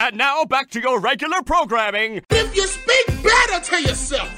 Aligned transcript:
And 0.00 0.16
now 0.16 0.44
back 0.44 0.70
to 0.70 0.80
your 0.80 1.00
regular 1.00 1.42
programming. 1.42 2.22
If 2.30 2.54
you 2.54 2.66
speak 2.68 3.06
better 3.22 3.60
to 3.64 3.82
yourself. 3.82 4.28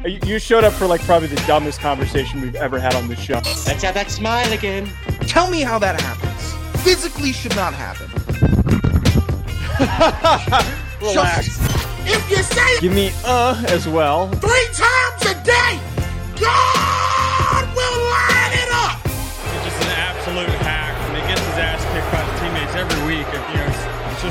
You- 0.06 0.18
You 0.24 0.38
showed 0.38 0.64
up 0.64 0.72
for 0.72 0.86
like 0.86 1.02
probably 1.02 1.28
the 1.28 1.36
dumbest 1.46 1.78
conversation 1.80 2.40
we've 2.40 2.54
ever 2.54 2.78
had 2.80 2.94
on 2.94 3.06
this 3.06 3.20
show. 3.20 3.34
Let's 3.34 3.82
have 3.82 3.92
that 3.92 4.10
smile 4.10 4.50
again. 4.50 4.88
Tell 5.26 5.50
me 5.50 5.60
how 5.60 5.78
that 5.78 6.00
happens. 6.00 6.82
Physically 6.82 7.32
should 7.32 7.54
not 7.54 7.74
happen. 7.74 8.08
Relax. 11.02 11.48
if 12.06 12.30
you 12.30 12.36
say 12.42 12.62
it 12.76 12.80
Give 12.80 12.94
me 12.94 13.10
uh 13.26 13.62
as 13.68 13.86
well. 13.86 14.28
three 14.30 14.68
times 14.72 15.26
a 15.26 15.34
day, 15.44 15.78
God 16.40 16.99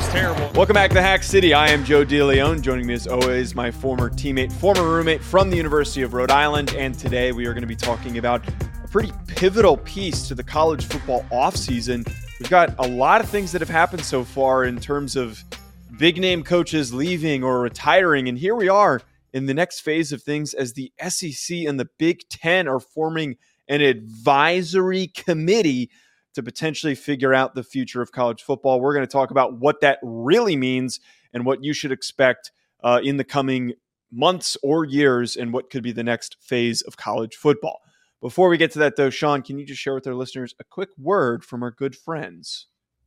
just 0.00 0.12
terrible. 0.12 0.50
Welcome 0.54 0.72
back 0.72 0.90
to 0.92 1.02
Hack 1.02 1.22
City. 1.22 1.52
I 1.52 1.68
am 1.68 1.84
Joe 1.84 2.06
DeLeone. 2.06 2.62
Joining 2.62 2.86
me 2.86 2.94
as 2.94 3.06
always, 3.06 3.54
my 3.54 3.70
former 3.70 4.08
teammate, 4.08 4.50
former 4.50 4.82
roommate 4.82 5.22
from 5.22 5.50
the 5.50 5.58
University 5.58 6.00
of 6.00 6.14
Rhode 6.14 6.30
Island. 6.30 6.74
And 6.74 6.98
today 6.98 7.32
we 7.32 7.44
are 7.44 7.52
going 7.52 7.62
to 7.62 7.68
be 7.68 7.76
talking 7.76 8.16
about 8.16 8.42
a 8.82 8.88
pretty 8.88 9.12
pivotal 9.26 9.76
piece 9.76 10.26
to 10.28 10.34
the 10.34 10.42
college 10.42 10.86
football 10.86 11.26
offseason. 11.30 12.10
We've 12.38 12.48
got 12.48 12.74
a 12.78 12.88
lot 12.88 13.20
of 13.20 13.28
things 13.28 13.52
that 13.52 13.60
have 13.60 13.68
happened 13.68 14.02
so 14.02 14.24
far 14.24 14.64
in 14.64 14.80
terms 14.80 15.16
of 15.16 15.44
big 15.98 16.18
name 16.18 16.44
coaches 16.44 16.94
leaving 16.94 17.44
or 17.44 17.60
retiring. 17.60 18.26
And 18.26 18.38
here 18.38 18.54
we 18.54 18.70
are 18.70 19.02
in 19.34 19.44
the 19.44 19.54
next 19.54 19.80
phase 19.80 20.12
of 20.12 20.22
things 20.22 20.54
as 20.54 20.72
the 20.72 20.90
SEC 21.08 21.58
and 21.58 21.78
the 21.78 21.88
Big 21.98 22.26
Ten 22.30 22.68
are 22.68 22.80
forming 22.80 23.36
an 23.68 23.82
advisory 23.82 25.08
committee 25.08 25.90
to 26.34 26.42
potentially 26.42 26.94
figure 26.94 27.34
out 27.34 27.54
the 27.54 27.62
future 27.62 28.02
of 28.02 28.12
college 28.12 28.42
football. 28.42 28.80
We're 28.80 28.94
going 28.94 29.06
to 29.06 29.12
talk 29.12 29.30
about 29.30 29.58
what 29.58 29.80
that 29.80 29.98
really 30.02 30.56
means 30.56 31.00
and 31.32 31.44
what 31.44 31.64
you 31.64 31.72
should 31.72 31.92
expect 31.92 32.52
uh, 32.82 33.00
in 33.02 33.16
the 33.16 33.24
coming 33.24 33.74
months 34.12 34.56
or 34.62 34.84
years 34.84 35.36
and 35.36 35.52
what 35.52 35.70
could 35.70 35.82
be 35.82 35.92
the 35.92 36.04
next 36.04 36.36
phase 36.40 36.82
of 36.82 36.96
college 36.96 37.36
football. 37.36 37.80
Before 38.20 38.48
we 38.48 38.58
get 38.58 38.70
to 38.72 38.78
that, 38.80 38.96
though, 38.96 39.10
Sean, 39.10 39.40
can 39.42 39.58
you 39.58 39.64
just 39.64 39.80
share 39.80 39.94
with 39.94 40.06
our 40.06 40.14
listeners 40.14 40.54
a 40.60 40.64
quick 40.64 40.90
word 40.98 41.44
from 41.44 41.62
our 41.62 41.70
good 41.70 41.96
friends 41.96 42.66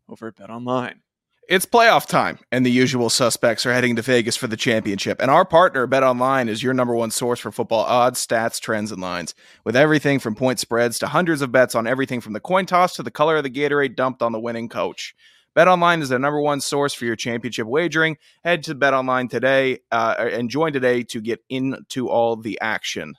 over 0.09 0.27
at 0.27 0.35
Bet 0.35 0.49
Online? 0.49 1.02
It's 1.49 1.65
playoff 1.65 2.07
time, 2.07 2.39
and 2.53 2.65
the 2.65 2.71
usual 2.71 3.09
suspects 3.09 3.65
are 3.65 3.73
heading 3.73 3.97
to 3.97 4.01
Vegas 4.01 4.37
for 4.37 4.47
the 4.47 4.55
championship. 4.55 5.21
And 5.21 5.29
our 5.29 5.43
partner, 5.43 5.85
Bet 5.85 6.01
Online, 6.01 6.47
is 6.47 6.63
your 6.63 6.73
number 6.73 6.95
one 6.95 7.11
source 7.11 7.39
for 7.39 7.51
football 7.51 7.83
odds, 7.83 8.25
stats, 8.25 8.61
trends, 8.61 8.93
and 8.93 9.01
lines. 9.01 9.35
With 9.65 9.75
everything 9.75 10.19
from 10.19 10.35
point 10.35 10.59
spreads 10.59 10.99
to 10.99 11.07
hundreds 11.07 11.41
of 11.41 11.51
bets 11.51 11.75
on 11.75 11.85
everything 11.85 12.21
from 12.21 12.31
the 12.31 12.39
coin 12.39 12.65
toss 12.65 12.95
to 12.95 13.03
the 13.03 13.11
color 13.11 13.35
of 13.35 13.43
the 13.43 13.49
Gatorade 13.49 13.97
dumped 13.97 14.21
on 14.21 14.31
the 14.31 14.39
winning 14.39 14.69
coach. 14.69 15.13
Bet 15.53 15.67
Online 15.67 16.01
is 16.01 16.09
the 16.09 16.17
number 16.17 16.39
one 16.39 16.61
source 16.61 16.93
for 16.93 17.03
your 17.03 17.17
championship 17.17 17.67
wagering. 17.67 18.17
Head 18.45 18.63
to 18.63 18.73
Bet 18.73 18.93
Online 18.93 19.27
today 19.27 19.79
uh, 19.91 20.15
and 20.17 20.49
join 20.49 20.71
today 20.71 21.03
to 21.03 21.19
get 21.19 21.43
into 21.49 22.09
all 22.09 22.37
the 22.37 22.57
action. 22.61 23.15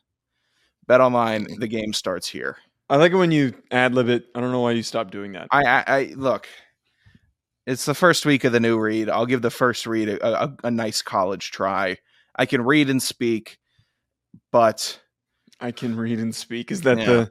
Bet 0.86 1.02
Online, 1.02 1.46
the 1.58 1.68
game 1.68 1.92
starts 1.92 2.28
here. 2.28 2.56
I 2.88 2.96
like 2.96 3.12
it 3.12 3.16
when 3.16 3.30
you 3.30 3.54
ad 3.70 3.94
lib 3.94 4.08
it. 4.08 4.26
I 4.34 4.40
don't 4.40 4.52
know 4.52 4.60
why 4.60 4.72
you 4.72 4.82
stopped 4.82 5.10
doing 5.10 5.32
that. 5.32 5.48
I, 5.50 5.64
I, 5.64 5.84
I 5.86 6.14
look. 6.16 6.48
It's 7.66 7.84
the 7.86 7.94
first 7.94 8.26
week 8.26 8.44
of 8.44 8.52
the 8.52 8.60
new 8.60 8.78
read. 8.78 9.08
I'll 9.08 9.26
give 9.26 9.42
the 9.42 9.50
first 9.50 9.86
read 9.86 10.08
a, 10.08 10.44
a, 10.44 10.56
a 10.64 10.70
nice 10.70 11.00
college 11.02 11.50
try. 11.50 11.98
I 12.36 12.46
can 12.46 12.62
read 12.62 12.90
and 12.90 13.02
speak, 13.02 13.58
but 14.52 15.00
I 15.60 15.70
can 15.72 15.96
read 15.96 16.18
and 16.18 16.34
speak. 16.34 16.70
Is 16.70 16.82
that 16.82 16.98
Yeah. 16.98 17.04
the 17.06 17.30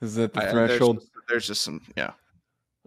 is 0.00 0.14
that 0.16 0.34
the 0.34 0.42
I- 0.42 0.46
uh, 0.46 0.52
threshold? 0.52 0.96
just- 1.00 1.08
There's, 1.28 1.46
just 1.46 1.62
some, 1.62 1.80
yeah. 1.96 2.10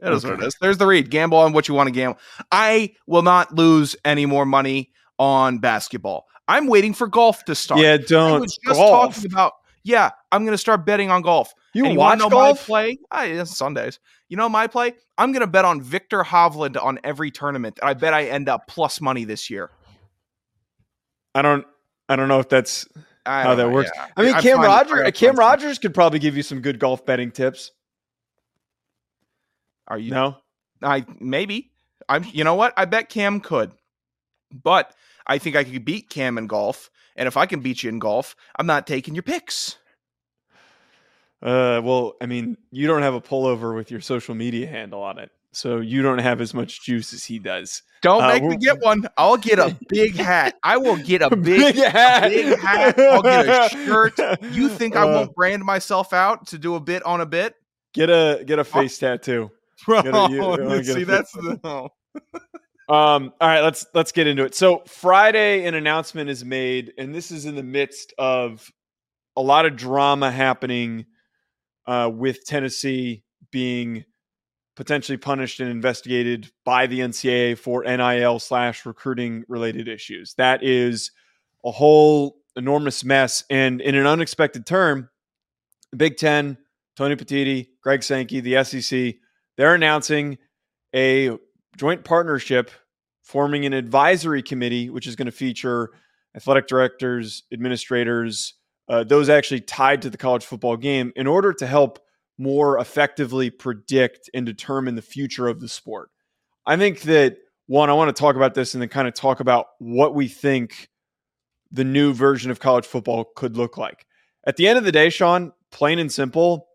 It 0.02 0.12
is 0.12 0.24
what 0.26 0.34
it 0.34 0.44
is. 0.44 0.56
There's 0.60 0.78
the 0.78 0.86
read. 0.86 1.10
Gamble 1.10 1.38
on 1.38 1.54
what 1.54 1.68
you 1.70 1.74
want 1.74 1.88
to 1.88 1.92
gamble. 1.92 2.20
I 2.52 2.94
will 3.08 3.22
not 3.24 3.56
lose 3.56 3.96
any 4.04 4.26
more 4.26 4.46
money 4.46 4.92
on 5.18 5.60
basketball. 5.60 6.26
I'm 6.50 6.68
waiting 6.68 6.94
for 6.94 7.08
golf 7.08 7.44
to 7.46 7.56
start. 7.56 7.80
Yeah, 7.80 7.98
don't 7.98 8.42
was 8.42 8.58
just 8.64 8.78
golf. 8.78 9.16
talking 9.16 9.32
about. 9.32 9.54
Yeah, 9.84 10.12
I'm 10.36 10.44
going 10.44 10.54
to 10.54 10.58
start 10.58 10.86
betting 10.86 11.10
on 11.10 11.22
golf. 11.22 11.54
You 11.74 11.86
And 11.86 11.98
watch 11.98 12.20
golf? 12.20 12.34
My 12.34 12.66
play? 12.66 12.98
I, 13.10 13.26
it's 13.28 13.56
Sundays. 13.56 14.00
You 14.28 14.36
know 14.36 14.50
my 14.50 14.68
play? 14.68 14.94
I'm 15.18 15.32
going 15.32 15.42
to 15.42 15.48
bet 15.48 15.64
on 15.64 15.82
Viktor 15.82 16.24
Hovland 16.24 16.82
on 16.82 17.00
every 17.06 17.32
tournament. 17.32 17.80
I 17.82 17.94
bet 17.94 18.14
I 18.14 18.26
end 18.26 18.50
up 18.50 18.68
plus 18.68 19.00
money 19.00 19.24
this 19.24 19.50
year. 19.50 19.70
I 21.34 21.42
don't. 21.42 21.66
I 22.10 22.18
don't 22.18 22.28
know 22.28 22.40
if 22.40 22.50
that's 22.50 22.86
how 23.26 23.56
that 23.56 23.72
works. 23.72 23.92
yeah. 23.96 24.08
I 24.18 24.24
mean, 24.24 24.36
I'm 24.36 24.42
Cam 24.42 24.60
Rogers. 24.60 25.12
Cam 25.16 25.36
Rogers 25.36 25.80
could 25.80 25.94
probably 25.94 26.20
give 26.20 26.36
you 26.36 26.44
some 26.44 26.60
good 26.60 26.80
golf 26.80 27.06
betting 27.06 27.32
tips. 27.32 27.72
Are 29.88 29.98
you? 29.98 30.12
No, 30.12 30.38
I 30.82 31.06
maybe. 31.20 31.72
I'm. 32.10 32.26
You 32.26 32.44
know 32.44 32.56
what? 32.56 32.74
I 32.76 32.84
bet 32.86 33.08
Cam 33.08 33.40
could, 33.40 33.72
but 34.52 34.94
I 35.26 35.38
think 35.38 35.56
I 35.56 35.64
could 35.64 35.86
beat 35.86 36.10
Cam 36.10 36.38
in 36.38 36.48
golf. 36.48 36.90
And 37.16 37.28
if 37.28 37.38
I 37.38 37.46
can 37.46 37.62
beat 37.62 37.84
you 37.84 37.90
in 37.90 38.00
golf, 38.00 38.36
I'm 38.58 38.68
not 38.68 38.86
taking 38.86 39.16
your 39.16 39.24
picks. 39.24 39.78
Uh, 41.42 41.82
well, 41.84 42.14
I 42.22 42.26
mean, 42.26 42.58
you 42.72 42.88
don't 42.88 43.02
have 43.04 43.14
a 43.14 43.22
pullover 43.22 43.76
with 43.76 43.92
your 43.92 44.02
social 44.02 44.34
media 44.36 44.68
handle 44.68 45.02
on 45.04 45.20
it, 45.20 45.30
so 45.52 45.80
you 45.80 46.02
don't 46.02 46.20
have 46.20 46.42
as 46.42 46.54
much 46.54 46.82
juice 46.84 47.14
as 47.14 47.24
he 47.26 47.40
does. 47.40 47.84
Don't 48.02 48.24
Uh, 48.24 48.28
make 48.30 48.44
me 48.44 48.58
get 48.58 48.82
one. 48.82 49.08
I'll 49.18 49.38
get 49.38 49.60
a 49.60 49.76
big 49.90 50.16
hat. 50.16 50.56
I 50.64 50.78
will 50.78 50.98
get 50.98 51.22
a 51.22 51.36
big, 51.36 51.76
hat. 51.76 52.30
big 52.30 52.58
hat. 52.60 53.00
I'll 53.00 53.22
get 53.22 53.48
a 53.48 53.70
shirt. 53.86 54.20
You 54.54 54.70
think 54.70 54.96
I 54.96 55.04
Uh, 55.04 55.08
won't 55.08 55.36
brand 55.36 55.64
myself 55.64 56.14
out 56.14 56.48
to 56.48 56.58
do 56.58 56.76
a 56.76 56.80
bit 56.80 57.04
on 57.04 57.22
a 57.22 57.26
bit? 57.26 57.54
Get 57.94 58.10
a 58.10 58.44
get 58.46 58.60
a 58.60 58.64
face 58.64 58.98
tattoo. 58.98 59.52
Bro, 59.86 60.04
Gotta- 60.04 60.34
you- 60.34 60.74
you 60.78 60.84
see 60.84 61.04
that's 61.04 61.32
the 61.32 61.60
oh. 61.64 61.90
Um, 62.88 63.34
all 63.42 63.48
right, 63.48 63.62
let's 63.62 63.86
let's 63.94 64.12
get 64.12 64.28
into 64.28 64.44
it. 64.44 64.54
So 64.56 64.84
Friday, 64.88 65.66
an 65.66 65.74
announcement 65.74 66.30
is 66.30 66.46
made, 66.46 66.94
and 66.98 67.14
this 67.16 67.32
is 67.32 67.46
in 67.46 67.56
the 67.56 67.64
midst 67.64 68.14
of 68.18 68.72
a 69.36 69.42
lot 69.42 69.66
of 69.66 69.76
drama 69.76 70.32
happening 70.32 71.06
uh, 71.88 72.10
with 72.14 72.46
Tennessee 72.46 73.24
being 73.52 74.06
potentially 74.76 75.18
punished 75.18 75.60
and 75.60 75.70
investigated 75.70 76.52
by 76.66 76.88
the 76.88 77.00
NCAA 77.00 77.58
for 77.58 77.84
NIL 77.84 78.40
slash 78.40 78.86
recruiting 78.86 79.44
related 79.48 79.88
issues. 79.88 80.34
That 80.36 80.64
is 80.64 81.12
a 81.64 81.72
whole 81.72 82.38
enormous 82.56 83.04
mess, 83.04 83.44
and 83.50 83.82
in 83.82 83.96
an 83.96 84.06
unexpected 84.08 84.66
term, 84.66 85.10
Big 85.96 86.18
Ten, 86.18 86.58
Tony 86.96 87.16
Petitti, 87.16 87.70
Greg 87.82 88.04
Sankey, 88.04 88.40
the 88.40 88.64
SEC, 88.64 89.16
they're 89.58 89.76
announcing 89.76 90.38
a 90.94 91.38
joint 91.78 92.04
partnership 92.04 92.72
forming 93.22 93.66
an 93.66 93.74
advisory 93.74 94.44
committee, 94.44 94.90
which 94.90 95.08
is 95.08 95.16
going 95.16 95.26
to 95.26 95.32
feature 95.32 95.92
athletic 96.36 96.68
directors, 96.68 97.44
administrators, 97.52 98.54
uh, 98.88 99.04
those 99.04 99.30
actually 99.30 99.62
tied 99.62 100.02
to 100.02 100.10
the 100.10 100.18
college 100.18 100.46
football 100.46 100.78
game, 100.78 101.12
in 101.16 101.28
order 101.28 101.54
to 101.54 101.68
help 101.68 102.00
more 102.38 102.78
effectively 102.80 103.50
predict 103.50 104.30
and 104.34 104.46
determine 104.46 104.96
the 104.96 105.02
future 105.02 105.48
of 105.48 105.60
the 105.60 105.70
sport. 105.70 106.10
I 106.66 106.78
think 106.78 107.02
that 107.02 107.38
one, 107.68 107.90
I 107.90 107.94
want 107.94 108.16
to 108.16 108.20
talk 108.20 108.36
about 108.36 108.54
this 108.54 108.74
and 108.74 108.82
then 108.82 108.90
kind 108.90 109.08
of 109.08 109.14
talk 109.14 109.40
about 109.40 109.68
what 109.80 110.14
we 110.14 110.28
think 110.28 110.90
the 111.72 111.84
new 111.84 112.14
version 112.14 112.52
of 112.52 112.60
college 112.60 112.86
football 112.86 113.26
could 113.36 113.58
look 113.58 113.78
like. 113.78 114.06
At 114.46 114.58
the 114.58 114.68
end 114.68 114.78
of 114.78 114.84
the 114.84 114.92
day, 114.92 115.10
Sean, 115.10 115.52
plain 115.72 115.98
and 115.98 116.12
simple, 116.12 116.68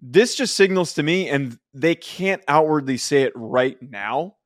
this 0.00 0.34
just 0.34 0.56
signals 0.56 0.94
to 0.94 1.02
me, 1.02 1.28
and 1.28 1.58
they 1.74 1.94
can't 1.94 2.42
outwardly 2.48 2.96
say 2.96 3.22
it 3.22 3.32
right 3.36 3.76
now. 3.82 4.36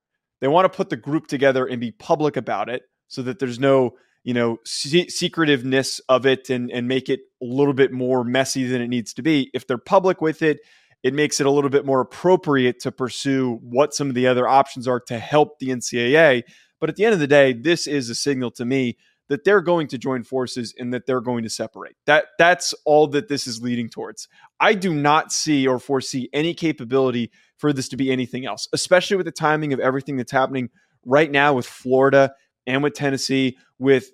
They 0.41 0.49
want 0.49 0.71
to 0.71 0.77
put 0.77 0.91
the 0.91 0.97
group 0.97 1.29
together 1.29 1.65
and 1.65 1.81
be 1.81 1.93
public 1.93 2.37
about 2.37 2.69
it 2.69 2.83
so 3.09 3.23
that 3.23 3.39
there's 3.39 3.59
no, 3.59 3.95
you 4.27 4.35
know, 4.35 4.59
se- 4.65 5.07
secretiveness 5.07 6.01
of 6.09 6.27
it 6.27 6.51
and, 6.51 6.69
and 6.73 6.89
make 6.89 7.09
it 7.09 7.21
a 7.41 7.45
little 7.45 7.73
bit 7.73 7.93
more 7.93 8.25
messy 8.25 8.65
than 8.65 8.83
it 8.83 8.89
needs 8.89 9.15
to 9.15 9.23
be. 9.23 9.53
If 9.55 9.69
they're 9.69 9.79
public 9.79 10.21
with 10.21 10.43
it, 10.43 10.59
it 11.05 11.15
makes 11.15 11.39
it 11.39 11.47
a 11.47 11.51
little 11.51 11.71
bit 11.71 11.87
more 11.87 12.01
appropriate 12.01 12.81
to 12.81 12.91
pursue 12.91 13.61
what 13.63 13.95
some 13.95 14.09
of 14.09 14.17
the 14.17 14.27
other 14.27 14.49
options 14.49 14.89
are 14.89 14.99
to 15.07 15.21
help 15.21 15.61
the 15.61 15.69
NCAA. 15.69 16.43
But 16.81 16.91
at 16.91 16.97
the 16.97 17.05
end 17.05 17.15
of 17.15 17.21
the 17.21 17.29
day, 17.29 17.53
this 17.53 17.87
is 17.87 18.11
a 18.11 18.17
signal 18.17 18.51
to 18.53 18.65
me 18.65 18.97
that 19.29 19.45
they're 19.45 19.61
going 19.61 19.87
to 19.89 19.99
join 19.99 20.25
forces 20.25 20.75
and 20.77 20.93
that 20.93 21.07
they're 21.07 21.21
going 21.21 21.45
to 21.45 21.51
separate. 21.51 21.95
That 22.07 22.25
that's 22.37 22.75
all 22.85 23.07
that 23.09 23.29
this 23.29 23.47
is 23.47 23.63
leading 23.63 23.89
towards. 23.89 24.27
I 24.59 24.75
do 24.75 24.93
not 24.93 25.31
see 25.31 25.69
or 25.69 25.79
foresee 25.79 26.29
any 26.33 26.53
capability 26.53 27.31
for 27.59 27.73
this 27.73 27.89
to 27.91 27.97
be 27.97 28.11
anything 28.11 28.45
else, 28.45 28.67
especially 28.73 29.17
with 29.19 29.27
the 29.27 29.33
timing 29.33 29.73
of 29.73 29.79
everything 29.79 30.17
that's 30.17 30.33
happening 30.33 30.71
right 31.05 31.31
now 31.31 31.55
with 31.55 31.67
Florida 31.67 32.33
and 32.67 32.83
with 32.83 32.95
Tennessee, 32.95 33.57
with 33.79 34.11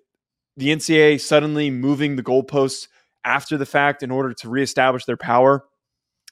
the 0.57 0.69
NCAA 0.69 1.21
suddenly 1.21 1.71
moving 1.71 2.17
the 2.17 2.23
goalposts 2.23 2.89
after 3.25 3.57
the 3.57 3.67
fact 3.67 4.03
in 4.03 4.11
order 4.11 4.33
to 4.35 4.49
reestablish 4.49 5.05
their 5.05 5.17
power. 5.17 5.65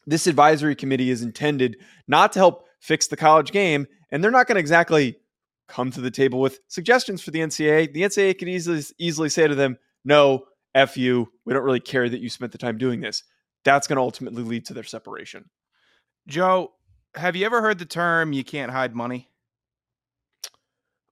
This 0.06 0.26
advisory 0.26 0.74
committee 0.74 1.10
is 1.10 1.22
intended 1.22 1.76
not 2.08 2.32
to 2.32 2.38
help 2.38 2.66
fix 2.80 3.06
the 3.06 3.16
college 3.16 3.52
game, 3.52 3.86
and 4.10 4.22
they're 4.22 4.30
not 4.30 4.46
going 4.46 4.56
to 4.56 4.60
exactly 4.60 5.16
come 5.68 5.90
to 5.92 6.00
the 6.00 6.10
table 6.10 6.40
with 6.40 6.58
suggestions 6.68 7.22
for 7.22 7.30
the 7.30 7.40
NCAA. 7.40 7.92
The 7.92 8.02
NCAA 8.02 8.38
could 8.38 8.48
easily 8.48 8.82
easily 8.98 9.28
say 9.28 9.46
to 9.46 9.54
them, 9.54 9.78
"No, 10.04 10.46
f 10.74 10.96
you. 10.96 11.32
We 11.44 11.54
don't 11.54 11.64
really 11.64 11.80
care 11.80 12.08
that 12.08 12.20
you 12.20 12.28
spent 12.28 12.52
the 12.52 12.58
time 12.58 12.78
doing 12.78 13.00
this." 13.00 13.22
That's 13.62 13.86
going 13.86 13.96
to 13.96 14.02
ultimately 14.02 14.42
lead 14.42 14.64
to 14.66 14.74
their 14.74 14.84
separation. 14.84 15.50
Joe, 16.26 16.72
have 17.14 17.36
you 17.36 17.46
ever 17.46 17.60
heard 17.60 17.78
the 17.78 17.84
term 17.84 18.32
"you 18.32 18.42
can't 18.42 18.72
hide 18.72 18.96
money"? 18.96 19.30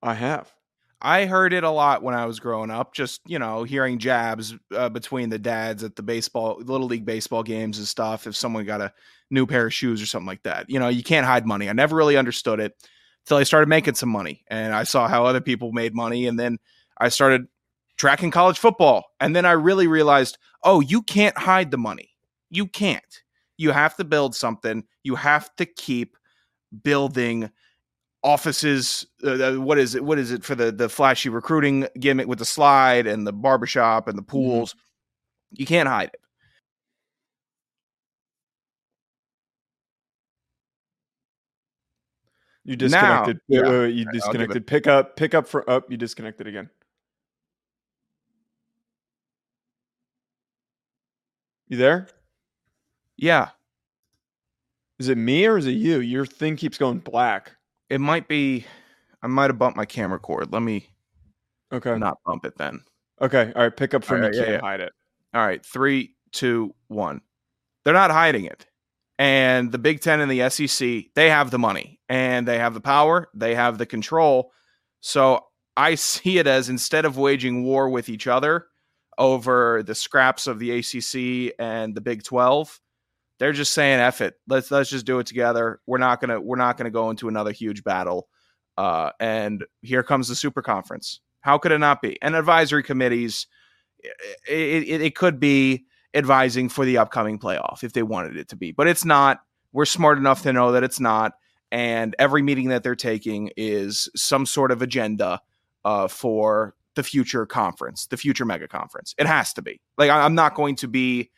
I 0.03 0.15
have. 0.15 0.53
I 1.01 1.27
heard 1.27 1.53
it 1.53 1.63
a 1.63 1.71
lot 1.71 2.03
when 2.03 2.15
I 2.15 2.27
was 2.27 2.41
growing 2.41 2.71
up, 2.71 2.93
just, 2.93 3.21
you 3.25 3.39
know, 3.39 3.63
hearing 3.63 3.99
jabs 3.99 4.55
uh, 4.75 4.89
between 4.89 5.29
the 5.31 5.39
dads 5.39 5.85
at 5.85 5.95
the 5.95 6.03
baseball, 6.03 6.61
little 6.61 6.89
league 6.89 7.05
baseball 7.05 7.45
games 7.45 7.79
and 7.79 7.87
stuff. 7.87 8.27
If 8.27 8.35
someone 8.35 8.65
got 8.65 8.81
a 8.81 8.93
new 9.31 9.47
pair 9.47 9.67
of 9.67 9.75
shoes 9.75 10.03
or 10.03 10.07
something 10.07 10.27
like 10.27 10.43
that, 10.43 10.69
you 10.69 10.81
know, 10.81 10.89
you 10.89 11.05
can't 11.05 11.27
hide 11.27 11.47
money. 11.47 11.69
I 11.69 11.73
never 11.73 11.95
really 11.95 12.17
understood 12.17 12.59
it 12.59 12.75
until 13.25 13.37
I 13.37 13.45
started 13.45 13.69
making 13.69 13.95
some 13.95 14.09
money 14.09 14.45
and 14.49 14.75
I 14.75 14.83
saw 14.83 15.07
how 15.07 15.25
other 15.25 15.41
people 15.41 15.71
made 15.71 15.95
money. 15.95 16.27
And 16.27 16.39
then 16.39 16.59
I 16.99 17.11
started 17.11 17.47
tracking 17.97 18.33
college 18.33 18.59
football. 18.59 19.05
And 19.21 19.37
then 19.37 19.45
I 19.45 19.53
really 19.53 19.87
realized, 19.87 20.37
oh, 20.65 20.81
you 20.81 21.03
can't 21.03 21.39
hide 21.39 21.71
the 21.71 21.79
money. 21.79 22.11
You 22.51 22.67
can't. 22.67 23.23
You 23.57 23.71
have 23.71 23.97
to 23.97 24.05
build 24.05 24.35
something. 24.35 24.85
You 25.05 25.15
have 25.15 25.55
to 25.57 25.67
keep 25.67 26.17
building 26.83 27.51
offices 28.25 29.07
uh, 29.25 29.31
uh, 29.31 29.55
what 29.55 29.79
is 29.79 29.95
it 29.95 30.05
what 30.05 30.19
is 30.19 30.33
it 30.33 30.43
for 30.45 30.55
the 30.55 30.73
the 30.73 30.89
flashy 30.89 31.29
recruiting 31.29 31.87
gimmick 32.01 32.27
with 32.27 32.39
the 32.41 32.45
slide 32.45 33.07
and 33.07 33.27
the 33.27 33.33
barbershop 33.33 34.09
and 34.09 34.19
the 34.19 34.23
Mm-hmm. 34.23 34.31
pools 34.31 34.75
you 35.53 35.65
can't 35.67 35.89
hide 35.89 36.11
it 36.13 36.21
You 42.65 42.77
Now- 42.77 43.25
disconnected. 43.25 43.41
Wait, 43.49 43.57
yeah. 43.57 43.63
wait, 43.71 43.79
wait, 43.81 43.95
you 43.95 44.03
it- 44.09 44.13
disconnected. 44.13 44.67
Pick 44.67 44.87
up, 44.87 45.17
pick 45.17 45.35
up 45.35 45.47
for 45.49 45.69
up. 45.71 45.91
You 45.91 45.97
disconnected 45.97 46.47
again. 46.47 46.71
You 51.69 51.77
there? 51.77 52.09
yeah 53.17 53.51
Is 54.99 55.09
it 55.09 55.19
me 55.19 55.45
or 55.47 55.59
is 55.59 55.67
it 55.67 55.73
you? 55.73 56.01
Your 56.01 56.25
thing 56.25 56.57
keeps 56.57 56.79
going 56.79 56.99
black. 57.01 57.53
It 57.91 58.01
might 58.01 58.29
be 58.29 58.65
i 59.23 59.27
might 59.27 59.51
have 59.51 59.59
bumped 59.59 59.77
my 59.77 59.85
camera 59.85 60.19
cord 60.19 60.53
let 60.53 60.63
me 60.63 60.89
Okay. 61.73 61.97
not 61.99 62.19
bump 62.25 62.45
it 62.45 62.57
then 62.57 62.81
Okay. 63.21 63.53
All 63.57 63.63
right. 63.63 63.77
Pick 63.77 63.95
up 63.95 64.05
from 64.05 64.19
All 64.19 64.23
right, 64.23 64.33
you 64.33 64.39
yeah, 64.41 64.47
can't 64.47 64.63
yeah. 64.63 64.69
hide 64.69 64.81
it. 64.81 64.93
all 65.35 65.45
right 65.45 65.65
three 65.65 66.15
two 66.33 66.75
one 66.89 67.21
they're 67.85 67.93
not 67.95 68.11
hiding 68.11 68.45
it 68.45 68.67
and 69.19 69.73
the 69.73 69.79
big 69.79 70.01
10 70.01 70.21
and 70.21 70.31
the 70.31 70.49
sec 70.51 71.07
they 71.15 71.29
have 71.29 71.51
the 71.51 71.59
money 71.59 71.99
and 72.09 72.47
they 72.47 72.59
have 72.59 72.75
the 72.75 72.81
power 72.81 73.29
they 73.35 73.55
have 73.55 73.77
the 73.79 73.87
control 73.87 74.53
so 75.01 75.45
i 75.77 75.95
see 75.97 76.39
it 76.39 76.47
as 76.47 76.69
instead 76.69 77.05
of 77.05 77.17
waging 77.19 77.65
war 77.65 77.89
with 77.91 78.09
each 78.09 78.27
other 78.27 78.67
over 79.19 79.83
the 79.83 79.95
scraps 79.95 80.47
of 80.47 80.59
the 80.61 80.79
acc 80.79 81.53
and 81.59 81.95
the 81.95 82.01
big 82.01 82.23
12 82.23 82.81
they're 83.39 83.53
just 83.53 83.73
saying 83.73 84.01
F 84.01 84.21
it. 84.21 84.35
Let's 84.49 84.71
let's 84.71 84.91
just 84.91 85.07
do 85.07 85.19
it 85.19 85.27
together. 85.27 85.81
We're 85.87 85.99
not 85.99 86.21
gonna 86.21 86.41
we're 86.41 86.57
not 86.57 86.77
gonna 86.77 86.91
go 86.91 87.11
into 87.11 87.29
another 87.29 87.53
huge 87.53 87.85
battle. 87.85 88.29
Uh, 88.77 89.11
and 89.19 89.65
here 89.83 90.03
comes 90.03 90.29
the 90.29 90.37
super 90.37 90.63
conference. 90.63 91.21
How 91.41 91.59
could 91.59 91.73
it 91.73 91.79
not 91.79 92.01
be? 92.01 92.21
And 92.23 92.37
advisory 92.37 92.83
committees, 92.83 93.47
it, 94.49 94.85
it, 94.89 95.01
it 95.01 95.15
could 95.17 95.41
be 95.41 95.85
advising 96.15 96.69
for 96.69 96.85
the 96.85 96.99
upcoming 96.99 97.39
playoff 97.39 97.83
if 97.83 97.93
they 97.93 98.03
wanted 98.03 98.37
it 98.37 98.49
to 98.51 98.57
be, 98.57 98.73
but 98.73 98.87
it's 98.87 99.05
not. 99.05 99.41
We're 99.73 99.85
smart 99.85 100.17
enough 100.19 100.43
to 100.43 100.53
know 100.53 100.73
that 100.73 100.85
it's 100.85 101.01
not. 101.01 101.33
And 101.71 102.17
every 102.19 102.41
meeting 102.41 102.69
that 102.69 102.83
they're 102.83 102.97
taking 102.97 103.51
is 103.57 104.09
some 104.17 104.47
sort 104.47 104.71
of 104.73 104.81
agenda 104.81 105.43
uh, 105.85 106.09
for 106.09 106.75
the 106.95 107.03
future 107.03 107.45
conference, 107.45 108.07
the 108.07 108.17
future 108.17 108.45
mega 108.45 108.67
conference. 108.67 109.15
It 109.19 109.27
has 109.27 109.53
to 109.55 109.63
be. 109.63 109.81
Like 109.99 110.11
I'm 110.11 110.35
not 110.35 110.55
going 110.55 110.77
to 110.77 110.89
be 110.89 111.31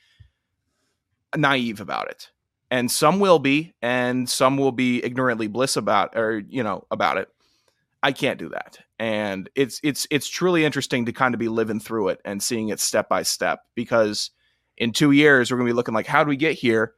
naive 1.36 1.80
about 1.80 2.10
it. 2.10 2.30
And 2.70 2.90
some 2.90 3.18
will 3.18 3.40
be, 3.40 3.74
and 3.82 4.28
some 4.28 4.56
will 4.56 4.70
be 4.72 5.04
ignorantly 5.04 5.48
bliss 5.48 5.76
about 5.76 6.16
or 6.16 6.42
you 6.48 6.62
know 6.62 6.84
about 6.90 7.18
it. 7.18 7.28
I 8.02 8.12
can't 8.12 8.38
do 8.38 8.48
that. 8.50 8.78
And 8.98 9.50
it's 9.54 9.80
it's 9.82 10.06
it's 10.10 10.28
truly 10.28 10.64
interesting 10.64 11.06
to 11.06 11.12
kind 11.12 11.34
of 11.34 11.40
be 11.40 11.48
living 11.48 11.80
through 11.80 12.08
it 12.08 12.20
and 12.24 12.42
seeing 12.42 12.68
it 12.68 12.78
step 12.80 13.08
by 13.08 13.22
step 13.22 13.60
because 13.74 14.30
in 14.78 14.92
2 14.92 15.10
years 15.10 15.50
we're 15.50 15.58
going 15.58 15.66
to 15.66 15.72
be 15.72 15.76
looking 15.76 15.94
like 15.94 16.06
how 16.06 16.22
do 16.24 16.28
we 16.28 16.36
get 16.36 16.54
here? 16.54 16.94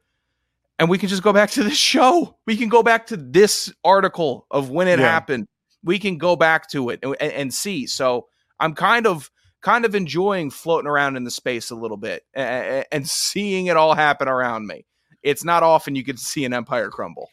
And 0.79 0.89
we 0.89 0.97
can 0.97 1.09
just 1.09 1.23
go 1.23 1.33
back 1.33 1.49
to 1.51 1.63
this 1.63 1.77
show. 1.93 2.37
We 2.45 2.55
can 2.55 2.69
go 2.69 2.83
back 2.83 3.07
to 3.07 3.17
this 3.17 3.73
article 3.83 4.45
of 4.51 4.69
when 4.69 4.87
it 4.87 4.99
Yeah. 4.99 5.05
happened. 5.11 5.47
We 5.83 5.97
can 5.99 6.17
go 6.17 6.35
back 6.35 6.69
to 6.69 6.89
it 6.91 6.99
and, 7.03 7.15
and 7.19 7.53
see. 7.53 7.87
So 7.87 8.27
I'm 8.59 8.73
kind 8.75 9.05
of 9.07 9.29
kind 9.63 9.85
of 9.85 9.95
enjoying 9.95 10.51
floating 10.51 10.87
around 10.87 11.15
in 11.15 11.23
the 11.23 11.31
space 11.31 11.71
a 11.71 11.75
little 11.75 11.97
bit 11.97 12.23
and, 12.35 12.85
and 12.91 13.09
seeing 13.09 13.67
it 13.67 13.77
all 13.77 13.95
happen 13.95 14.27
around 14.27 14.67
me. 14.67 14.85
It's 15.23 15.43
not 15.43 15.63
often 15.63 15.95
you 15.95 16.03
get 16.03 16.17
to 16.17 16.23
see 16.23 16.45
an 16.45 16.53
empire 16.53 16.89
crumble. 16.89 17.29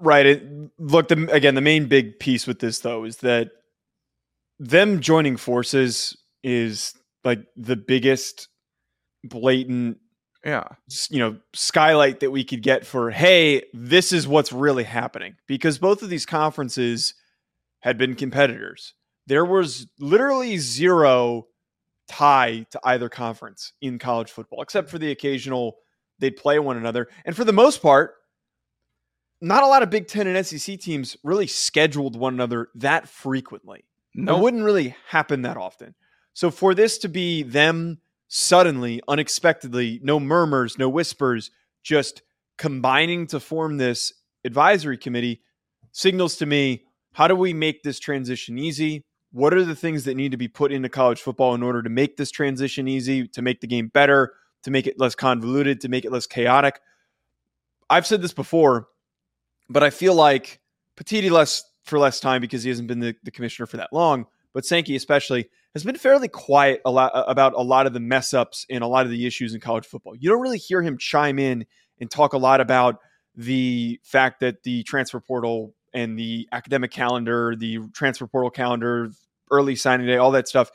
Right. 0.00 0.26
It, 0.26 0.42
look, 0.78 1.08
the, 1.08 1.28
again, 1.30 1.54
the 1.54 1.60
main 1.60 1.86
big 1.86 2.18
piece 2.18 2.46
with 2.46 2.60
this 2.60 2.80
though 2.80 3.04
is 3.04 3.18
that 3.18 3.50
them 4.58 5.00
joining 5.00 5.36
forces 5.36 6.16
is 6.42 6.94
like 7.24 7.40
the 7.56 7.76
biggest 7.76 8.48
blatant 9.24 9.98
Yeah. 10.44 10.64
you 11.10 11.18
know 11.18 11.36
skylight 11.52 12.20
that 12.20 12.30
we 12.30 12.44
could 12.44 12.62
get 12.62 12.86
for 12.86 13.10
hey 13.10 13.64
this 13.74 14.12
is 14.12 14.26
what's 14.26 14.52
really 14.52 14.84
happening 14.84 15.34
because 15.46 15.78
both 15.78 16.02
of 16.02 16.08
these 16.08 16.24
conferences 16.24 17.14
had 17.80 17.98
been 17.98 18.14
competitors 18.14 18.94
there 19.28 19.44
was 19.44 19.86
literally 20.00 20.56
zero 20.56 21.46
tie 22.08 22.66
to 22.70 22.80
either 22.84 23.08
conference 23.08 23.74
in 23.82 23.98
college 23.98 24.30
football 24.30 24.62
except 24.62 24.88
for 24.88 24.98
the 24.98 25.10
occasional 25.10 25.76
they'd 26.18 26.36
play 26.36 26.58
one 26.58 26.76
another 26.76 27.06
and 27.26 27.36
for 27.36 27.44
the 27.44 27.52
most 27.52 27.82
part 27.82 28.14
not 29.40 29.62
a 29.62 29.66
lot 29.66 29.82
of 29.82 29.90
big 29.90 30.08
10 30.08 30.26
and 30.26 30.46
sec 30.46 30.80
teams 30.80 31.16
really 31.22 31.46
scheduled 31.46 32.16
one 32.16 32.34
another 32.34 32.68
that 32.74 33.06
frequently 33.08 33.84
No. 34.14 34.36
it 34.36 34.42
wouldn't 34.42 34.64
really 34.64 34.96
happen 35.06 35.42
that 35.42 35.56
often. 35.56 35.94
So 36.32 36.50
for 36.50 36.74
this 36.74 36.98
to 36.98 37.08
be 37.08 37.42
them 37.42 37.98
suddenly, 38.28 39.00
unexpectedly, 39.08 40.00
no 40.02 40.20
murmurs, 40.20 40.78
no 40.78 40.88
whispers, 40.88 41.50
just 41.82 42.22
combining 42.56 43.26
to 43.28 43.40
form 43.40 43.76
this 43.76 44.12
advisory 44.44 44.98
committee 44.98 45.42
signals 45.92 46.36
to 46.36 46.46
me 46.46 46.84
how 47.12 47.26
do 47.26 47.34
we 47.34 47.52
make 47.52 47.82
this 47.82 47.98
transition 47.98 48.58
easy? 48.58 49.04
What 49.30 49.52
are 49.52 49.64
the 49.64 49.76
things 49.76 50.04
that 50.04 50.16
need 50.16 50.32
to 50.32 50.38
be 50.38 50.48
put 50.48 50.72
into 50.72 50.88
college 50.88 51.20
football 51.20 51.54
in 51.54 51.62
order 51.62 51.82
to 51.82 51.90
make 51.90 52.16
this 52.16 52.30
transition 52.30 52.88
easy, 52.88 53.28
to 53.28 53.42
make 53.42 53.60
the 53.60 53.66
game 53.66 53.88
better, 53.88 54.32
to 54.62 54.70
make 54.70 54.86
it 54.86 54.98
less 54.98 55.14
convoluted, 55.14 55.80
to 55.82 55.88
make 55.88 56.04
it 56.04 56.12
less 56.12 56.26
chaotic? 56.26 56.80
I've 57.90 58.06
said 58.06 58.22
this 58.22 58.32
before, 58.32 58.88
but 59.68 59.82
I 59.82 59.90
feel 59.90 60.14
like 60.14 60.60
Petitti 60.96 61.30
less 61.30 61.64
for 61.84 61.98
less 61.98 62.20
time 62.20 62.40
because 62.40 62.62
he 62.62 62.70
hasn't 62.70 62.88
been 62.88 63.00
the, 63.00 63.14
the 63.22 63.30
commissioner 63.30 63.66
for 63.66 63.78
that 63.78 63.92
long, 63.92 64.26
but 64.52 64.64
Sankey 64.64 64.96
especially 64.96 65.48
has 65.74 65.84
been 65.84 65.96
fairly 65.96 66.28
quiet 66.28 66.80
a 66.84 66.90
lot 66.90 67.12
about 67.14 67.54
a 67.54 67.62
lot 67.62 67.86
of 67.86 67.92
the 67.92 68.00
mess 68.00 68.34
ups 68.34 68.66
and 68.70 68.82
a 68.82 68.86
lot 68.86 69.04
of 69.04 69.10
the 69.10 69.26
issues 69.26 69.54
in 69.54 69.60
college 69.60 69.86
football. 69.86 70.14
You 70.16 70.28
don't 70.28 70.40
really 70.40 70.58
hear 70.58 70.82
him 70.82 70.98
chime 70.98 71.38
in 71.38 71.66
and 72.00 72.10
talk 72.10 72.32
a 72.32 72.38
lot 72.38 72.60
about 72.60 72.98
the 73.34 74.00
fact 74.02 74.40
that 74.40 74.62
the 74.64 74.82
transfer 74.82 75.20
portal 75.20 75.74
and 75.94 76.18
the 76.18 76.48
academic 76.52 76.90
calendar, 76.90 77.54
the 77.56 77.78
transfer 77.94 78.26
portal 78.26 78.50
calendar, 78.50 79.10
early 79.50 79.76
signing 79.76 80.06
day, 80.06 80.16
all 80.16 80.30
that 80.32 80.48
stuff 80.48 80.70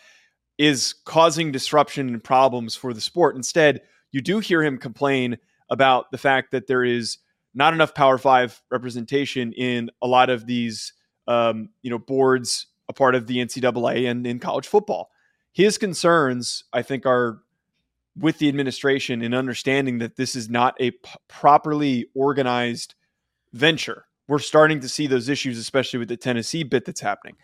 is 0.58 0.94
causing 1.06 1.51
disruption 1.51 2.10
and 2.10 2.24
problems 2.24 2.75
for 2.75 2.94
the 2.94 3.01
sport. 3.01 3.36
Instead, 3.36 3.82
you 4.12 4.22
do 4.22 4.39
hear 4.39 4.63
him 4.63 4.77
complain 4.77 5.38
about 5.70 6.12
the 6.12 6.18
fact 6.18 6.51
that 6.51 6.68
there 6.68 6.84
is 6.84 7.18
not 7.53 7.74
enough 7.74 7.94
Power 7.94 8.18
Five 8.18 8.62
representation 8.72 9.53
in 9.53 9.89
a 10.01 10.08
lot 10.08 10.30
of 10.30 10.46
these, 10.46 10.94
um, 11.27 11.70
you 11.82 11.89
know, 11.89 12.00
boards 12.00 12.68
a 12.89 12.94
part 12.94 13.15
of 13.15 13.27
the 13.27 13.38
NCAA 13.38 14.10
and 14.10 14.27
in 14.27 14.39
college 14.39 14.68
football. 14.68 15.10
His 15.53 15.77
concerns, 15.77 16.63
I 16.74 16.82
think, 16.82 17.06
are 17.06 17.39
with 18.18 18.38
the 18.39 18.50
administration 18.50 19.22
in 19.22 19.34
understanding 19.34 20.00
that 20.00 20.15
this 20.15 20.36
is 20.36 20.50
not 20.50 20.75
a 20.80 20.92
p- 20.92 21.00
properly 21.27 22.08
organized 22.15 22.96
venture. 23.53 24.06
We're 24.27 24.39
starting 24.39 24.80
to 24.82 24.89
see 24.89 25.08
those 25.08 25.30
issues, 25.30 25.58
especially 25.58 26.00
with 26.00 26.10
the 26.10 26.18
Tennessee 26.18 26.63
bit 26.63 26.86
that's 26.86 27.01
happening. 27.01 27.36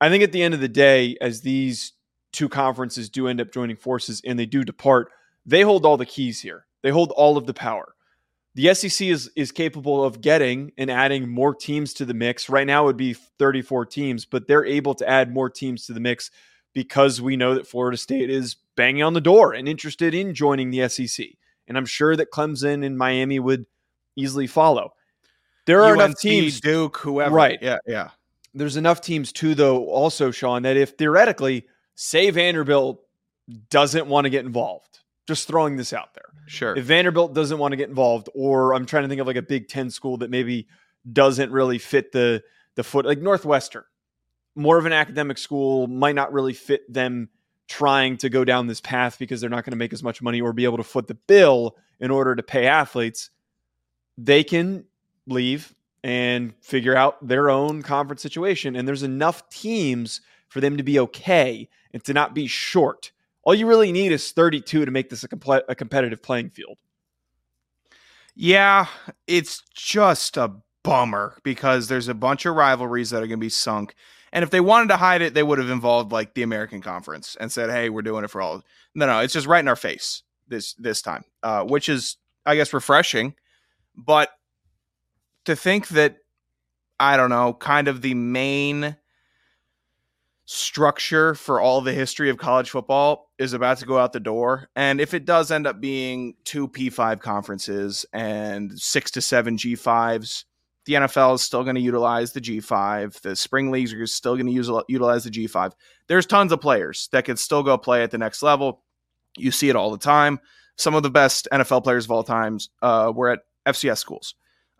I 0.00 0.08
think 0.10 0.22
at 0.22 0.32
the 0.32 0.42
end 0.42 0.54
of 0.54 0.60
the 0.60 0.68
day, 0.68 1.16
as 1.20 1.40
these 1.40 1.92
two 2.32 2.48
conferences 2.48 3.08
do 3.08 3.28
end 3.28 3.40
up 3.40 3.52
joining 3.52 3.76
forces 3.76 4.20
and 4.24 4.38
they 4.38 4.46
do 4.46 4.62
depart, 4.62 5.10
they 5.46 5.62
hold 5.62 5.86
all 5.86 5.96
the 5.96 6.06
keys 6.06 6.40
here. 6.40 6.66
They 6.82 6.90
hold 6.90 7.12
all 7.12 7.36
of 7.36 7.46
the 7.46 7.54
power. 7.54 7.94
The 8.54 8.72
SEC 8.74 9.08
is 9.08 9.30
is 9.36 9.52
capable 9.52 10.02
of 10.02 10.20
getting 10.20 10.72
and 10.78 10.90
adding 10.90 11.28
more 11.28 11.54
teams 11.54 11.92
to 11.94 12.04
the 12.04 12.14
mix. 12.14 12.48
Right 12.48 12.66
now 12.66 12.84
it 12.84 12.86
would 12.86 12.96
be 12.96 13.12
34 13.12 13.86
teams, 13.86 14.24
but 14.24 14.46
they're 14.46 14.64
able 14.64 14.94
to 14.94 15.08
add 15.08 15.32
more 15.32 15.50
teams 15.50 15.86
to 15.86 15.92
the 15.92 16.00
mix 16.00 16.30
because 16.72 17.20
we 17.20 17.36
know 17.36 17.54
that 17.54 17.66
Florida 17.66 17.96
State 17.96 18.30
is 18.30 18.56
banging 18.76 19.02
on 19.02 19.14
the 19.14 19.20
door 19.20 19.52
and 19.52 19.68
interested 19.68 20.14
in 20.14 20.34
joining 20.34 20.70
the 20.70 20.88
SEC. 20.88 21.26
And 21.68 21.76
I'm 21.76 21.86
sure 21.86 22.16
that 22.16 22.30
Clemson 22.30 22.84
and 22.84 22.96
Miami 22.96 23.38
would 23.40 23.66
easily 24.14 24.46
follow. 24.46 24.94
There 25.66 25.82
are 25.82 25.94
enough 25.94 26.18
teams 26.18 26.60
Duke, 26.60 26.96
whoever. 26.98 27.34
Right. 27.34 27.58
Yeah. 27.60 27.78
Yeah. 27.86 28.10
There's 28.56 28.76
enough 28.76 29.00
teams 29.00 29.32
too, 29.32 29.54
though, 29.54 29.84
also, 29.86 30.30
Sean, 30.30 30.62
that 30.62 30.76
if 30.76 30.96
theoretically, 30.96 31.66
say 31.94 32.30
Vanderbilt 32.30 33.00
doesn't 33.68 34.06
want 34.06 34.24
to 34.24 34.30
get 34.30 34.44
involved, 34.44 35.00
just 35.28 35.46
throwing 35.46 35.76
this 35.76 35.92
out 35.92 36.14
there. 36.14 36.24
Sure. 36.46 36.74
If 36.74 36.84
Vanderbilt 36.84 37.34
doesn't 37.34 37.58
want 37.58 37.72
to 37.72 37.76
get 37.76 37.88
involved, 37.88 38.30
or 38.34 38.74
I'm 38.74 38.86
trying 38.86 39.02
to 39.02 39.08
think 39.08 39.20
of 39.20 39.26
like 39.26 39.36
a 39.36 39.42
Big 39.42 39.68
Ten 39.68 39.90
school 39.90 40.16
that 40.18 40.30
maybe 40.30 40.66
doesn't 41.12 41.52
really 41.52 41.78
fit 41.78 42.12
the 42.12 42.42
the 42.74 42.82
foot 42.82 43.06
like 43.06 43.20
Northwestern, 43.20 43.84
more 44.54 44.78
of 44.78 44.86
an 44.86 44.92
academic 44.92 45.38
school, 45.38 45.86
might 45.86 46.14
not 46.14 46.32
really 46.32 46.52
fit 46.52 46.90
them 46.92 47.28
trying 47.68 48.16
to 48.18 48.28
go 48.28 48.44
down 48.44 48.66
this 48.66 48.80
path 48.80 49.18
because 49.18 49.40
they're 49.40 49.50
not 49.50 49.64
going 49.64 49.72
to 49.72 49.78
make 49.78 49.92
as 49.92 50.02
much 50.02 50.22
money 50.22 50.40
or 50.40 50.52
be 50.52 50.64
able 50.64 50.76
to 50.78 50.84
foot 50.84 51.08
the 51.08 51.14
bill 51.14 51.76
in 52.00 52.10
order 52.10 52.34
to 52.34 52.42
pay 52.42 52.66
athletes. 52.66 53.30
They 54.16 54.44
can 54.44 54.84
leave 55.26 55.74
and 56.04 56.54
figure 56.60 56.96
out 56.96 57.26
their 57.26 57.50
own 57.50 57.82
conference 57.82 58.22
situation. 58.22 58.76
And 58.76 58.86
there's 58.86 59.02
enough 59.02 59.48
teams 59.48 60.20
for 60.48 60.60
them 60.60 60.76
to 60.76 60.82
be 60.82 60.98
okay 61.00 61.68
and 61.92 62.04
to 62.04 62.12
not 62.12 62.34
be 62.34 62.46
short. 62.46 63.12
All 63.42 63.54
you 63.54 63.66
really 63.66 63.92
need 63.92 64.12
is 64.12 64.32
32 64.32 64.84
to 64.84 64.90
make 64.90 65.08
this 65.08 65.24
a, 65.24 65.62
a 65.68 65.74
competitive 65.74 66.22
playing 66.22 66.50
field. 66.50 66.78
Yeah, 68.34 68.86
it's 69.26 69.62
just 69.74 70.36
a 70.36 70.52
bummer 70.82 71.38
because 71.42 71.88
there's 71.88 72.08
a 72.08 72.14
bunch 72.14 72.46
of 72.46 72.54
rivalries 72.54 73.10
that 73.10 73.22
are 73.22 73.26
going 73.26 73.40
to 73.40 73.44
be 73.44 73.48
sunk. 73.48 73.94
And 74.32 74.42
if 74.42 74.50
they 74.50 74.60
wanted 74.60 74.88
to 74.88 74.98
hide 74.98 75.22
it, 75.22 75.34
they 75.34 75.42
would 75.42 75.58
have 75.58 75.70
involved 75.70 76.12
like 76.12 76.34
the 76.34 76.42
American 76.42 76.82
Conference 76.82 77.36
and 77.40 77.50
said, 77.50 77.70
"Hey, 77.70 77.88
we're 77.88 78.02
doing 78.02 78.24
it 78.24 78.30
for 78.30 78.42
all." 78.42 78.62
No, 78.94 79.06
no, 79.06 79.20
it's 79.20 79.32
just 79.32 79.46
right 79.46 79.60
in 79.60 79.68
our 79.68 79.76
face 79.76 80.22
this 80.48 80.74
this 80.74 81.00
time, 81.00 81.24
uh, 81.42 81.64
which 81.64 81.88
is, 81.88 82.16
I 82.44 82.56
guess, 82.56 82.72
refreshing. 82.72 83.34
But 83.96 84.30
to 85.46 85.56
think 85.56 85.88
that 85.88 86.18
I 86.98 87.16
don't 87.16 87.30
know, 87.30 87.52
kind 87.52 87.88
of 87.88 88.02
the 88.02 88.14
main 88.14 88.96
structure 90.46 91.34
for 91.34 91.60
all 91.60 91.80
the 91.80 91.92
history 91.92 92.30
of 92.30 92.38
college 92.38 92.70
football 92.70 93.30
is 93.38 93.52
about 93.52 93.78
to 93.78 93.86
go 93.86 93.98
out 93.98 94.12
the 94.12 94.20
door. 94.20 94.68
And 94.76 95.00
if 95.00 95.12
it 95.12 95.24
does 95.24 95.50
end 95.50 95.66
up 95.66 95.80
being 95.80 96.34
two 96.44 96.68
P5 96.68 97.20
conferences 97.20 98.06
and 98.12 98.78
six 98.78 99.10
to 99.12 99.20
seven 99.20 99.56
G5s, 99.56 100.44
the 100.86 100.94
NFL 100.94 101.34
is 101.34 101.42
still 101.42 101.64
going 101.64 101.74
to 101.74 101.80
utilize 101.80 102.32
the 102.32 102.40
G5. 102.40 103.20
The 103.20 103.34
spring 103.34 103.72
leagues 103.72 103.92
are 103.92 104.06
still 104.06 104.36
going 104.36 104.46
to 104.46 104.52
use 104.52 104.70
utilize 104.88 105.24
the 105.24 105.30
G5. 105.30 105.72
There's 106.06 106.26
tons 106.26 106.52
of 106.52 106.60
players 106.60 107.08
that 107.10 107.24
can 107.24 107.36
still 107.36 107.64
go 107.64 107.76
play 107.76 108.04
at 108.04 108.12
the 108.12 108.18
next 108.18 108.40
level. 108.40 108.84
You 109.36 109.50
see 109.50 109.68
it 109.68 109.74
all 109.74 109.90
the 109.90 109.98
time. 109.98 110.38
Some 110.76 110.94
of 110.94 111.02
the 111.02 111.10
best 111.10 111.48
NFL 111.52 111.82
players 111.82 112.04
of 112.04 112.12
all 112.12 112.22
times 112.22 112.70
uh, 112.82 113.12
were 113.14 113.30
at 113.30 113.40
FCS 113.66 113.98
schools. 113.98 114.36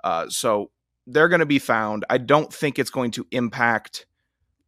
Uh, 0.07 0.29
so 0.29 0.71
they're 1.09 1.29
going 1.29 1.41
to 1.41 1.47
be 1.47 1.59
found. 1.59 2.05
I 2.09 2.19
don't 2.19 2.53
think 2.53 2.79
it's 2.79 2.91
going 2.91 3.11
to 3.13 3.27
impact 3.33 4.07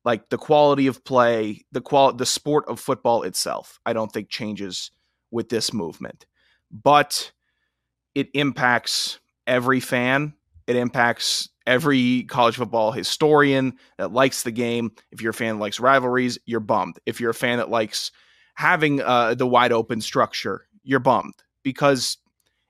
like 0.05 0.31
the 0.31 0.37
quality 0.37 0.89
of 0.89 1.05
play, 1.05 1.65
the 1.71 1.81
qual 1.81 2.13
the 2.13 2.27
sport 2.27 2.65
of 2.67 2.81
football 2.81 3.23
itself. 3.23 3.79
I 3.87 3.93
don't 3.93 4.11
think 4.11 4.31
changes 4.31 4.91
with 5.31 5.49
this 5.49 5.73
movement. 5.73 6.27
But 6.73 7.31
it 8.17 8.31
impacts 8.35 9.21
every 9.47 9.79
fan. 9.79 10.35
It 10.67 10.75
impacts 10.75 11.51
every 11.69 12.25
college 12.25 12.57
football 12.57 12.91
historian 12.91 13.75
that 13.97 14.13
likes 14.13 14.43
the 14.43 14.51
game. 14.51 14.91
If 15.13 15.23
you're 15.23 15.31
a 15.31 15.35
fan 15.35 15.55
that 15.55 15.61
likes 15.61 15.79
rivalries, 15.79 16.37
you're 16.47 16.59
bummed. 16.59 16.99
If 17.07 17.21
you're 17.21 17.31
a 17.31 17.35
fan 17.35 17.59
that 17.59 17.71
likes 17.71 18.11
having 18.57 19.01
uh, 19.03 19.35
the 19.35 19.47
wide 19.47 19.71
open 19.71 20.01
structure, 20.01 20.67
you're 20.83 20.99
bummed 20.99 21.35
because 21.63 22.19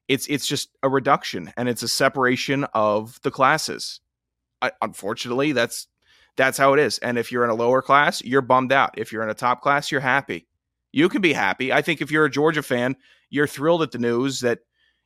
it's 0.08 0.26
it's 0.26 0.46
just 0.46 0.70
a 0.82 0.88
reduction 0.88 1.52
and 1.56 1.68
it's 1.68 1.82
a 1.82 1.88
separation 1.88 2.64
of 2.74 3.20
the 3.22 3.30
classes. 3.30 4.00
I, 4.60 4.72
unfortunately, 4.82 5.52
that's 5.52 5.86
that's 6.36 6.58
how 6.58 6.72
it 6.72 6.80
is. 6.80 6.98
And 6.98 7.18
if 7.18 7.30
you're 7.30 7.44
in 7.44 7.50
a 7.50 7.54
lower 7.54 7.82
class, 7.82 8.24
you're 8.24 8.42
bummed 8.42 8.72
out. 8.72 8.96
If 8.96 9.12
you're 9.12 9.22
in 9.22 9.30
a 9.30 9.34
top 9.34 9.60
class, 9.60 9.92
you're 9.92 10.00
happy. 10.00 10.46
You 10.92 11.08
can 11.08 11.20
be 11.20 11.32
happy. 11.34 11.72
I 11.72 11.82
think 11.82 12.00
if 12.00 12.10
you're 12.10 12.24
a 12.24 12.30
Georgia 12.30 12.62
fan, 12.62 12.96
you're 13.28 13.46
thrilled 13.46 13.82
at 13.82 13.90
the 13.90 13.98
news 13.98 14.40
that 14.40 14.60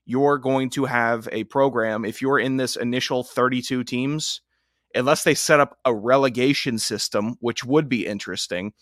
you're 0.04 0.38
going 0.38 0.70
to 0.70 0.84
have 0.84 1.28
a 1.32 1.44
program. 1.44 2.04
If 2.04 2.22
you're 2.22 2.38
in 2.38 2.56
this 2.56 2.76
initial 2.76 3.24
32 3.24 3.82
teams, 3.84 4.40
unless 4.94 5.24
they 5.24 5.34
set 5.34 5.58
up 5.58 5.78
a 5.84 5.94
relegation 5.94 6.78
system, 6.78 7.36
which 7.40 7.64
would 7.64 7.88
be 7.88 8.06
interesting, 8.06 8.72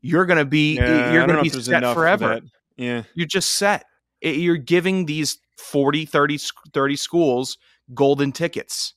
you're 0.00 0.26
going 0.26 0.38
to 0.38 0.44
be 0.44 0.76
yeah, 0.76 1.12
you're 1.12 1.26
going 1.26 1.44
to 1.44 1.50
be 1.50 1.62
set 1.62 1.82
forever. 1.94 2.40
Yeah, 2.76 3.02
you're 3.14 3.26
just 3.26 3.50
set. 3.50 3.84
You're 4.22 4.56
giving 4.56 5.06
these 5.06 5.38
40, 5.56 6.06
30, 6.06 6.38
30 6.72 6.96
schools 6.96 7.58
golden 7.94 8.32
tickets, 8.32 8.94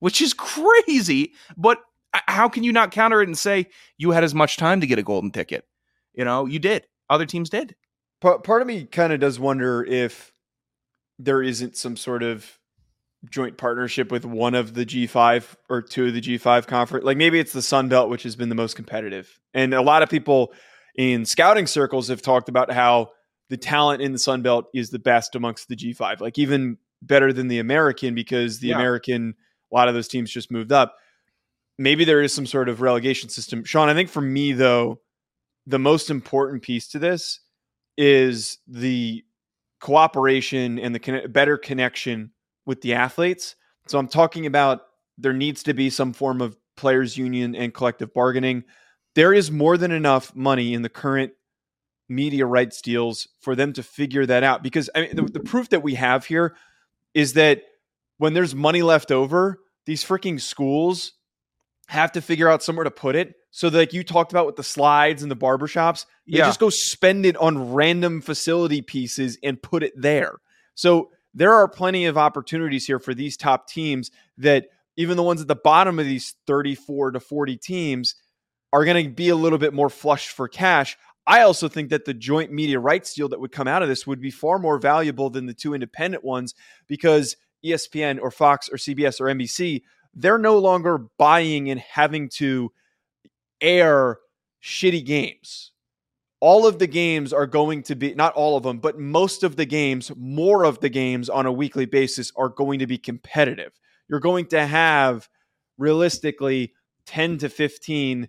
which 0.00 0.20
is 0.20 0.34
crazy. 0.34 1.32
But 1.56 1.80
how 2.12 2.48
can 2.48 2.64
you 2.64 2.72
not 2.72 2.90
counter 2.90 3.22
it 3.22 3.28
and 3.28 3.38
say 3.38 3.68
you 3.98 4.10
had 4.12 4.24
as 4.24 4.34
much 4.34 4.56
time 4.56 4.80
to 4.80 4.86
get 4.86 4.98
a 4.98 5.02
golden 5.02 5.30
ticket? 5.30 5.66
You 6.12 6.24
know, 6.24 6.46
you 6.46 6.58
did. 6.58 6.86
Other 7.10 7.26
teams 7.26 7.50
did. 7.50 7.74
Part, 8.20 8.44
part 8.44 8.62
of 8.62 8.68
me 8.68 8.84
kind 8.84 9.12
of 9.12 9.20
does 9.20 9.38
wonder 9.38 9.84
if 9.84 10.32
there 11.18 11.42
isn't 11.42 11.76
some 11.76 11.96
sort 11.96 12.22
of 12.22 12.58
joint 13.30 13.56
partnership 13.56 14.10
with 14.10 14.24
one 14.24 14.54
of 14.54 14.74
the 14.74 14.84
G5 14.84 15.56
or 15.68 15.82
two 15.82 16.06
of 16.06 16.14
the 16.14 16.20
G5 16.20 16.66
conference. 16.66 17.04
Like 17.04 17.16
maybe 17.16 17.38
it's 17.38 17.52
the 17.52 17.62
Sun 17.62 17.88
Belt, 17.88 18.10
which 18.10 18.22
has 18.24 18.36
been 18.36 18.48
the 18.48 18.54
most 18.54 18.76
competitive. 18.76 19.40
And 19.52 19.74
a 19.74 19.82
lot 19.82 20.02
of 20.02 20.08
people 20.10 20.52
in 20.96 21.24
scouting 21.24 21.66
circles 21.66 22.08
have 22.08 22.22
talked 22.22 22.48
about 22.48 22.70
how 22.70 23.10
the 23.50 23.56
talent 23.56 24.02
in 24.02 24.12
the 24.12 24.18
Sun 24.18 24.42
Belt 24.42 24.66
is 24.74 24.90
the 24.90 24.98
best 24.98 25.34
amongst 25.34 25.68
the 25.68 25.76
G5, 25.76 26.20
like 26.20 26.38
even 26.38 26.78
better 27.02 27.32
than 27.32 27.48
the 27.48 27.58
American 27.58 28.14
because 28.14 28.58
the 28.58 28.68
yeah. 28.68 28.76
American, 28.76 29.34
a 29.70 29.74
lot 29.74 29.88
of 29.88 29.94
those 29.94 30.08
teams 30.08 30.30
just 30.30 30.50
moved 30.50 30.72
up. 30.72 30.96
Maybe 31.78 32.04
there 32.04 32.22
is 32.22 32.32
some 32.32 32.46
sort 32.46 32.68
of 32.68 32.80
relegation 32.80 33.28
system. 33.28 33.64
Sean, 33.64 33.88
I 33.88 33.94
think 33.94 34.08
for 34.08 34.20
me, 34.20 34.52
though, 34.52 35.00
the 35.66 35.78
most 35.78 36.10
important 36.10 36.62
piece 36.62 36.88
to 36.88 36.98
this 36.98 37.40
is 37.96 38.58
the 38.66 39.24
cooperation 39.80 40.78
and 40.78 40.94
the 40.94 40.98
con- 40.98 41.30
better 41.30 41.56
connection 41.58 42.30
with 42.66 42.80
the 42.80 42.94
athletes. 42.94 43.56
So 43.86 43.98
I'm 43.98 44.08
talking 44.08 44.46
about 44.46 44.82
there 45.18 45.32
needs 45.32 45.62
to 45.64 45.74
be 45.74 45.90
some 45.90 46.12
form 46.12 46.40
of 46.40 46.56
players 46.76 47.16
union 47.16 47.54
and 47.54 47.72
collective 47.74 48.12
bargaining. 48.14 48.64
There 49.14 49.32
is 49.32 49.50
more 49.50 49.76
than 49.76 49.92
enough 49.92 50.34
money 50.34 50.74
in 50.74 50.82
the 50.82 50.88
current 50.88 51.32
media 52.08 52.46
rights 52.46 52.80
deals 52.80 53.28
for 53.40 53.56
them 53.56 53.72
to 53.72 53.82
figure 53.82 54.26
that 54.26 54.42
out. 54.42 54.62
Because 54.62 54.90
I 54.94 55.02
mean, 55.02 55.16
the, 55.16 55.22
the 55.22 55.40
proof 55.40 55.70
that 55.70 55.82
we 55.82 55.94
have 55.94 56.26
here 56.26 56.54
is 57.14 57.34
that 57.34 57.62
when 58.18 58.34
there's 58.34 58.54
money 58.54 58.82
left 58.82 59.10
over, 59.10 59.58
these 59.86 60.04
freaking 60.04 60.40
schools 60.40 61.12
have 61.88 62.12
to 62.12 62.20
figure 62.20 62.48
out 62.48 62.62
somewhere 62.62 62.84
to 62.84 62.90
put 62.90 63.16
it. 63.16 63.34
So, 63.50 63.68
like 63.68 63.92
you 63.92 64.02
talked 64.02 64.32
about 64.32 64.46
with 64.46 64.56
the 64.56 64.62
slides 64.62 65.22
and 65.22 65.30
the 65.30 65.36
barbershops, 65.36 66.06
they 66.26 66.38
yeah. 66.38 66.46
just 66.46 66.60
go 66.60 66.70
spend 66.70 67.24
it 67.26 67.36
on 67.36 67.72
random 67.72 68.20
facility 68.20 68.82
pieces 68.82 69.38
and 69.42 69.62
put 69.62 69.82
it 69.82 69.92
there. 69.96 70.36
So, 70.74 71.10
there 71.34 71.52
are 71.52 71.68
plenty 71.68 72.06
of 72.06 72.16
opportunities 72.16 72.86
here 72.86 72.98
for 72.98 73.14
these 73.14 73.36
top 73.36 73.68
teams 73.68 74.10
that 74.38 74.66
even 74.96 75.16
the 75.16 75.22
ones 75.22 75.40
at 75.40 75.48
the 75.48 75.56
bottom 75.56 75.98
of 75.98 76.06
these 76.06 76.34
34 76.46 77.12
to 77.12 77.20
40 77.20 77.56
teams 77.56 78.14
are 78.72 78.84
going 78.84 79.04
to 79.04 79.10
be 79.10 79.28
a 79.28 79.36
little 79.36 79.58
bit 79.58 79.74
more 79.74 79.90
flush 79.90 80.28
for 80.28 80.48
cash. 80.48 80.96
I 81.26 81.40
also 81.40 81.68
think 81.68 81.90
that 81.90 82.04
the 82.04 82.14
joint 82.14 82.52
media 82.52 82.78
rights 82.78 83.14
deal 83.14 83.28
that 83.30 83.40
would 83.40 83.52
come 83.52 83.68
out 83.68 83.82
of 83.82 83.88
this 83.88 84.06
would 84.06 84.20
be 84.20 84.30
far 84.30 84.58
more 84.58 84.78
valuable 84.78 85.30
than 85.30 85.46
the 85.46 85.54
two 85.54 85.74
independent 85.74 86.22
ones 86.22 86.54
because 86.86 87.36
ESPN 87.64 88.20
or 88.20 88.30
Fox 88.30 88.68
or 88.68 88.76
CBS 88.76 89.20
or 89.20 89.24
NBC, 89.26 89.82
they're 90.14 90.38
no 90.38 90.58
longer 90.58 91.06
buying 91.18 91.70
and 91.70 91.80
having 91.80 92.28
to 92.28 92.72
air 93.60 94.18
shitty 94.62 95.04
games. 95.04 95.72
All 96.40 96.66
of 96.66 96.78
the 96.78 96.86
games 96.86 97.32
are 97.32 97.46
going 97.46 97.82
to 97.84 97.94
be, 97.94 98.14
not 98.14 98.34
all 98.34 98.58
of 98.58 98.64
them, 98.64 98.78
but 98.78 98.98
most 98.98 99.42
of 99.42 99.56
the 99.56 99.64
games, 99.64 100.12
more 100.14 100.64
of 100.64 100.80
the 100.80 100.90
games 100.90 101.30
on 101.30 101.46
a 101.46 101.52
weekly 101.52 101.86
basis 101.86 102.30
are 102.36 102.50
going 102.50 102.80
to 102.80 102.86
be 102.86 102.98
competitive. 102.98 103.72
You're 104.08 104.20
going 104.20 104.46
to 104.48 104.66
have 104.66 105.28
realistically 105.78 106.74
10 107.06 107.38
to 107.38 107.48
15 107.48 108.28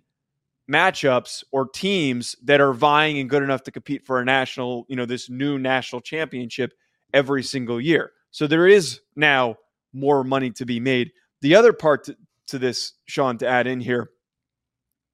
matchups 0.70 1.44
or 1.52 1.68
teams 1.68 2.34
that 2.42 2.60
are 2.60 2.72
vying 2.72 3.18
and 3.18 3.30
good 3.30 3.42
enough 3.42 3.62
to 3.64 3.70
compete 3.70 4.04
for 4.04 4.20
a 4.20 4.24
national, 4.24 4.84
you 4.88 4.96
know, 4.96 5.06
this 5.06 5.30
new 5.30 5.58
national 5.58 6.00
championship 6.00 6.74
every 7.14 7.42
single 7.42 7.80
year. 7.80 8.12
So 8.30 8.46
there 8.46 8.66
is 8.66 9.00
now 9.14 9.56
more 9.92 10.24
money 10.24 10.50
to 10.52 10.66
be 10.66 10.80
made. 10.80 11.12
The 11.40 11.54
other 11.54 11.72
part 11.72 12.04
to, 12.04 12.16
to 12.48 12.58
this, 12.58 12.94
Sean, 13.06 13.38
to 13.38 13.46
add 13.46 13.66
in 13.66 13.80
here, 13.80 14.10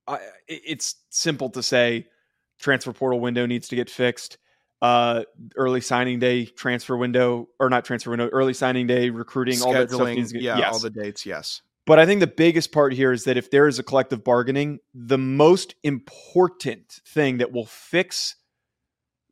I, 0.07 0.19
it's 0.49 0.97
simple 1.11 1.51
to 1.51 1.63
say 1.63 2.07
transfer 2.59 2.93
portal 2.93 3.21
window 3.21 3.47
needs 3.47 3.69
to 3.69 3.77
get 3.77 3.91
fixed. 3.91 4.39
Uh, 4.81 5.23
early 5.55 5.81
signing 5.81 6.19
day, 6.19 6.45
transfer 6.45 6.97
window, 6.97 7.49
or 7.61 7.71
not 7.71 7.85
transfer 7.85 8.11
window, 8.11 8.29
early 8.33 8.53
signing 8.53 8.89
day, 8.89 9.11
recruiting, 9.11 9.55
Scheduling, 9.55 9.67
all 9.67 9.73
that 9.75 9.91
stuff 9.91 10.09
needs 10.09 10.33
to 10.33 10.39
get, 10.39 10.43
yeah, 10.43 10.59
yes. 10.59 10.73
all 10.73 10.81
the 10.81 10.91
dates, 10.91 11.25
yes. 11.25 11.63
But 11.85 11.99
I 11.99 12.07
think 12.07 12.21
the 12.21 12.27
biggest 12.27 12.73
part 12.73 12.93
here 12.93 13.13
is 13.13 13.25
that 13.25 13.37
if 13.37 13.51
there 13.51 13.67
is 13.67 13.79
a 13.79 13.83
collective 13.83 14.23
bargaining, 14.23 14.79
the 14.95 15.19
most 15.19 15.75
important 15.83 17.01
thing 17.07 17.39
that 17.39 17.53
will 17.53 17.67
fix 17.67 18.37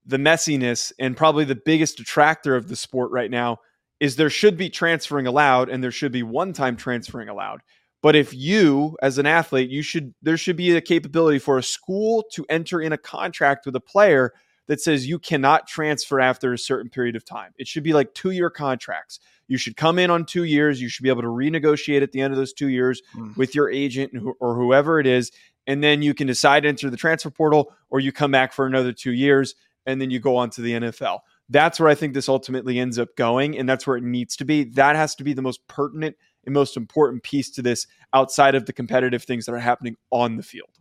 the 0.04 0.16
messiness 0.16 0.92
and 0.98 1.16
probably 1.16 1.44
the 1.44 1.60
biggest 1.64 1.96
detractor 1.96 2.56
of 2.56 2.68
the 2.68 2.74
sport 2.74 3.12
right 3.12 3.30
now 3.30 3.58
is 4.00 4.16
there 4.16 4.30
should 4.30 4.56
be 4.56 4.70
transferring 4.70 5.26
allowed 5.26 5.68
and 5.68 5.84
there 5.84 5.90
should 5.90 6.10
be 6.10 6.22
one 6.22 6.52
time 6.52 6.76
transferring 6.76 7.28
allowed. 7.28 7.60
But 8.02 8.16
if 8.16 8.32
you, 8.34 8.96
as 9.02 9.18
an 9.18 9.26
athlete, 9.26 9.70
you 9.70 9.82
should 9.82 10.14
there 10.22 10.38
should 10.38 10.56
be 10.56 10.74
a 10.74 10.80
capability 10.80 11.38
for 11.38 11.58
a 11.58 11.62
school 11.62 12.24
to 12.32 12.46
enter 12.48 12.80
in 12.80 12.92
a 12.92 12.98
contract 12.98 13.66
with 13.66 13.76
a 13.76 13.80
player 13.80 14.32
that 14.70 14.80
says 14.80 15.08
you 15.08 15.18
cannot 15.18 15.66
transfer 15.66 16.20
after 16.20 16.52
a 16.52 16.58
certain 16.58 16.88
period 16.88 17.16
of 17.16 17.24
time. 17.24 17.52
It 17.58 17.66
should 17.66 17.82
be 17.82 17.92
like 17.92 18.14
two 18.14 18.30
year 18.30 18.50
contracts. 18.50 19.18
You 19.48 19.58
should 19.58 19.76
come 19.76 19.98
in 19.98 20.10
on 20.10 20.24
two 20.24 20.44
years. 20.44 20.80
You 20.80 20.88
should 20.88 21.02
be 21.02 21.08
able 21.08 21.22
to 21.22 21.28
renegotiate 21.28 22.02
at 22.02 22.12
the 22.12 22.20
end 22.20 22.32
of 22.32 22.38
those 22.38 22.52
two 22.52 22.68
years 22.68 23.02
Mm. 23.16 23.36
with 23.36 23.52
your 23.56 23.68
agent 23.68 24.12
or 24.38 24.54
whoever 24.54 25.00
it 25.00 25.08
is. 25.08 25.32
And 25.66 25.82
then 25.82 26.02
you 26.02 26.14
can 26.14 26.28
decide 26.28 26.62
to 26.62 26.68
enter 26.68 26.88
the 26.88 26.96
transfer 26.96 27.30
portal 27.30 27.72
or 27.90 27.98
you 27.98 28.12
come 28.12 28.30
back 28.30 28.52
for 28.52 28.64
another 28.64 28.92
two 28.92 29.10
years 29.10 29.56
and 29.86 30.00
then 30.00 30.08
you 30.08 30.20
go 30.20 30.36
on 30.36 30.50
to 30.50 30.60
the 30.60 30.74
NFL. 30.74 31.18
That's 31.48 31.80
where 31.80 31.88
I 31.88 31.96
think 31.96 32.14
this 32.14 32.28
ultimately 32.28 32.78
ends 32.78 32.96
up 32.96 33.16
going. 33.16 33.58
And 33.58 33.68
that's 33.68 33.88
where 33.88 33.96
it 33.96 34.04
needs 34.04 34.36
to 34.36 34.44
be. 34.44 34.62
That 34.62 34.94
has 34.94 35.16
to 35.16 35.24
be 35.24 35.32
the 35.32 35.42
most 35.42 35.66
pertinent 35.66 36.14
and 36.44 36.54
most 36.54 36.76
important 36.76 37.24
piece 37.24 37.50
to 37.50 37.62
this 37.62 37.88
outside 38.12 38.54
of 38.54 38.66
the 38.66 38.72
competitive 38.72 39.24
things 39.24 39.46
that 39.46 39.52
are 39.52 39.58
happening 39.58 39.96
on 40.12 40.36
the 40.36 40.44
field. 40.44 40.78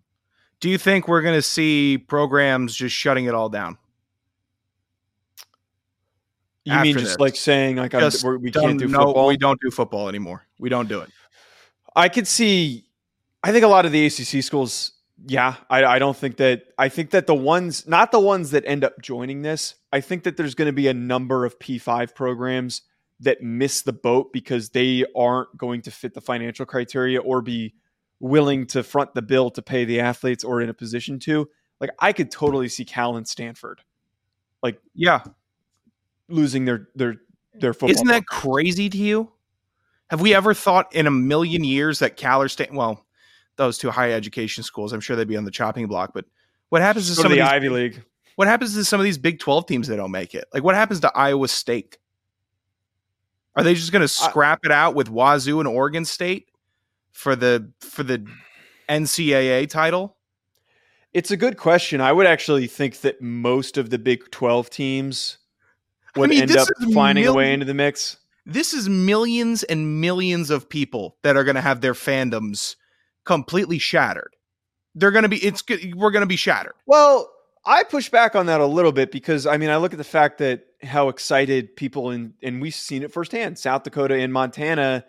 Do 0.59 0.69
you 0.69 0.77
think 0.77 1.07
we're 1.07 1.21
going 1.21 1.35
to 1.35 1.41
see 1.41 1.97
programs 1.97 2.75
just 2.75 2.93
shutting 2.95 3.25
it 3.25 3.33
all 3.33 3.49
down? 3.49 3.77
You 6.65 6.79
mean 6.79 6.93
just 6.93 7.05
this. 7.05 7.19
like 7.19 7.35
saying 7.35 7.77
like 7.77 7.93
I'm, 7.95 8.01
Just 8.01 8.23
we're, 8.23 8.37
we 8.37 8.51
can't 8.51 8.77
do 8.77 8.87
no, 8.87 9.05
football? 9.05 9.27
we 9.27 9.37
don't 9.37 9.59
do 9.61 9.71
football 9.71 10.09
anymore. 10.09 10.45
We 10.59 10.69
don't 10.69 10.87
do 10.87 10.99
it. 10.99 11.09
I 11.95 12.09
could 12.09 12.27
see. 12.27 12.85
I 13.43 13.51
think 13.51 13.63
a 13.63 13.67
lot 13.67 13.85
of 13.85 13.91
the 13.91 14.05
ACC 14.05 14.43
schools. 14.43 14.91
Yeah, 15.25 15.55
I, 15.69 15.83
I 15.83 15.99
don't 15.99 16.15
think 16.15 16.37
that. 16.37 16.65
I 16.77 16.89
think 16.89 17.09
that 17.11 17.27
the 17.27 17.35
ones, 17.35 17.87
not 17.87 18.11
the 18.11 18.19
ones 18.19 18.51
that 18.51 18.63
end 18.65 18.83
up 18.83 19.01
joining 19.01 19.41
this. 19.41 19.75
I 19.91 20.01
think 20.01 20.23
that 20.23 20.37
there's 20.37 20.53
going 20.53 20.67
to 20.67 20.73
be 20.73 20.87
a 20.87 20.93
number 20.93 21.45
of 21.45 21.57
P5 21.59 22.13
programs 22.13 22.83
that 23.21 23.41
miss 23.41 23.81
the 23.81 23.93
boat 23.93 24.31
because 24.31 24.69
they 24.69 25.05
aren't 25.15 25.57
going 25.57 25.81
to 25.81 25.91
fit 25.91 26.13
the 26.13 26.21
financial 26.21 26.65
criteria 26.65 27.19
or 27.19 27.41
be 27.41 27.73
willing 28.19 28.65
to 28.67 28.83
front 28.83 29.13
the 29.13 29.21
bill 29.21 29.49
to 29.51 29.61
pay 29.61 29.85
the 29.85 29.99
athletes 30.01 30.43
or 30.43 30.61
in 30.61 30.69
a 30.69 30.73
position 30.73 31.19
to. 31.19 31.49
Like 31.79 31.91
I 31.99 32.11
could 32.13 32.31
totally 32.31 32.67
see 32.67 32.83
Cal 32.85 33.15
and 33.15 33.27
Stanford 33.27 33.81
like 34.61 34.79
Yeah. 34.93 35.21
losing 36.27 36.65
their 36.65 36.89
their 36.95 37.15
their 37.53 37.73
football. 37.73 37.91
Isn't 37.91 38.07
that 38.07 38.25
program. 38.25 38.51
crazy 38.63 38.89
to 38.89 38.97
you? 38.97 39.31
Have 40.09 40.21
we 40.21 40.33
ever 40.33 40.53
thought 40.53 40.93
in 40.95 41.07
a 41.07 41.11
million 41.11 41.63
years 41.63 41.99
that 41.99 42.17
Cal 42.17 42.41
or 42.41 42.47
Stan, 42.49 42.75
well, 42.75 43.05
those 43.57 43.77
two 43.77 43.91
higher 43.91 44.13
education 44.13 44.63
schools, 44.63 44.91
I'm 44.93 45.01
sure 45.01 45.15
they'd 45.15 45.27
be 45.27 45.37
on 45.37 45.45
the 45.45 45.51
chopping 45.51 45.87
block, 45.87 46.11
but 46.13 46.25
what 46.69 46.81
happens 46.81 47.05
to 47.09 47.11
Go 47.11 47.15
to 47.15 47.21
some 47.23 47.31
of 47.31 47.37
the 47.37 47.43
these, 47.43 47.51
Ivy 47.51 47.69
League? 47.69 48.03
what 48.35 48.47
happens 48.47 48.73
to 48.75 48.83
some 48.85 48.99
of 48.99 49.03
these 49.03 49.17
Big 49.17 49.39
12 49.39 49.65
teams 49.65 49.87
that 49.87 49.97
don't 49.97 50.11
make 50.11 50.33
it? 50.35 50.45
Like 50.53 50.63
what 50.63 50.75
happens 50.75 50.99
to 51.01 51.11
Iowa 51.15 51.47
State? 51.47 51.97
Are 53.55 53.63
they 53.63 53.73
just 53.73 53.91
going 53.91 54.01
to 54.01 54.07
scrap 54.07 54.65
it 54.65 54.71
out 54.71 54.95
with 54.95 55.09
Wazoo 55.09 55.59
and 55.59 55.67
Oregon 55.67 56.05
State 56.05 56.48
for 57.19 57.35
the 57.35 57.69
for 57.81 58.03
the 58.03 58.25
NCAA 58.87 59.69
title? 59.69 60.15
It's 61.11 61.31
a 61.31 61.37
good 61.37 61.57
question. 61.57 61.99
I 61.99 62.13
would 62.13 62.25
actually 62.25 62.67
think 62.67 63.01
that 63.01 63.21
most 63.21 63.77
of 63.77 63.89
the 63.89 63.99
Big 63.99 64.31
12 64.31 64.69
teams 64.69 65.37
I 66.15 66.19
would 66.19 66.29
mean, 66.29 66.43
end 66.43 66.55
up 66.55 66.67
finding 66.93 67.27
a 67.27 67.33
way 67.33 67.51
into 67.51 67.65
the 67.65 67.73
mix. 67.73 68.17
This 68.45 68.73
is 68.73 68.87
millions 68.87 69.63
and 69.63 69.99
millions 69.99 70.49
of 70.49 70.69
people 70.69 71.17
that 71.23 71.35
are 71.35 71.43
going 71.43 71.55
to 71.55 71.61
have 71.61 71.81
their 71.81 71.93
fandoms 71.93 72.75
completely 73.25 73.79
shattered. 73.79 74.35
They're 74.95 75.11
going 75.11 75.23
to 75.23 75.29
be 75.29 75.43
it's 75.43 75.63
we're 75.93 76.11
going 76.11 76.21
to 76.21 76.25
be 76.25 76.37
shattered. 76.37 76.75
Well, 76.85 77.29
I 77.65 77.83
push 77.83 78.07
back 78.07 78.33
on 78.35 78.45
that 78.45 78.61
a 78.61 78.65
little 78.65 78.93
bit 78.93 79.11
because 79.11 79.45
I 79.45 79.57
mean 79.57 79.69
I 79.69 79.75
look 79.77 79.91
at 79.91 79.97
the 79.97 80.05
fact 80.05 80.37
that 80.37 80.67
how 80.83 81.09
excited 81.09 81.75
people 81.75 82.11
in 82.11 82.35
and 82.41 82.61
we've 82.61 82.73
seen 82.73 83.03
it 83.03 83.11
firsthand, 83.11 83.59
South 83.59 83.83
Dakota 83.83 84.15
and 84.15 84.31
Montana 84.31 85.03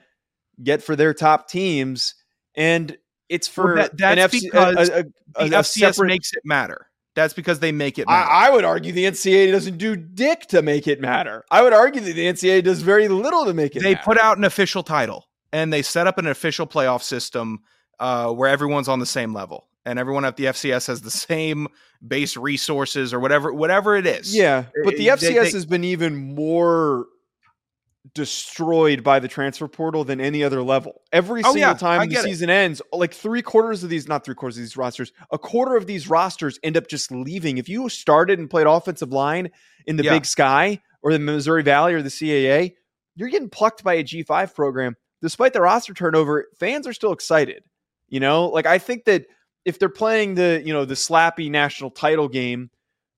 get 0.63 0.83
for 0.83 0.97
their 0.97 1.15
top 1.15 1.49
teams, 1.49 2.15
and 2.55 2.97
it's 3.29 3.49
for 3.49 3.75
Well, 3.75 3.77
that- 3.77 3.97
that's 3.97 4.35
FC, 4.35 4.41
because 4.43 4.89
a, 4.89 4.93
a, 4.95 5.05
a, 5.37 5.49
The 5.49 5.57
FCS 5.57 5.95
separate- 5.95 6.09
makes 6.09 6.33
it 6.33 6.43
matter. 6.45 6.87
That's 7.17 7.35
because 7.35 7.59
they 7.59 7.73
make 7.73 7.99
it 7.99 8.07
matter. 8.07 8.31
I, 8.31 8.47
I 8.47 8.51
would 8.51 8.65
argue 8.65 8.93
the 8.93 9.05
NCAA 9.05 9.51
doesn't 9.51 9.79
do 9.79 9.97
dick 9.97 10.47
to 10.49 10.63
make 10.63 10.87
it 10.87 11.01
matter. 11.01 11.45
I 11.51 11.61
would 11.63 11.73
argue 11.73 12.01
that 12.03 12.13
the 12.15 12.25
NCAA 12.27 12.63
does 12.63 12.83
very 12.83 13.09
little 13.09 13.45
to 13.47 13.53
make 13.53 13.75
it. 13.75 13.83
they 13.83 13.95
matter. 13.95 14.05
put 14.05 14.19
out 14.21 14.39
an 14.39 14.45
official 14.45 14.85
title 14.85 15.27
and 15.53 15.73
they 15.73 15.83
set 15.83 16.07
up 16.07 16.19
an 16.19 16.29
official 16.29 16.69
playoff 16.69 17.03
system 17.03 17.59
uh, 17.99 18.33
where 18.33 18.49
everyone's 18.49 18.89
on 18.89 19.01
the 19.01 19.07
same 19.07 19.35
level 19.35 19.67
and 19.85 19.99
everyone 19.99 20.25
at 20.25 20.37
the 20.37 20.45
FCS 20.45 20.87
has 20.87 21.01
the 21.03 21.11
same 21.11 21.67
base 22.07 22.37
resources 22.37 23.13
or 23.13 23.19
whatever 23.19 23.53
whatever 23.53 23.97
it 23.97 24.07
is. 24.07 24.35
Yeah, 24.35 24.67
but 24.85 24.97
the 24.97 25.09
FCS 25.09 25.21
they- 25.21 25.35
they- 25.35 25.51
has 25.51 25.67
been 25.67 25.85
even 25.85 26.15
more 26.17 27.07
destroyed 28.15 29.03
by 29.05 29.19
the 29.19 29.29
transfer 29.29 29.69
portal 29.69 30.05
than 30.05 30.21
any 30.21 30.43
other 30.45 30.63
level. 30.63 31.03
Every 31.13 31.41
Oh, 31.43 31.53
single 31.53 31.61
yeah, 31.73 31.75
time 31.75 32.01
the 32.01 32.07
get 32.15 32.25
it. 32.25 32.29
season 32.29 32.51
ends, 32.51 32.81
like 32.93 33.15
three 33.15 33.43
quarters 33.43 33.83
of 33.85 33.91
these, 33.91 34.09
not 34.09 34.25
three 34.25 34.35
quarters 34.35 34.57
of 34.57 34.63
these 34.63 34.77
rosters, 34.77 35.13
a 35.31 35.39
quarter 35.39 35.77
of 35.77 35.87
these 35.87 36.09
rosters 36.09 36.59
end 36.63 36.77
up 36.77 36.87
just 36.89 37.11
leaving. 37.11 37.59
If 37.59 37.69
you 37.69 37.89
started 37.89 38.39
and 38.39 38.49
played 38.51 38.67
offensive 38.67 39.13
line 39.13 39.51
in 39.87 39.97
the 39.97 40.05
Yeah. 40.05 40.13
Big 40.15 40.27
Sky 40.27 40.81
or 41.03 41.13
the 41.13 41.19
Missouri 41.19 41.63
Valley 41.63 41.95
or 41.95 42.03
the 42.03 42.11
CAA, 42.11 42.75
you're 43.17 43.29
getting 43.29 43.51
plucked 43.51 43.83
by 43.85 43.95
a 43.95 44.05
G5 44.05 44.55
program. 44.55 44.97
Despite 45.23 45.53
the 45.53 45.61
roster 45.61 45.93
turnover, 45.95 46.47
fans 46.59 46.87
are 46.87 46.93
still 46.93 47.13
excited. 47.13 47.65
You 48.09 48.21
know, 48.21 48.47
like 48.49 48.67
I 48.67 48.79
think 48.79 49.05
that 49.05 49.27
if 49.65 49.79
they're 49.79 49.89
playing 49.89 50.35
the, 50.35 50.63
you 50.65 50.73
know, 50.73 50.85
the 50.85 50.95
slappy 50.95 51.51
national 51.51 51.91
title 51.91 52.29
game, 52.29 52.71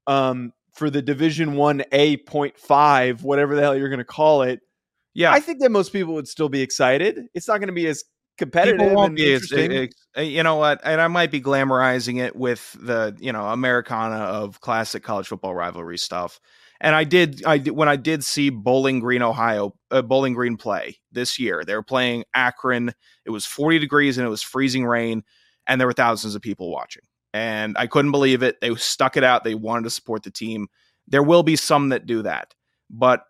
um, 0.06 0.52
for 0.74 0.88
the 0.90 1.02
Division 1.02 1.54
One 1.54 1.84
A 1.92 2.16
point 2.16 2.58
five, 2.58 3.22
whatever 3.22 3.54
the 3.54 3.60
hell 3.60 3.76
you're 3.76 3.90
going 3.90 3.98
to 3.98 4.04
call 4.04 4.42
it, 4.42 4.60
Yeah. 5.14 5.32
I 5.32 5.40
think 5.40 5.60
that 5.60 5.70
most 5.70 5.92
people 5.92 6.14
would 6.14 6.28
still 6.28 6.48
be 6.48 6.62
excited. 6.62 7.20
It's 7.34 7.48
not 7.48 7.58
going 7.58 7.68
to 7.68 7.74
be 7.74 7.86
as 7.86 8.04
competitive. 8.38 8.80
People 8.80 8.94
won't 8.94 9.16
be 9.16 9.32
as, 9.32 9.42
interesting. 9.42 9.82
ex- 9.84 10.06
uh, 10.16 10.22
you 10.22 10.42
know 10.42 10.56
what, 10.56 10.80
and 10.84 11.00
I 11.00 11.08
might 11.08 11.30
be 11.30 11.40
glamorizing 11.40 12.20
it 12.20 12.34
with 12.36 12.76
the 12.80 13.16
you 13.20 13.32
know 13.32 13.46
Americana 13.48 14.16
of 14.16 14.60
classic 14.60 15.02
college 15.02 15.28
football 15.28 15.54
rivalry 15.54 15.98
stuff. 15.98 16.40
And 16.80 16.96
I 16.96 17.04
did, 17.04 17.44
I 17.46 17.58
did 17.58 17.70
when 17.70 17.88
I 17.88 17.96
did 17.96 18.24
see 18.24 18.50
Bowling 18.50 18.98
Green, 18.98 19.22
Ohio, 19.22 19.74
uh, 19.90 20.02
Bowling 20.02 20.34
Green 20.34 20.56
play 20.56 20.96
this 21.12 21.38
year. 21.38 21.62
They 21.64 21.76
were 21.76 21.84
playing 21.84 22.24
Akron. 22.34 22.92
It 23.24 23.30
was 23.30 23.46
40 23.46 23.78
degrees 23.78 24.18
and 24.18 24.26
it 24.26 24.30
was 24.30 24.42
freezing 24.42 24.84
rain, 24.84 25.22
and 25.66 25.80
there 25.80 25.86
were 25.86 25.92
thousands 25.92 26.34
of 26.34 26.42
people 26.42 26.72
watching. 26.72 27.04
And 27.34 27.76
I 27.78 27.86
couldn't 27.86 28.10
believe 28.10 28.42
it. 28.42 28.60
They 28.60 28.74
stuck 28.74 29.16
it 29.16 29.24
out. 29.24 29.44
They 29.44 29.54
wanted 29.54 29.84
to 29.84 29.90
support 29.90 30.22
the 30.22 30.30
team. 30.30 30.66
There 31.06 31.22
will 31.22 31.42
be 31.42 31.56
some 31.56 31.90
that 31.90 32.04
do 32.04 32.22
that, 32.22 32.52
but 32.90 33.22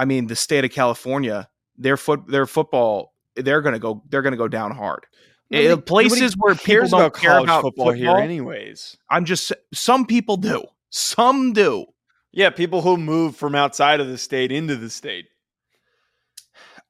I 0.00 0.06
mean, 0.06 0.28
the 0.28 0.36
state 0.36 0.64
of 0.64 0.70
California, 0.70 1.48
their 1.76 1.96
foot, 1.98 2.26
their 2.26 2.46
football, 2.46 3.12
they're 3.36 3.60
gonna 3.60 3.78
go, 3.78 4.02
they're 4.08 4.22
gonna 4.22 4.36
go 4.38 4.48
down 4.48 4.70
hard. 4.70 5.04
Nobody- 5.50 5.68
Uh, 5.72 5.76
places 5.76 6.34
where 6.38 6.54
people 6.54 6.88
don't 6.88 7.00
about 7.00 7.14
care 7.14 7.38
about 7.38 7.62
football, 7.62 7.90
here, 7.92 8.08
anyways. 8.16 8.96
I'm 9.10 9.24
just 9.24 9.52
some 9.74 10.06
people 10.06 10.36
do, 10.36 10.64
some 10.88 11.52
do. 11.52 11.86
Yeah, 12.32 12.50
people 12.50 12.80
who 12.82 12.96
move 12.96 13.36
from 13.36 13.54
outside 13.54 14.00
of 14.00 14.06
the 14.08 14.16
state 14.16 14.50
into 14.52 14.76
the 14.76 14.88
state. 14.88 15.26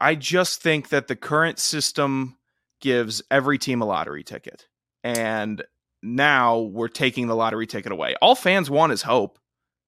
I 0.01 0.15
just 0.15 0.63
think 0.63 0.91
that 0.91 1.09
the 1.09 1.17
current 1.17 1.59
system 1.59 2.37
gives 2.81 3.23
every 3.31 3.59
team 3.59 3.83
a 3.83 3.87
lottery 3.87 4.23
ticket. 4.23 4.67
And 5.03 5.63
now 6.03 6.59
we're 6.59 6.89
taking 6.89 7.27
the 7.27 7.35
lottery 7.37 7.67
ticket 7.67 7.93
away. 7.93 8.15
All 8.23 8.35
fans 8.35 8.71
want 8.71 8.93
is 8.93 9.03
hope. 9.03 9.39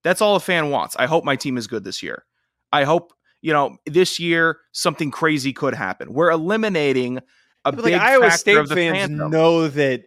That's 0.05 0.21
all 0.21 0.37
a 0.37 0.41
fan 0.41 0.71
wants. 0.71 0.97
I 0.99 1.07
hope 1.07 1.25
my 1.25 1.37
team 1.37 1.57
is 1.57 1.67
good 1.67 1.85
this 1.85 2.03
year. 2.03 2.25
I 2.73 2.85
hope, 2.85 3.13
you 3.41 3.53
know, 3.53 3.77
this 3.87 4.19
year 4.19 4.59
something 4.73 5.11
crazy 5.11 5.53
could 5.53 5.75
happen. 5.75 6.13
We're 6.13 6.31
eliminating 6.31 7.19
a 7.65 7.73
But 7.73 7.85
big 7.85 7.93
like 7.95 8.03
Iowa 8.03 8.23
factor 8.31 8.39
State 8.39 8.69
fans 8.69 9.11
fandom. 9.11 9.31
know 9.31 9.69
that 9.69 10.05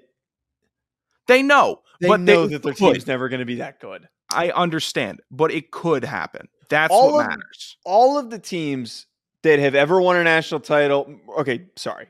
They 1.27 1.41
know, 1.41 1.81
they 2.01 2.07
but 2.07 2.19
know 2.19 2.47
they 2.47 2.53
that 2.53 2.63
their 2.63 2.73
could. 2.73 2.93
team's 2.93 3.07
never 3.07 3.29
going 3.29 3.39
to 3.39 3.45
be 3.45 3.55
that 3.55 3.79
good. 3.79 4.07
I 4.33 4.49
understand, 4.51 5.21
but 5.31 5.51
it 5.51 5.71
could 5.71 6.03
happen. 6.03 6.47
That's 6.69 6.91
All 6.93 7.13
what 7.13 7.25
of- 7.25 7.29
matters. 7.29 7.77
all 7.85 8.17
of 8.17 8.29
the 8.29 8.39
teams 8.39 9.05
that 9.43 9.59
have 9.59 9.75
ever 9.75 10.01
won 10.01 10.15
a 10.17 10.23
national 10.23 10.59
title, 10.61 11.15
okay, 11.39 11.67
sorry. 11.75 12.07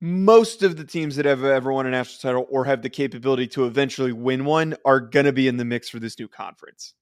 Most 0.00 0.64
of 0.64 0.76
the 0.76 0.84
teams 0.84 1.14
that 1.14 1.24
have 1.26 1.44
ever 1.44 1.72
won 1.72 1.86
a 1.86 1.90
national 1.90 2.18
title 2.18 2.46
or 2.50 2.64
have 2.64 2.82
the 2.82 2.90
capability 2.90 3.46
to 3.48 3.66
eventually 3.66 4.12
win 4.12 4.44
one 4.44 4.74
are 4.84 4.98
going 4.98 5.26
to 5.26 5.32
be 5.32 5.46
in 5.46 5.56
the 5.58 5.64
mix 5.64 5.88
for 5.88 6.00
this 6.00 6.18
new 6.18 6.26
conference. 6.26 6.94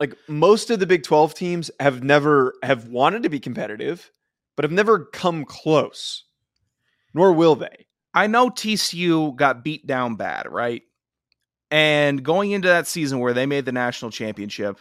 Like 0.00 0.16
most 0.28 0.70
of 0.70 0.80
the 0.80 0.86
Big 0.86 1.02
12 1.02 1.34
teams 1.34 1.70
have 1.80 2.02
never 2.02 2.54
have 2.62 2.88
wanted 2.88 3.22
to 3.22 3.28
be 3.28 3.40
competitive, 3.40 4.10
but 4.56 4.64
have 4.64 4.72
never 4.72 5.04
come 5.06 5.44
close. 5.44 6.24
Nor 7.12 7.32
will 7.32 7.54
they. 7.54 7.86
I 8.12 8.26
know 8.26 8.50
TCU 8.50 9.34
got 9.36 9.64
beat 9.64 9.86
down 9.86 10.16
bad, 10.16 10.50
right? 10.50 10.82
And 11.70 12.22
going 12.22 12.52
into 12.52 12.68
that 12.68 12.86
season 12.86 13.18
where 13.18 13.32
they 13.32 13.46
made 13.46 13.64
the 13.64 13.72
national 13.72 14.10
championship, 14.10 14.78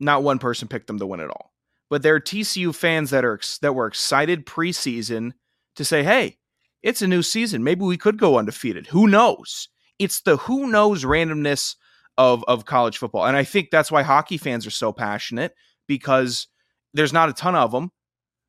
not 0.00 0.22
one 0.22 0.38
person 0.38 0.68
picked 0.68 0.86
them 0.86 0.98
to 0.98 1.06
win 1.06 1.20
it 1.20 1.28
all. 1.28 1.52
But 1.88 2.02
there 2.02 2.14
are 2.14 2.20
TCU 2.20 2.74
fans 2.74 3.10
that 3.10 3.24
are 3.24 3.40
that 3.62 3.74
were 3.74 3.86
excited 3.86 4.46
preseason 4.46 5.32
to 5.76 5.84
say, 5.84 6.02
"Hey, 6.02 6.38
it's 6.82 7.02
a 7.02 7.06
new 7.06 7.22
season. 7.22 7.64
Maybe 7.64 7.82
we 7.82 7.96
could 7.96 8.18
go 8.18 8.38
undefeated. 8.38 8.88
Who 8.88 9.06
knows?" 9.06 9.68
It's 9.98 10.20
the 10.20 10.36
who 10.36 10.66
knows 10.66 11.04
randomness 11.04 11.76
of 12.18 12.44
of 12.48 12.64
college 12.64 12.98
football, 12.98 13.26
and 13.26 13.36
I 13.36 13.44
think 13.44 13.70
that's 13.70 13.90
why 13.90 14.02
hockey 14.02 14.38
fans 14.38 14.66
are 14.66 14.70
so 14.70 14.92
passionate 14.92 15.54
because 15.86 16.48
there's 16.94 17.12
not 17.12 17.28
a 17.28 17.32
ton 17.32 17.54
of 17.54 17.72
them, 17.72 17.90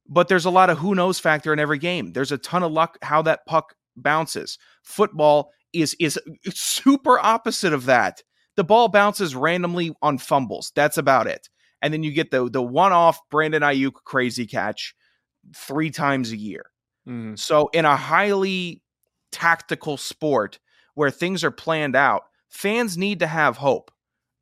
but 0.08 0.27
there's 0.27 0.45
a 0.45 0.49
lot 0.49 0.69
of 0.69 0.77
who 0.77 0.95
knows 0.95 1.19
factor 1.19 1.53
in 1.53 1.60
every 1.60 1.77
game. 1.77 2.13
There's 2.13 2.32
a 2.32 2.38
ton 2.38 2.63
of 2.63 2.71
luck 2.71 2.97
how 3.01 3.21
that 3.23 3.45
puck 3.45 3.75
bounces. 3.95 4.58
Football 4.84 5.51
is 5.73 5.95
is 5.99 6.19
super 6.49 7.19
opposite 7.19 7.73
of 7.73 7.86
that. 7.86 8.21
The 8.56 8.63
ball 8.63 8.88
bounces 8.89 9.36
randomly 9.36 9.93
on 10.01 10.17
fumbles. 10.17 10.71
That's 10.75 10.97
about 10.97 11.27
it. 11.27 11.49
And 11.82 11.93
then 11.93 12.03
you 12.03 12.12
get 12.12 12.32
the 12.32 12.49
the 12.49 12.63
one 12.63 12.93
off 12.93 13.19
Brandon 13.30 13.62
Aiyuk 13.62 13.93
crazy 14.06 14.47
catch 14.47 14.95
three 15.56 15.91
times 15.91 16.32
a 16.32 16.38
year. 16.38 16.65
Mhm. 17.08 17.38
So 17.38 17.69
in 17.73 17.86
a 17.86 17.95
highly 17.95 18.82
tactical 19.32 19.97
sport 19.97 20.60
where 20.95 21.12
things 21.12 21.43
are 21.43 21.51
planned 21.51 21.95
out, 21.95 22.23
fans 22.49 22.97
need 22.97 23.19
to 23.19 23.27
have 23.27 23.57
hope 23.57 23.91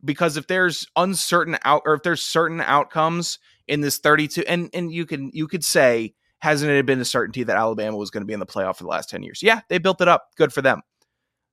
because 0.04 0.38
if 0.38 0.48
there's 0.48 0.86
uncertain 0.96 1.58
out 1.64 1.82
or 1.86 1.94
if 1.96 2.04
there's 2.04 2.22
certain 2.22 2.62
outcomes 2.62 3.40
in 3.68 3.82
this 3.82 3.98
32 3.98 4.44
and 4.48 4.70
and 4.74 4.92
you 4.92 5.06
can 5.06 5.32
you 5.34 5.48
could 5.48 5.64
say 5.64 6.14
hasn't 6.40 6.70
it 6.72 6.86
been 6.86 7.00
a 7.00 7.06
certainty 7.06 7.42
that 7.44 7.58
Alabama 7.58 7.98
was 7.98 8.12
going 8.12 8.22
to 8.22 8.28
be 8.28 8.34
in 8.34 8.40
the 8.40 8.46
playoff 8.46 8.76
for 8.78 8.84
the 8.84 8.90
last 8.90 9.10
10 9.10 9.24
years? 9.24 9.42
Yeah, 9.42 9.62
they 9.70 9.80
built 9.80 10.00
it 10.02 10.08
up. 10.08 10.28
Good 10.38 10.54
for 10.54 10.62
them. 10.62 10.82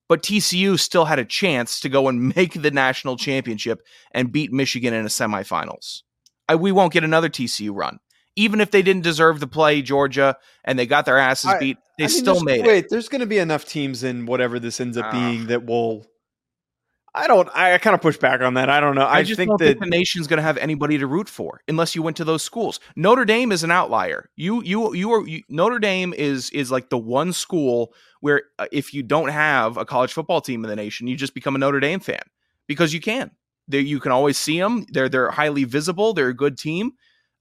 But 0.08 0.22
TCU 0.22 0.78
still 0.78 1.06
had 1.06 1.18
a 1.18 1.24
chance 1.24 1.80
to 1.80 1.88
go 1.88 2.08
and 2.08 2.32
make 2.36 2.60
the 2.60 2.70
national 2.70 3.16
championship 3.16 3.80
and 4.10 4.30
beat 4.32 4.52
Michigan 4.52 4.92
in 4.92 5.06
a 5.06 5.08
semifinals. 5.08 6.02
I, 6.48 6.56
we 6.56 6.72
won't 6.72 6.92
get 6.92 7.04
another 7.04 7.30
TCU 7.30 7.70
run. 7.72 8.00
Even 8.36 8.60
if 8.60 8.70
they 8.70 8.82
didn't 8.82 9.02
deserve 9.04 9.40
to 9.40 9.46
play 9.46 9.80
Georgia 9.80 10.36
and 10.64 10.78
they 10.78 10.84
got 10.86 11.06
their 11.06 11.16
asses 11.16 11.50
I- 11.50 11.58
beat, 11.58 11.78
they 11.96 12.04
I 12.04 12.08
mean, 12.08 12.16
still 12.18 12.42
made 12.42 12.60
it. 12.60 12.66
Wait, 12.66 12.86
there's 12.90 13.08
going 13.08 13.20
to 13.20 13.26
be 13.26 13.38
enough 13.38 13.64
teams 13.64 14.02
in 14.02 14.26
whatever 14.26 14.58
this 14.58 14.80
ends 14.80 14.96
up 14.98 15.06
Ah. 15.06 15.12
being 15.12 15.46
that 15.46 15.64
will. 15.64 16.06
I 17.14 17.26
don't. 17.26 17.48
I, 17.54 17.74
I 17.74 17.78
kind 17.78 17.94
of 17.94 18.00
push 18.00 18.16
back 18.16 18.40
on 18.40 18.54
that. 18.54 18.70
I 18.70 18.80
don't 18.80 18.94
know. 18.94 19.04
I, 19.04 19.18
I, 19.18 19.22
just 19.22 19.36
think 19.36 19.50
that 19.58 19.64
think 19.66 19.80
the 19.80 19.86
nation's 19.86 20.26
going 20.26 20.38
to 20.38 20.42
have 20.42 20.56
anybody 20.56 20.96
to 20.98 21.06
root 21.06 21.28
for 21.28 21.60
unless 21.68 21.94
you 21.94 22.02
went 22.02 22.16
to 22.16 22.24
those 22.24 22.42
schools. 22.42 22.80
Notre 22.96 23.26
Dame 23.26 23.52
is 23.52 23.62
an 23.62 23.70
outlier. 23.70 24.30
You 24.34 24.62
you 24.62 24.94
you 24.94 25.12
are 25.12 25.26
you, 25.26 25.42
Notre 25.50 25.78
Dame 25.78 26.14
is 26.14 26.48
is 26.50 26.70
like 26.70 26.88
the 26.88 26.96
one 26.96 27.34
school 27.34 27.92
where 28.20 28.44
uh, 28.58 28.66
if 28.72 28.94
you 28.94 29.02
don't 29.02 29.28
have 29.28 29.76
a 29.76 29.84
college 29.84 30.12
football 30.12 30.40
team 30.40 30.64
in 30.64 30.70
the 30.70 30.76
nation, 30.76 31.06
you 31.06 31.16
just 31.16 31.34
become 31.34 31.54
a 31.54 31.58
Notre 31.58 31.80
Dame 31.80 32.00
fan 32.00 32.22
because 32.66 32.94
you 32.94 33.00
can. 33.00 33.30
There 33.68 33.80
you 33.80 34.00
can 34.00 34.12
always 34.12 34.38
see 34.38 34.58
them. 34.58 34.86
They're 34.90 35.10
they're 35.10 35.30
highly 35.30 35.64
visible. 35.64 36.14
They're 36.14 36.28
a 36.28 36.34
good 36.34 36.56
team. 36.56 36.92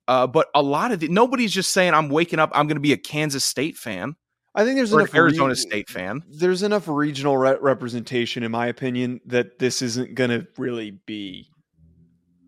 Uh, 0.07 0.27
but 0.27 0.47
a 0.53 0.61
lot 0.61 0.91
of 0.91 0.99
the, 0.99 1.07
nobody's 1.07 1.53
just 1.53 1.71
saying 1.71 1.93
I'm 1.93 2.09
waking 2.09 2.39
up. 2.39 2.51
I'm 2.53 2.67
going 2.67 2.75
to 2.75 2.81
be 2.81 2.91
a 2.91 2.97
Kansas 2.97 3.45
State 3.45 3.77
fan 3.77 4.15
I 4.53 4.65
think 4.65 4.75
there's 4.75 4.93
or 4.93 5.01
enough 5.01 5.15
Arizona 5.15 5.49
re- 5.49 5.55
State 5.55 5.89
fan. 5.89 6.23
There's 6.27 6.61
enough 6.63 6.87
regional 6.87 7.37
re- 7.37 7.57
representation, 7.61 8.43
in 8.43 8.51
my 8.51 8.67
opinion, 8.67 9.21
that 9.25 9.59
this 9.59 9.81
isn't 9.81 10.15
going 10.15 10.29
to 10.29 10.47
really 10.57 10.91
be. 10.91 11.47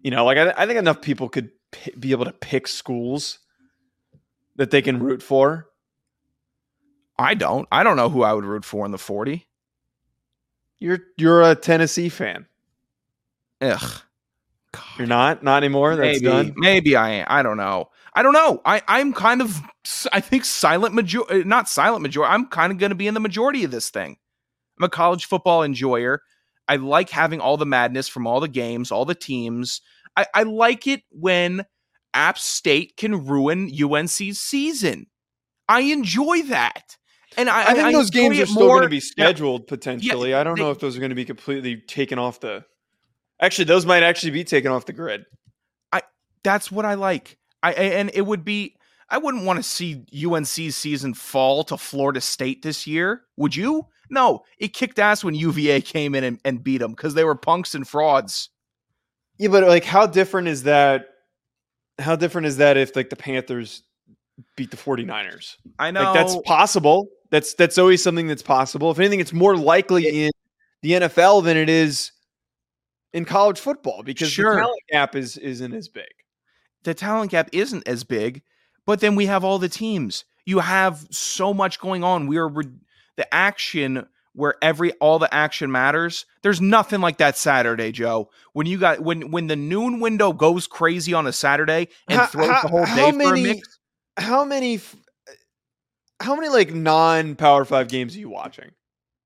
You 0.02 0.12
know, 0.12 0.26
like 0.26 0.38
I, 0.38 0.54
I 0.58 0.66
think 0.66 0.78
enough 0.80 1.02
people 1.02 1.30
could 1.30 1.52
p- 1.72 1.94
be 1.98 2.12
able 2.12 2.26
to 2.26 2.34
pick 2.34 2.68
schools 2.68 3.40
that 4.58 4.70
they 4.70 4.82
can 4.82 5.00
root 5.00 5.24
for. 5.24 5.68
I 7.18 7.36
don't. 7.36 7.68
I 7.72 7.84
don't 7.84 7.96
know 7.96 8.10
who 8.10 8.24
I 8.24 8.34
would 8.34 8.44
root 8.44 8.66
for 8.66 8.86
in 8.86 8.92
the 8.92 8.98
40. 8.98 9.48
You're 10.80 11.00
you're 11.18 11.42
a 11.42 11.56
Tennessee 11.56 12.10
fan. 12.10 12.48
Ugh. 13.62 14.02
You're 14.98 15.08
not 15.08 15.44
not 15.44 15.64
anymore. 15.64 15.96
That's 15.96 16.22
maybe, 16.22 16.26
done. 16.26 16.54
maybe 16.56 16.96
I 16.96 17.10
am. 17.12 17.28
I 17.30 17.44
don't 17.44 17.58
know. 17.58 17.90
I 18.14 18.24
don't 18.24 18.34
know. 18.34 18.62
I 18.66 18.82
I'm 18.88 19.14
kind 19.14 19.42
of 19.42 19.62
I 20.12 20.20
think 20.20 20.46
silent 20.46 20.94
majority, 20.94 21.42
uh, 21.42 21.44
not 21.46 21.70
silent 21.70 22.02
majority. 22.02 22.34
I'm 22.34 22.48
kind 22.48 22.72
of 22.72 22.78
going 22.78 22.92
to 22.92 22.96
be 22.96 23.08
in 23.08 23.14
the 23.14 23.20
majority 23.20 23.64
of 23.64 23.72
this 23.72 23.90
thing. 23.90 24.18
I'm 24.80 24.86
a 24.86 24.90
college 24.90 25.26
football 25.26 25.64
enjoyer. 25.64 26.22
I 26.68 26.78
like 26.78 27.10
having 27.10 27.40
all 27.40 27.58
the 27.58 27.66
madness 27.66 28.08
from 28.08 28.26
all 28.26 28.40
the 28.40 28.48
games, 28.48 28.92
all 28.92 29.06
the 29.06 29.16
teams. 29.16 29.82
I, 30.16 30.26
I 30.34 30.44
like 30.44 30.88
it 30.88 31.02
when 31.10 31.66
App 32.14 32.38
State 32.38 32.96
can 32.98 33.26
ruin 33.26 33.70
UNC's 33.70 34.40
season. 34.40 35.08
I 35.68 35.82
enjoy 35.82 36.44
that. 36.44 36.98
And 37.36 37.50
I, 37.50 37.72
I 37.72 37.74
think 37.74 37.94
those 37.94 38.10
enjoy 38.10 38.30
games 38.30 38.40
are 38.40 38.46
still 38.46 38.68
going 38.68 38.84
to 38.84 38.90
be 38.90 39.00
scheduled 39.00 39.68
potentially. 39.68 40.34
I 40.34 40.44
don't 40.44 40.58
know 40.58 40.72
if 40.72 40.80
those 40.80 40.96
are 40.96 41.00
going 41.00 41.10
to 41.10 41.16
be 41.16 41.26
completely 41.26 41.78
taken 41.78 42.20
off 42.20 42.40
the. 42.40 42.64
Actually, 43.44 43.66
those 43.66 43.86
might 43.86 44.04
actually 44.04 44.32
be 44.32 44.46
taken 44.46 44.72
off 44.72 44.86
the 44.86 44.94
grid. 44.94 45.26
I 45.92 46.02
that's 46.44 46.72
what 46.72 46.86
I 46.86 46.94
like. 46.94 47.38
I 47.62 47.74
and 47.74 48.10
it 48.14 48.22
would 48.22 48.46
be 48.46 48.78
I 49.10 49.18
wouldn't 49.18 49.44
want 49.44 49.58
to 49.58 49.64
see 49.64 50.06
UNC's 50.26 50.78
season 50.78 51.14
fall 51.14 51.66
to 51.66 51.78
Florida 51.78 52.22
State 52.22 52.62
this 52.62 52.88
year. 52.88 53.24
Would 53.36 53.54
you? 53.54 53.86
No, 54.10 54.46
it 54.60 54.70
kicked 54.70 54.98
ass 54.98 55.26
when 55.26 55.36
UVA 55.36 55.82
came 55.82 56.16
in 56.16 56.24
and, 56.24 56.40
and 56.46 56.64
beat 56.64 56.78
them 56.78 56.92
because 56.92 57.16
they 57.16 57.26
were 57.26 57.36
punks 57.36 57.76
and 57.76 57.86
frauds. 57.86 58.50
Yeah, 59.38 59.50
but 59.50 59.68
like, 59.68 59.84
how 59.84 60.08
different 60.08 60.48
is 60.48 60.64
that? 60.64 61.10
How 62.00 62.16
different 62.16 62.48
is 62.48 62.58
that 62.58 62.78
if 62.78 62.96
like 62.96 63.10
the 63.10 63.18
Panthers 63.18 63.84
beat 64.56 64.72
the 64.72 64.78
49ers? 64.78 65.58
I 65.80 65.92
know 65.92 66.04
Like 66.04 66.14
that's 66.14 66.38
possible. 66.46 67.10
That's 67.30 67.56
that's 67.56 67.78
always 67.78 68.02
something 68.02 68.28
that's 68.28 68.42
possible. 68.42 68.90
If 68.90 69.00
anything, 69.00 69.20
it's 69.20 69.34
more 69.34 69.58
likely 69.58 70.26
in 70.26 70.32
the 70.82 70.92
NFL 70.92 71.44
than 71.44 71.58
it 71.58 71.68
is 71.68 72.14
in 73.14 73.26
college 73.26 73.60
football 73.60 74.04
because 74.04 74.30
Sure. 74.30 74.56
the 74.56 74.60
talent 74.62 74.82
gap 74.92 75.16
is 75.16 75.38
isn't 75.38 75.74
as 75.74 75.88
big. 75.88 76.10
the 76.84 76.94
talent 76.94 77.32
gap 77.32 77.50
isn't 77.54 77.88
as 77.88 78.04
big, 78.04 78.42
but 78.86 79.00
then 79.00 79.16
we 79.16 79.26
have 79.28 79.44
all 79.44 79.58
the 79.60 79.70
teams. 79.70 80.26
You 80.46 80.60
have 80.60 81.08
so 81.12 81.54
much 81.54 81.80
going 81.80 82.04
on. 82.04 82.28
We 82.28 82.38
are 82.38 82.48
re- 82.50 82.66
the 83.16 83.34
action 83.34 84.08
where 84.34 84.56
every 84.62 84.92
all 84.94 85.20
the 85.20 85.32
action 85.34 85.72
matters. 85.72 86.26
There's 86.42 86.60
nothing 86.60 87.00
like 87.00 87.18
that 87.20 87.38
Saturday, 87.38 87.92
Joe. 87.92 88.30
When 88.54 88.66
you 88.68 88.78
got 88.80 89.00
when 89.00 89.32
when 89.32 89.48
the 89.48 89.56
noon 89.56 90.00
window 90.00 90.34
goes 90.34 90.68
crazy 90.68 91.14
on 91.14 91.28
a 91.28 91.32
Saturday 91.32 91.88
and 92.10 92.20
How- 92.20 92.26
throws 92.26 92.50
how- 92.50 92.62
the 92.64 92.68
whole 92.68 92.86
day 92.86 92.96
for 92.96 93.10
a 93.10 93.14
many- 93.14 93.44
mix. 93.44 93.80
How 94.18 94.44
many? 94.44 94.82
How 96.20 96.36
many 96.36 96.50
like 96.50 96.74
non 96.74 97.36
Power 97.36 97.64
Five 97.66 97.88
games 97.90 98.16
are 98.16 98.20
you 98.20 98.30
watching 98.30 98.72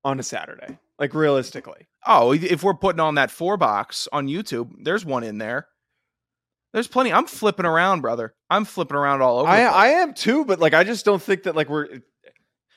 on 0.04 0.18
a 0.20 0.22
Saturday? 0.22 0.78
Like 0.98 1.14
realistically, 1.14 1.86
Oh, 2.06 2.32
if 2.32 2.62
we're 2.62 2.74
putting 2.74 3.00
on 3.00 3.16
that 3.16 3.30
four 3.30 3.56
box 3.56 4.08
on 4.12 4.28
YouTube, 4.28 4.70
there's 4.82 5.04
one 5.04 5.24
in 5.24 5.38
there. 5.38 5.68
There's 6.72 6.88
plenty. 6.88 7.12
I'm 7.12 7.26
flipping 7.26 7.66
around, 7.66 8.00
brother. 8.02 8.34
I'm 8.50 8.64
flipping 8.64 8.96
around 8.96 9.22
all 9.22 9.38
over. 9.38 9.48
I. 9.48 9.62
I 9.62 9.86
am 9.88 10.14
too, 10.14 10.44
but 10.44 10.58
like 10.58 10.74
I 10.74 10.84
just 10.84 11.04
don't 11.04 11.22
think 11.22 11.44
that 11.44 11.56
like 11.56 11.68
we're. 11.68 11.86
and 11.86 12.02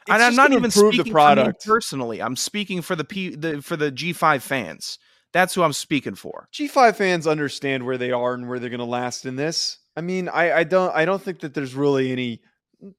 I'm 0.08 0.36
not 0.36 0.54
even 0.54 0.72
speaking 0.72 1.04
the 1.06 1.12
product. 1.12 1.66
personally. 1.66 2.22
I'm 2.22 2.36
speaking 2.36 2.82
for 2.82 2.96
the 2.96 3.04
P 3.04 3.36
the 3.36 3.62
for 3.62 3.76
the 3.76 3.92
G5 3.92 4.42
fans. 4.42 4.98
That's 5.34 5.54
who 5.54 5.64
I'm 5.64 5.74
speaking 5.74 6.16
for. 6.16 6.48
G5 6.54 6.96
fans 6.96 7.26
understand 7.28 7.86
where 7.86 7.98
they 7.98 8.12
are 8.12 8.34
and 8.34 8.50
where 8.50 8.60
they're 8.60 8.70
going 8.70 8.80
to 8.80 8.86
last 8.86 9.26
in 9.26 9.38
this. 9.38 9.78
I 9.96 10.02
mean, 10.02 10.28
I, 10.30 10.60
I 10.60 10.64
don't 10.64 10.94
I 10.96 11.06
don't 11.06 11.22
think 11.22 11.40
that 11.40 11.54
there's 11.54 11.74
really 11.74 12.12
any 12.12 12.42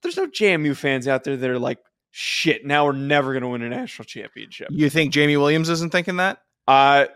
there's 0.03 0.17
no 0.17 0.27
JMU 0.27 0.77
fans 0.77 1.09
out 1.09 1.25
there 1.25 1.37
that 1.37 1.51
are 1.51 1.59
like 1.59 1.79
shit. 2.12 2.64
Now 2.64 2.85
we're 2.87 2.92
never 2.92 3.33
going 3.33 3.42
to 3.42 3.48
win 3.48 3.62
a 3.62 3.68
national 3.68 4.05
championship. 4.05 4.68
You 4.70 4.88
think 4.88 5.12
Jamie 5.12 5.37
Williams 5.37 5.68
isn't 5.68 5.90
thinking 5.90 6.18
that? 6.18 6.38
Uh, 6.68 7.07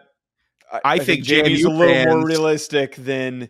I 0.85 0.99
think 0.99 1.23
Jamie's 1.23 1.63
JMU 1.65 1.67
a 1.67 1.69
little 1.69 2.17
more 2.17 2.27
realistic 2.27 2.97
than 2.97 3.49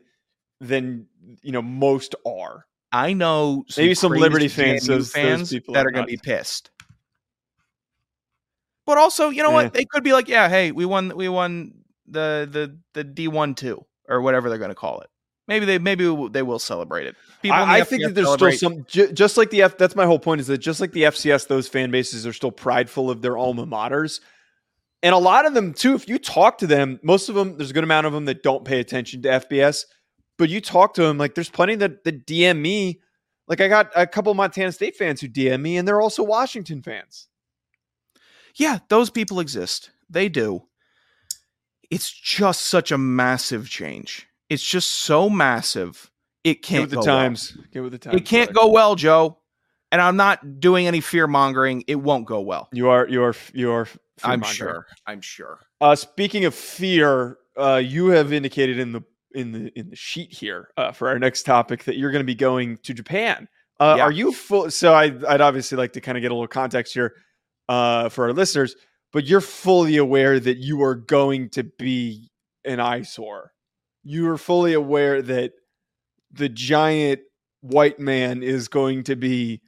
than 0.61 1.07
you 1.43 1.53
know 1.53 1.63
most 1.63 2.15
are. 2.27 2.67
I 2.93 3.15
know 3.15 3.65
Maybe 3.77 3.95
some 3.95 4.13
Liberty 4.13 4.49
fans, 4.49 4.87
those- 4.87 5.11
those 5.11 5.13
fans 5.13 5.51
people 5.51 5.75
that 5.75 5.85
are 5.87 5.89
are 5.89 5.93
going 5.93 6.07
to 6.07 6.11
be 6.11 6.19
pissed. 6.19 6.71
But 8.87 8.99
also, 8.99 9.31
you 9.31 9.43
know 9.43 9.51
Eh. 9.51 9.65
what? 9.65 9.73
They 9.75 9.85
could 9.85 10.05
be 10.05 10.13
like, 10.13 10.29
yeah, 10.29 10.49
hey, 10.49 10.71
we 10.71 10.85
won, 10.85 11.13
we 11.17 11.29
won 11.29 11.73
the 12.07 12.49
the 12.51 12.79
the 12.95 13.03
D 13.05 13.29
one 13.29 13.55
two 13.55 13.85
or 14.09 14.21
whatever 14.21 14.49
they're 14.49 14.59
going 14.59 14.71
to 14.71 14.75
call 14.77 15.01
it. 15.01 15.11
Maybe 15.49 15.65
they 15.65 15.79
maybe 15.79 16.05
they 16.31 16.43
will 16.43 16.59
celebrate 16.59 17.07
it. 17.07 17.15
The 17.43 17.51
I, 17.51 17.79
I 17.79 17.85
think 17.85 18.03
that 18.03 18.15
there's 18.15 18.27
celebrate- 18.27 18.57
still 18.57 18.71
some 18.71 18.85
ju- 18.89 19.13
just 19.13 19.37
like 19.37 19.51
the 19.51 19.63
F. 19.63 19.79
That's 19.79 19.95
my 19.95 20.05
whole 20.07 20.19
point 20.19 20.41
is 20.41 20.49
that 20.49 20.59
just 20.59 20.81
like 20.81 20.93
the 20.93 21.03
FCS, 21.05 21.47
those 21.47 21.69
fan 21.69 21.91
bases 21.91 22.27
are 22.27 22.33
still 22.33 22.51
prideful 22.51 23.11
of 23.11 23.23
their 23.23 23.37
alma 23.37 23.67
maters, 23.67 24.21
and 25.03 25.15
a 25.15 25.19
lot 25.19 25.47
of 25.47 25.55
them 25.55 25.73
too. 25.73 25.95
If 25.95 26.09
you 26.09 26.19
talk 26.19 26.59
to 26.59 26.67
them, 26.67 26.99
most 27.03 27.29
of 27.29 27.37
them, 27.37 27.57
there's 27.57 27.71
a 27.71 27.75
good 27.75 27.85
amount 27.85 28.07
of 28.09 28.13
them 28.13 28.25
that 28.25 28.43
don't 28.43 28.65
pay 28.65 28.81
attention 28.81 29.23
to 29.23 29.29
FBS, 29.29 29.85
but 30.37 30.49
you 30.49 30.61
talk 30.61 30.95
to 30.95 31.03
them 31.03 31.17
like 31.17 31.37
there's 31.37 31.51
plenty 31.51 31.77
that 31.77 32.03
that 32.03 32.27
DM 32.27 32.59
me. 32.59 33.01
Like 33.47 33.61
I 33.61 33.69
got 33.69 33.93
a 33.95 34.09
couple 34.09 34.33
of 34.33 34.37
Montana 34.37 34.73
State 34.73 34.97
fans 34.97 35.21
who 35.21 35.29
DM 35.29 35.61
me, 35.61 35.77
and 35.77 35.87
they're 35.87 36.01
also 36.01 36.25
Washington 36.25 36.83
fans. 36.83 37.29
Yeah, 38.57 38.79
those 38.89 39.11
people 39.11 39.39
exist. 39.39 39.91
They 40.11 40.29
do. 40.29 40.65
It's 41.89 42.11
just 42.11 42.63
such 42.63 42.91
a 42.91 42.99
massive 42.99 43.69
change. 43.69 44.27
It's 44.49 44.63
just 44.63 44.93
so 44.93 45.29
massive. 45.29 46.11
It 46.45 46.63
can't 46.63 46.83
with 46.83 46.91
the 46.91 46.97
go 46.97 47.03
well. 47.07 47.19
times. 47.19 47.59
Get 47.73 47.83
with 47.83 47.93
the 47.93 47.99
times. 47.99 48.17
It 48.17 48.25
can't 48.25 48.53
brother. 48.53 48.69
go 48.69 48.73
well, 48.73 48.95
Joe. 48.95 49.39
And 49.93 50.01
I'm 50.03 50.17
not 50.17 50.61
doing 50.61 50.87
any 50.87 51.01
fear 51.01 51.27
mongering. 51.27 51.85
It 51.87 51.97
won't 51.97 52.27
go 52.27 52.41
well. 52.41 52.69
You 52.73 52.89
are. 52.89 53.09
You 53.09 53.23
are. 53.25 53.35
You 53.53 53.73
are. 53.73 53.89
I'm 54.25 54.43
sure. 54.43 54.87
I'm 55.07 55.21
sure. 55.21 55.61
Uh, 55.81 55.95
speaking 55.95 56.45
of 56.45 56.55
fear, 56.55 57.39
uh, 57.57 57.77
you 57.77 58.09
have 58.09 58.33
indicated 58.33 58.79
in 58.79 58.93
the 58.93 59.03
in 59.33 59.53
the 59.53 59.79
in 59.79 59.91
the 59.91 59.97
sheet 59.97 60.33
here 60.33 60.69
uh, 60.77 60.93
for 60.93 61.09
our 61.09 61.19
next 61.19 61.45
topic 61.45 61.85
that 61.85 61.97
you're 61.97 62.11
going 62.11 62.21
to 62.23 62.27
be 62.27 62.35
going 62.35 62.79
to 62.79 62.95
Japan. 62.95 63.49
Uh, 63.79 63.95
Yeah. 63.99 64.05
Are 64.05 64.13
you 64.13 64.33
full? 64.33 64.71
So 64.71 64.93
I, 64.95 65.13
I'd 65.29 65.41
obviously 65.41 65.77
like 65.77 65.93
to 65.95 66.01
kind 66.01 66.17
of 66.17 66.23
get 66.23 66.31
a 66.31 66.35
little 66.35 66.49
context 66.49 66.95
here 66.95 67.15
uh, 67.69 68.09
for 68.09 68.25
our 68.25 68.33
listeners, 68.33 68.75
but 69.13 69.27
you're 69.27 69.41
fully 69.41 69.97
aware 69.99 70.41
that 70.41 70.57
you 70.59 70.83
are 70.83 70.95
going 70.95 71.51
to 71.51 71.65
be 71.65 72.31
an 72.65 72.81
eyesore. 72.81 73.53
You 74.09 74.29
are 74.31 74.39
fully 74.39 74.73
aware 74.73 75.21
that 75.21 75.53
the 76.31 76.49
giant 76.49 77.21
white 77.61 77.99
man 77.99 78.45
is 78.45 78.69
going 78.69 79.03
to 79.05 79.17
be 79.17 79.61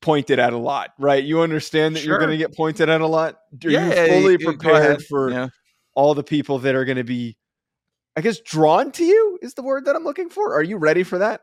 pointed 0.00 0.38
at 0.40 0.52
a 0.52 0.56
lot, 0.58 0.90
right? 0.98 1.22
You 1.22 1.40
understand 1.40 1.94
that 1.94 2.04
you're 2.04 2.18
going 2.18 2.30
to 2.30 2.36
get 2.36 2.56
pointed 2.56 2.88
at 2.88 3.00
a 3.00 3.06
lot. 3.06 3.38
Are 3.64 3.70
Yeah, 3.70 3.86
you 3.86 3.92
fully 3.92 4.38
prepared 4.38 5.02
for 5.04 5.30
Yeah. 5.30 5.48
all 5.94 6.14
the 6.14 6.24
people 6.24 6.58
that 6.60 6.74
are 6.74 6.84
going 6.84 6.96
to 6.96 7.04
be, 7.04 7.36
I 8.16 8.22
guess, 8.22 8.40
drawn 8.40 8.90
to 8.92 9.04
you 9.04 9.38
is 9.40 9.54
the 9.54 9.62
word 9.62 9.84
that 9.84 9.94
I'm 9.94 10.04
looking 10.04 10.28
for. 10.28 10.54
Are 10.54 10.62
you 10.62 10.76
ready 10.76 11.04
for 11.04 11.18
that? 11.18 11.42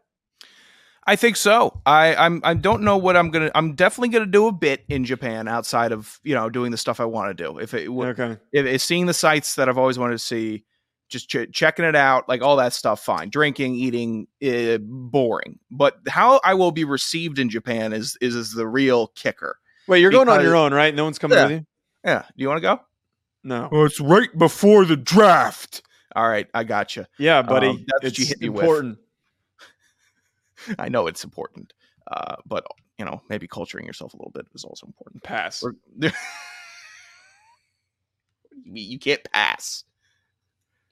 I 1.08 1.16
think 1.16 1.38
so. 1.38 1.82
I 1.86 2.14
I'm 2.14 2.42
I 2.44 2.54
don't 2.54 2.84
know 2.84 2.98
what 2.98 3.16
I'm 3.18 3.32
gonna. 3.32 3.50
I'm 3.56 3.74
definitely 3.74 4.10
gonna 4.10 4.26
do 4.28 4.48
a 4.48 4.52
bit 4.52 4.84
in 4.90 5.06
Japan 5.06 5.48
outside 5.48 5.92
of 5.92 6.20
you 6.24 6.36
know 6.36 6.50
doing 6.50 6.72
the 6.72 6.78
stuff 6.78 7.00
I 7.00 7.06
want 7.06 7.36
to 7.36 7.44
do. 7.44 7.58
If 7.58 7.74
it 7.74 7.90
Okay. 7.90 8.38
if 8.52 8.66
it's 8.66 8.84
seeing 8.84 9.06
the 9.08 9.14
sites 9.14 9.56
that 9.56 9.70
I've 9.70 9.78
always 9.78 9.98
wanted 9.98 10.14
to 10.14 10.20
see, 10.20 10.66
just 11.10 11.30
ch- 11.30 11.52
checking 11.52 11.86
it 11.86 11.96
out, 11.96 12.30
like 12.30 12.42
all 12.42 12.56
that 12.58 12.74
stuff, 12.74 13.04
fine. 13.04 13.30
Drinking, 13.30 13.76
eating, 13.76 14.28
uh, 14.46 14.78
boring. 14.82 15.60
But 15.72 15.98
how 16.08 16.40
I 16.44 16.54
will 16.54 16.72
be 16.72 16.84
received 16.84 17.40
in 17.40 17.50
Japan 17.50 17.94
is 17.94 18.18
is, 18.22 18.36
is 18.36 18.54
the 18.54 18.68
real 18.68 19.08
kicker. 19.08 19.58
Wait, 19.88 20.00
you're 20.02 20.12
going 20.12 20.30
on 20.30 20.42
your 20.44 20.56
own, 20.56 20.74
right? 20.74 20.94
No 20.94 21.04
one's 21.04 21.20
coming 21.20 21.38
Yeah. 21.38 21.44
with 21.46 21.52
you. 21.52 21.66
Yeah. 22.06 22.22
Do 22.22 22.34
you 22.38 22.48
want 22.48 22.58
to 22.58 22.62
go? 22.62 22.80
No. 23.44 23.70
Well, 23.72 23.86
it's 23.86 24.00
right 24.00 24.30
before 24.38 24.86
the 24.86 24.98
draft. 24.98 25.82
All 26.16 26.28
right, 26.28 26.48
I 26.54 26.64
got 26.64 26.96
you. 26.96 27.06
Yeah, 27.18 27.42
buddy. 27.42 27.68
Um, 27.68 27.86
that's 27.88 28.04
what 28.04 28.18
you 28.20 28.26
hit 28.26 28.42
me 28.42 28.50
with. 28.50 28.98
I 30.80 30.90
know 30.90 31.08
it's 31.08 31.24
important, 31.24 31.74
uh, 32.12 32.36
but 32.46 32.66
you 32.98 33.06
know 33.06 33.22
maybe 33.30 33.48
culturing 33.48 33.86
yourself 33.86 34.14
a 34.14 34.18
little 34.18 34.32
bit 34.32 34.46
is 34.54 34.64
also 34.64 34.86
important. 34.88 35.24
Pass. 35.24 35.64
You 38.66 38.84
you 38.84 39.00
can't 39.00 39.24
pass. 39.32 39.84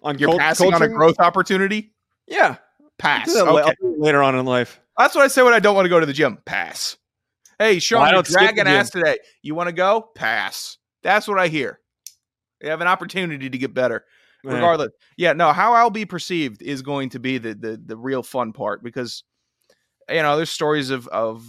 On 0.02 0.18
You're 0.18 0.30
cult- 0.30 0.40
passing 0.40 0.74
on 0.74 0.82
a 0.82 0.88
growth 0.88 1.20
opportunity. 1.20 1.94
Yeah. 2.28 2.58
Pass. 3.00 3.28
Do 3.28 3.34
that 3.34 3.46
la- 3.46 3.62
Okay. 3.62 3.76
Later 3.82 4.22
on 4.24 4.36
in 4.38 4.46
life. 4.46 4.80
That's 4.98 5.16
what 5.16 5.24
I 5.24 5.28
say 5.28 5.42
when 5.44 5.54
I 5.54 5.60
don't 5.60 5.76
want 5.76 5.86
to 5.86 5.90
go 5.90 6.00
to 6.00 6.06
the 6.06 6.14
gym. 6.14 6.38
Pass. 6.46 6.98
Hey, 7.60 7.80
Sean, 7.80 8.02
Well, 8.02 8.08
you're 8.10 8.14
don't 8.16 8.28
skip 8.28 8.40
the 8.40 8.54
dragging 8.54 8.68
ass 8.68 8.90
today. 8.90 9.18
You 9.42 9.56
want 9.56 9.68
to 9.68 9.74
go? 9.74 10.10
Pass. 10.16 10.78
That's 11.04 11.28
what 11.28 11.40
I 11.40 11.48
hear. 11.48 11.80
You 12.62 12.70
have 12.70 12.82
an 12.82 12.88
opportunity 12.88 13.50
to 13.50 13.58
get 13.58 13.74
better. 13.74 14.06
Eh. 14.46 14.54
Regardless. 14.54 14.90
Yeah, 15.18 15.34
no, 15.34 15.52
how 15.52 15.74
I'll 15.74 15.90
be 15.90 16.06
perceived 16.06 16.62
is 16.62 16.82
going 16.82 17.10
to 17.10 17.20
be 17.20 17.38
the 17.38 17.54
the 17.54 17.82
the 17.84 17.98
real 17.98 18.24
fun 18.24 18.54
part 18.54 18.84
because 18.84 19.24
you 20.10 20.22
know, 20.22 20.38
there's 20.38 20.50
stories 20.52 20.90
of 20.90 21.08
of 21.08 21.44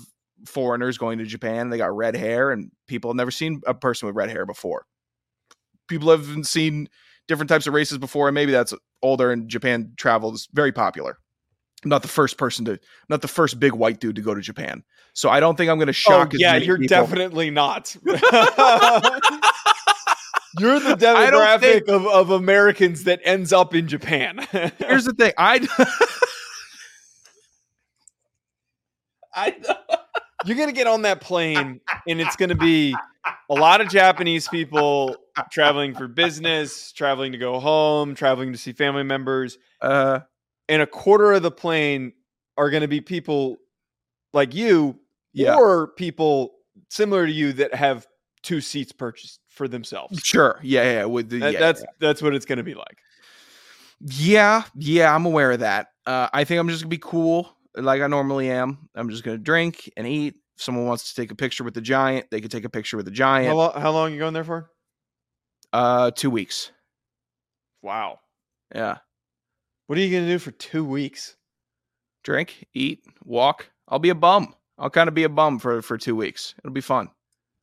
foreigners 0.46 0.98
going 0.98 1.18
to 1.18 1.24
Japan, 1.24 1.68
they 1.68 1.78
got 1.78 1.94
red 1.96 2.16
hair 2.16 2.50
and 2.50 2.70
people 2.87 3.11
have 3.11 3.16
never 3.16 3.30
seen 3.30 3.61
a 3.66 3.74
person 3.74 4.06
with 4.06 4.16
red 4.16 4.30
hair 4.30 4.46
before. 4.46 4.87
People 5.88 6.11
haven't 6.11 6.46
seen 6.46 6.88
different 7.28 7.48
types 7.48 7.66
of 7.68 7.74
races 7.74 7.98
before, 7.98 8.26
and 8.28 8.34
maybe 8.34 8.50
that's 8.52 8.74
older 9.02 9.30
and 9.30 9.48
Japan 9.48 9.92
travel 9.96 10.34
is 10.34 10.48
very 10.52 10.72
popular. 10.72 11.18
I'm 11.84 11.90
not 11.90 12.02
the 12.02 12.08
first 12.08 12.36
person 12.38 12.64
to 12.64 12.80
not 13.08 13.22
the 13.22 13.28
first 13.28 13.60
big 13.60 13.72
white 13.72 14.00
dude 14.00 14.16
to 14.16 14.22
go 14.22 14.34
to 14.34 14.40
Japan. 14.40 14.82
So 15.12 15.30
I 15.30 15.38
don't 15.38 15.56
think 15.56 15.70
I'm 15.70 15.78
gonna 15.78 15.90
Oh, 15.90 15.92
shock 15.92 16.34
as 16.34 16.40
yeah, 16.40 16.56
you're 16.56 16.76
people. 16.78 16.88
definitely 16.88 17.50
not. 17.50 17.94
you're 20.58 20.80
the 20.80 20.96
demographic 20.96 21.60
think- 21.60 21.88
of, 21.88 22.06
of 22.06 22.30
Americans 22.30 23.04
that 23.04 23.20
ends 23.24 23.52
up 23.52 23.74
in 23.76 23.86
Japan. 23.86 24.38
Here's 24.78 25.04
the 25.04 25.12
thing. 25.12 25.32
I 25.38 25.66
I 29.34 29.54
you're 30.44 30.56
gonna 30.56 30.72
get 30.72 30.86
on 30.86 31.02
that 31.02 31.20
plane 31.20 31.80
and 32.06 32.20
it's 32.20 32.36
gonna 32.36 32.54
be 32.54 32.94
a 33.50 33.54
lot 33.54 33.80
of 33.80 33.88
Japanese 33.88 34.48
people 34.48 35.16
traveling 35.51 35.94
for 35.94 36.09
business, 36.09 36.92
traveling 36.92 37.33
to 37.33 37.38
go 37.38 37.59
home, 37.61 38.14
traveling 38.14 38.53
to 38.53 38.59
see 38.59 38.72
family 38.72 39.03
members, 39.05 39.59
uh 39.81 40.20
and 40.68 40.83
a 40.83 40.87
quarter 40.87 41.33
of 41.33 41.42
the 41.42 41.51
plane 41.51 42.12
are 42.57 42.70
gonna 42.70 42.88
be 42.88 43.01
people 43.01 43.57
like 44.33 44.55
you 44.55 44.98
yeah. 45.33 45.55
or 45.57 45.88
people 45.88 46.53
similar 46.90 47.27
to 47.27 47.33
you 47.33 47.53
that 47.55 47.74
have 47.74 48.07
two 48.42 48.61
seats 48.61 48.92
purchased 48.92 49.40
for 49.48 49.68
themselves. 49.68 50.20
Sure. 50.20 50.61
Yeah, 50.62 50.85
yeah. 50.85 51.05
With 51.07 51.29
the, 51.31 51.38
That- 51.38 51.53
yeah, 51.55 51.59
that's 51.59 51.85
that's 52.01 52.22
what 52.22 52.35
it's 52.35 52.46
gonna 52.46 52.62
be 52.62 52.74
like. 52.74 52.98
Yeah, 54.01 54.62
yeah, 54.77 55.12
I'm 55.14 55.27
aware 55.27 55.53
of 55.53 55.61
that. 55.61 55.88
Uh, 56.07 56.29
I 56.33 56.44
think 56.44 56.61
I'm 56.61 56.68
just 56.68 56.83
gonna 56.83 56.90
be 56.90 56.98
cool, 56.98 57.51
like 57.74 58.01
I 58.01 58.07
normally 58.07 58.51
am. 58.51 58.88
I'm 58.94 59.11
just 59.11 59.24
gonna 59.24 59.38
drink 59.38 59.90
and 59.96 60.07
eat. 60.07 60.37
If 60.57 60.62
someone 60.62 60.87
wants 60.87 61.12
to 61.12 61.20
take 61.20 61.31
a 61.31 61.35
picture 61.35 61.64
with 61.64 61.74
the 61.74 61.81
giant, 61.81 62.27
they 62.31 62.40
could 62.40 62.51
take 62.51 62.64
a 62.64 62.68
picture 62.70 62.96
with 62.96 63.07
the 63.07 63.12
How, 63.12 63.16
giant. 63.16 63.57
lo- 63.57 63.72
how 63.77 63.90
long 63.92 64.09
are 64.09 64.12
you 64.12 64.18
going 64.18 64.35
there 64.35 64.44
for? 64.44 64.70
Uh, 65.72 66.11
two 66.11 66.31
weeks. 66.31 66.70
Wow. 67.83 68.20
Yeah, 68.74 68.98
What 69.87 69.98
are 69.98 70.02
you 70.02 70.14
gonna 70.14 70.31
do 70.31 70.38
for 70.38 70.50
two 70.50 70.85
weeks? 70.85 71.37
drink, 72.24 72.66
eat, 72.74 73.04
walk. 73.24 73.70
I'll 73.88 73.98
be 73.98 74.11
a 74.11 74.14
bum. 74.14 74.54
I'll 74.76 74.90
kind 74.90 75.09
of 75.09 75.14
be 75.14 75.24
a 75.24 75.28
bum 75.31 75.59
for 75.59 75.81
for 75.81 75.96
two 75.96 76.14
weeks. 76.14 76.54
It'll 76.59 76.74
be 76.74 76.83
fun. 76.83 77.09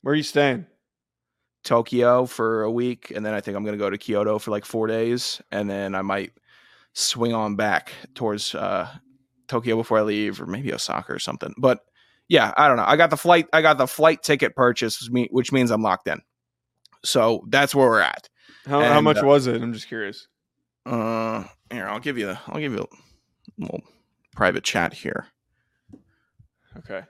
Where 0.02 0.12
are 0.12 0.16
you 0.16 0.24
staying? 0.24 0.66
Tokyo 1.64 2.26
for 2.26 2.62
a 2.62 2.70
week, 2.70 3.12
and 3.14 3.24
then 3.24 3.34
I 3.34 3.40
think 3.40 3.56
I'm 3.56 3.64
gonna 3.64 3.76
go 3.76 3.90
to 3.90 3.98
Kyoto 3.98 4.38
for 4.40 4.50
like 4.50 4.64
four 4.64 4.86
days, 4.88 5.40
and 5.52 5.68
then 5.70 5.94
I 5.94 6.02
might 6.02 6.32
swing 6.94 7.32
on 7.32 7.54
back 7.56 7.92
towards 8.14 8.54
uh, 8.54 8.88
Tokyo 9.48 9.76
before 9.76 9.98
I 9.98 10.02
leave, 10.02 10.40
or 10.40 10.46
maybe 10.46 10.72
Osaka 10.72 11.12
or 11.12 11.18
something. 11.20 11.54
But 11.58 11.80
yeah, 12.28 12.52
I 12.56 12.66
don't 12.66 12.76
know. 12.76 12.84
I 12.86 12.96
got 12.96 13.10
the 13.10 13.16
flight. 13.16 13.46
I 13.52 13.62
got 13.62 13.78
the 13.78 13.86
flight 13.86 14.22
ticket 14.24 14.56
purchase, 14.56 15.08
which 15.08 15.28
which 15.30 15.52
means 15.52 15.70
I'm 15.70 15.82
locked 15.82 16.08
in. 16.08 16.20
So 17.06 17.44
that's 17.48 17.74
where 17.74 17.88
we're 17.88 18.00
at. 18.00 18.28
How, 18.66 18.82
how 18.82 19.00
much 19.00 19.18
uh, 19.18 19.26
was 19.26 19.46
it? 19.46 19.62
I'm 19.62 19.72
just 19.72 19.88
curious. 19.88 20.26
Uh, 20.84 21.44
here 21.70 21.86
I'll 21.86 22.00
give 22.00 22.18
you. 22.18 22.36
I'll 22.46 22.60
give 22.60 22.72
you 22.72 22.80
a 22.80 23.62
little 23.62 23.82
private 24.34 24.64
chat 24.64 24.92
here. 24.92 25.26
Okay. 26.78 27.02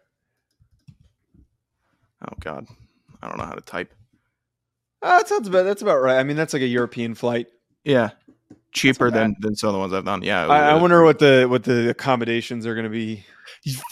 Oh 2.22 2.34
God, 2.40 2.66
I 3.22 3.28
don't 3.28 3.38
know 3.38 3.44
how 3.44 3.54
to 3.54 3.60
type. 3.60 3.92
Uh, 5.02 5.18
that 5.18 5.28
sounds 5.28 5.48
about 5.48 5.64
that's 5.64 5.82
about 5.82 6.00
right. 6.00 6.18
I 6.18 6.24
mean, 6.24 6.36
that's 6.36 6.52
like 6.52 6.62
a 6.62 6.66
European 6.66 7.14
flight. 7.14 7.46
Yeah, 7.84 8.10
cheaper 8.76 9.10
bad. 9.10 9.20
than 9.20 9.36
than 9.40 9.56
some 9.56 9.68
of 9.68 9.72
the 9.74 9.78
ones 9.78 9.92
I've 9.92 10.04
done. 10.04 10.22
Yeah, 10.22 10.46
I, 10.46 10.68
I 10.68 10.72
uh, 10.72 10.80
wonder 10.80 11.02
what 11.02 11.18
the 11.18 11.46
what 11.48 11.64
the 11.64 11.90
accommodations 11.90 12.66
are 12.66 12.74
going 12.74 12.84
to 12.84 12.90
be. 12.90 13.24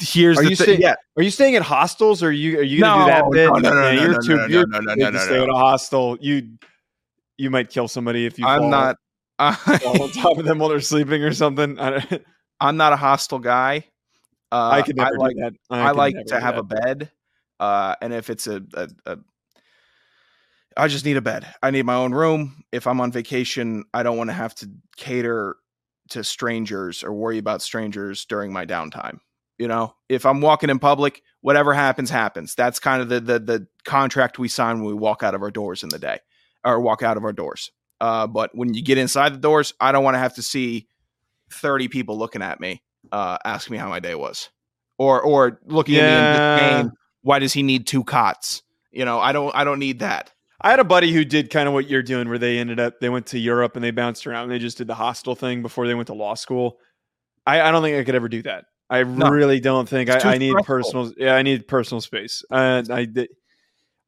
Here's 0.00 0.38
Are 0.38 0.42
the 0.44 0.50
you 0.50 0.56
thing. 0.56 0.64
staying- 0.64 0.80
Yeah, 0.80 0.94
Are 1.16 1.22
you 1.22 1.30
staying 1.30 1.56
at 1.56 1.62
hostels? 1.62 2.22
Or 2.22 2.28
are 2.28 2.32
you 2.32 2.58
are 2.58 2.62
you 2.62 2.80
going 2.80 2.92
to 2.92 2.98
No, 2.98 3.04
do 3.06 3.10
that 3.10 3.52
bit? 3.52 3.62
no, 3.62 3.70
no, 3.70 3.80
no, 3.80 3.90
Yeah, 3.90 3.96
no, 3.96 4.02
you're 4.02 4.12
no, 4.12 4.20
too 4.20 4.36
no, 4.36 4.46
you're 4.46 4.66
no, 4.66 4.80
no, 4.80 4.94
no, 4.94 5.10
no, 5.10 5.18
stay 5.18 5.36
no. 5.36 5.42
at 5.44 5.48
a 5.48 5.54
hostel. 5.54 6.18
You 6.20 6.56
you 7.38 7.50
might 7.50 7.70
kill 7.70 7.88
somebody 7.88 8.26
if 8.26 8.38
you. 8.38 8.46
I'm 8.46 8.60
fall 8.60 8.70
not. 8.70 8.96
fall 9.58 10.02
on 10.02 10.10
top 10.10 10.38
of 10.38 10.44
them 10.44 10.58
while 10.58 10.68
they're 10.68 10.80
sleeping 10.80 11.22
or 11.24 11.32
something. 11.32 11.78
I, 11.78 11.90
don't- 11.98 12.24
I'm 12.60 12.76
not 12.76 12.92
a 12.92 12.96
hostile 12.96 13.40
guy. 13.40 13.84
Uh, 14.52 14.70
I 14.70 14.82
could 14.82 14.96
never 14.96 15.18
like 15.18 15.34
do 15.34 15.42
that. 15.42 15.52
I, 15.70 15.88
could 15.88 15.96
like 15.96 16.14
to 16.26 16.40
have 16.40 16.54
that. 16.54 16.60
a 16.60 16.62
bed, 16.62 17.10
uh, 17.58 17.96
and 18.00 18.12
if 18.14 18.30
it's 18.30 18.46
a, 18.46 18.62
a, 18.74 18.88
a, 19.06 19.18
I 20.76 20.88
just 20.88 21.04
need 21.04 21.16
a 21.16 21.22
bed. 21.22 21.46
I 21.62 21.70
need 21.70 21.84
my 21.86 21.94
own 21.94 22.12
room. 22.12 22.64
If 22.72 22.86
I'm 22.86 23.00
on 23.00 23.12
vacation, 23.12 23.84
I 23.94 24.02
don't 24.02 24.16
want 24.16 24.30
to 24.30 24.34
have 24.34 24.54
to 24.56 24.70
cater 24.96 25.56
to 26.10 26.24
strangers 26.24 27.02
or 27.02 27.12
worry 27.12 27.38
about 27.38 27.62
strangers 27.62 28.24
during 28.24 28.52
my 28.52 28.66
downtime. 28.66 29.18
You 29.58 29.68
know, 29.68 29.94
if 30.08 30.26
I'm 30.26 30.40
walking 30.40 30.68
in 30.68 30.80
public, 30.80 31.22
whatever 31.40 31.72
happens, 31.74 32.10
happens. 32.10 32.54
That's 32.56 32.80
kind 32.80 33.00
of 33.00 33.08
the 33.08 33.20
the, 33.20 33.38
the 33.38 33.66
contract 33.84 34.38
we 34.38 34.48
sign 34.48 34.78
when 34.78 34.86
we 34.86 34.94
walk 34.94 35.22
out 35.22 35.34
of 35.34 35.42
our 35.42 35.50
doors 35.52 35.82
in 35.84 35.90
the 35.90 35.98
day, 35.98 36.18
or 36.64 36.80
walk 36.80 37.02
out 37.04 37.16
of 37.16 37.24
our 37.24 37.32
doors. 37.32 37.70
Uh, 38.00 38.26
but 38.26 38.50
when 38.54 38.74
you 38.74 38.82
get 38.82 38.98
inside 38.98 39.32
the 39.32 39.38
doors, 39.38 39.72
I 39.80 39.92
don't 39.92 40.02
want 40.02 40.16
to 40.16 40.18
have 40.18 40.34
to 40.34 40.42
see 40.42 40.88
30 41.50 41.86
people 41.88 42.18
looking 42.18 42.42
at 42.42 42.58
me, 42.60 42.82
uh, 43.12 43.38
ask 43.44 43.70
me 43.70 43.76
how 43.78 43.88
my 43.88 44.00
day 44.00 44.16
was, 44.16 44.50
or 44.98 45.22
or 45.22 45.60
looking 45.66 45.96
at 45.96 46.04
me 46.04 46.18
in 46.18 46.24
Yeah. 46.24 46.32
disdain. 46.32 46.92
Why 47.22 47.38
does 47.38 47.52
he 47.52 47.62
need 47.62 47.86
two 47.86 48.02
cots? 48.02 48.62
You 48.90 49.04
know, 49.04 49.20
I 49.20 49.30
don't 49.32 49.54
I 49.54 49.62
don't 49.62 49.78
need 49.78 50.00
that. 50.00 50.32
I 50.60 50.70
had 50.70 50.80
a 50.80 50.84
buddy 50.84 51.12
who 51.12 51.24
did 51.24 51.50
kind 51.50 51.66
of 51.68 51.74
what 51.74 51.88
you're 51.88 52.02
doing, 52.02 52.28
where 52.28 52.38
they 52.38 52.58
ended 52.58 52.80
up 52.80 53.00
they 53.00 53.08
went 53.08 53.26
to 53.26 53.38
Europe 53.38 53.76
and 53.76 53.84
they 53.84 53.90
bounced 53.90 54.26
around 54.26 54.44
and 54.44 54.52
they 54.52 54.58
just 54.58 54.78
did 54.78 54.86
the 54.86 54.94
hostel 54.94 55.34
thing 55.34 55.62
before 55.62 55.86
they 55.86 55.94
went 55.94 56.06
to 56.06 56.14
law 56.14 56.34
school. 56.34 56.78
I, 57.46 57.60
I 57.60 57.70
don't 57.70 57.82
think 57.82 57.96
I 57.98 58.04
could 58.04 58.14
ever 58.14 58.28
do 58.28 58.42
that. 58.42 58.66
I 58.88 59.02
No. 59.02 59.28
really 59.30 59.60
don't 59.60 59.88
think 59.88 60.08
I, 60.10 60.34
I 60.34 60.38
need 60.38 60.50
stressful. 60.50 60.64
personal. 60.64 61.12
Yeah, 61.16 61.34
I 61.34 61.42
need 61.42 61.66
personal 61.66 62.00
space. 62.00 62.44
Uh, 62.50 62.82
I 62.90 63.08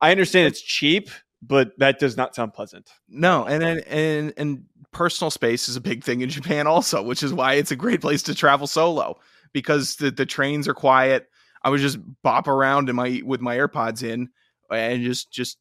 I 0.00 0.10
understand 0.10 0.46
it's 0.48 0.60
cheap, 0.62 1.10
but 1.42 1.72
that 1.78 1.98
does 1.98 2.16
not 2.16 2.34
sound 2.34 2.54
pleasant. 2.54 2.90
No, 3.08 3.44
and 3.44 3.62
and 3.62 3.80
and, 3.88 4.32
and 4.36 4.64
personal 4.92 5.30
space 5.30 5.68
is 5.68 5.76
a 5.76 5.80
big 5.80 6.04
thing 6.04 6.20
in 6.20 6.28
Japan 6.30 6.66
also, 6.66 7.02
which 7.02 7.22
is 7.22 7.32
why 7.32 7.54
it's 7.54 7.70
a 7.72 7.76
great 7.76 8.00
place 8.00 8.22
to 8.24 8.34
travel 8.34 8.66
solo 8.66 9.18
because 9.52 9.96
the 9.96 10.10
the 10.10 10.26
trains 10.26 10.68
are 10.68 10.74
quiet. 10.74 11.28
I 11.62 11.70
would 11.70 11.80
just 11.80 11.98
bop 12.22 12.46
around 12.46 12.88
in 12.88 12.96
my 12.96 13.20
with 13.24 13.40
my 13.40 13.56
AirPods 13.56 14.02
in 14.02 14.28
and 14.70 15.02
just 15.02 15.32
just 15.32 15.58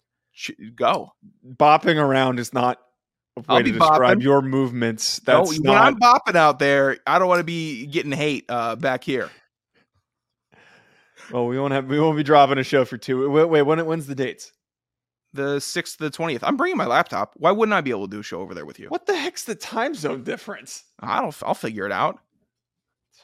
go. 0.75 1.13
Bopping 1.45 1.97
around 1.97 2.39
is 2.39 2.53
not 2.53 2.79
a 3.37 3.41
way 3.41 3.45
I'll 3.49 3.63
to 3.63 3.71
describe 3.71 4.19
bopping. 4.19 4.23
your 4.23 4.41
movements. 4.41 5.21
No, 5.27 5.45
That's 5.45 5.59
when. 5.59 5.75
I'm 5.75 5.97
bopping 5.99 6.35
out 6.35 6.59
there, 6.59 6.97
I 7.05 7.19
don't 7.19 7.27
want 7.27 7.39
to 7.39 7.43
be 7.45 7.85
getting 7.87 8.11
hate 8.11 8.45
uh, 8.49 8.75
back 8.75 9.03
here. 9.03 9.29
well, 11.31 11.47
we 11.47 11.59
won't 11.59 11.73
have. 11.73 11.85
We 11.87 11.99
won't 11.99 12.17
be 12.17 12.23
dropping 12.23 12.57
a 12.57 12.63
show 12.63 12.85
for 12.85 12.97
two. 12.97 13.29
Wait, 13.29 13.45
wait 13.49 13.61
when? 13.63 13.85
When's 13.85 14.07
the 14.07 14.15
dates? 14.15 14.51
The 15.33 15.59
sixth, 15.59 15.97
the 15.97 16.09
twentieth. 16.09 16.43
I'm 16.43 16.55
bringing 16.55 16.77
my 16.77 16.85
laptop. 16.85 17.33
Why 17.35 17.51
wouldn't 17.51 17.73
I 17.73 17.81
be 17.81 17.89
able 17.89 18.07
to 18.07 18.11
do 18.11 18.19
a 18.21 18.23
show 18.23 18.39
over 18.39 18.53
there 18.53 18.65
with 18.65 18.79
you? 18.79 18.87
What 18.87 19.05
the 19.05 19.17
heck's 19.17 19.43
the 19.43 19.55
time 19.55 19.93
zone 19.93 20.23
difference? 20.23 20.83
I 21.01 21.19
don't. 21.21 21.35
I'll 21.43 21.53
figure 21.53 21.85
it 21.85 21.91
out. 21.91 22.19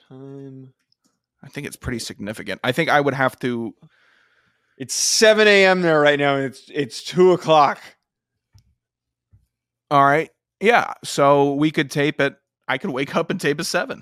Time. 0.09 0.73
I 1.43 1.47
think 1.47 1.65
it's 1.67 1.77
pretty 1.77 1.99
significant. 1.99 2.59
I 2.63 2.71
think 2.73 2.89
I 2.89 2.99
would 2.99 3.13
have 3.13 3.39
to. 3.39 3.73
It's 4.81 4.95
seven 4.95 5.47
a.m. 5.47 5.83
there 5.83 5.99
right 5.99 6.17
now. 6.17 6.37
And 6.37 6.45
it's 6.45 6.63
it's 6.73 7.03
two 7.03 7.33
o'clock. 7.33 7.79
All 9.91 10.03
right. 10.03 10.31
Yeah, 10.59 10.95
so 11.03 11.53
we 11.53 11.69
could 11.69 11.91
tape 11.91 12.19
it. 12.19 12.35
I 12.67 12.79
could 12.79 12.89
wake 12.89 13.15
up 13.15 13.29
and 13.29 13.39
tape 13.39 13.59
a 13.59 13.63
seven. 13.63 14.01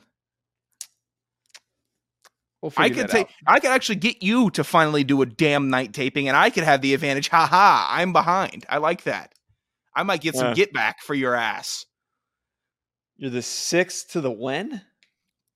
We'll 2.62 2.72
I 2.78 2.90
could 2.90 3.10
take. 3.10 3.28
I 3.46 3.60
could 3.60 3.72
actually 3.72 3.98
get 3.98 4.24
you 4.24 4.52
to 4.52 4.64
finally 4.64 5.04
do 5.04 5.22
a 5.22 5.26
damn 5.26 5.70
night 5.70 5.92
taping, 5.92 6.30
and 6.30 6.38
I 6.38 6.50
could 6.50 6.64
have 6.64 6.80
the 6.80 6.94
advantage. 6.94 7.28
Ha 7.28 7.46
ha! 7.46 7.90
I'm 7.92 8.14
behind. 8.14 8.66
I 8.70 8.78
like 8.78 9.04
that. 9.04 9.34
I 9.94 10.04
might 10.04 10.22
get 10.22 10.36
some 10.36 10.54
get 10.54 10.72
back 10.72 11.02
for 11.02 11.14
your 11.14 11.36
ass. 11.36 11.86
You're 13.18 13.32
the 13.32 13.42
sixth 13.42 14.12
to 14.12 14.22
the 14.22 14.32
when 14.32 14.82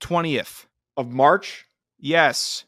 Twentieth. 0.01 0.67
of 0.97 1.13
March. 1.13 1.63
Yes. 1.97 2.65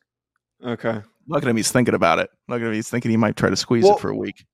Okay. 0.64 1.02
Look 1.28 1.44
at 1.44 1.50
him. 1.50 1.56
He's 1.58 1.72
thinking 1.72 1.94
about 1.96 2.20
it. 2.20 2.30
Look 2.48 2.62
at 2.62 2.68
him. 2.68 2.74
He's 2.74 2.90
thinking 2.90 3.12
he 3.12 3.18
might 3.18 3.36
try 3.36 3.50
to 3.50 3.56
squeeze 3.56 3.84
Well- 3.84 3.96
it 3.96 4.00
for 4.02 4.10
a 4.10 4.16
week. 4.16 4.46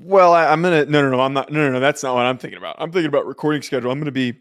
Well, 0.00 0.32
I, 0.32 0.46
I'm 0.46 0.62
gonna 0.62 0.84
no 0.84 1.02
no 1.02 1.10
no 1.10 1.20
I'm 1.20 1.32
not 1.32 1.50
no 1.50 1.58
no 1.66 1.72
no 1.72 1.80
that's 1.80 2.04
not 2.04 2.14
what 2.14 2.24
I'm 2.24 2.38
thinking 2.38 2.58
about. 2.58 2.76
I'm 2.78 2.92
thinking 2.92 3.08
about 3.08 3.26
recording 3.26 3.62
schedule. 3.62 3.90
I'm 3.90 3.98
gonna 3.98 4.12
be 4.12 4.32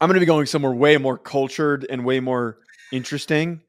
I'm 0.00 0.08
gonna 0.08 0.18
be 0.20 0.24
going 0.24 0.46
somewhere 0.46 0.72
way 0.72 0.96
more 0.96 1.18
cultured 1.18 1.86
and 1.90 2.06
way 2.06 2.20
more 2.20 2.56
interesting. 2.90 3.60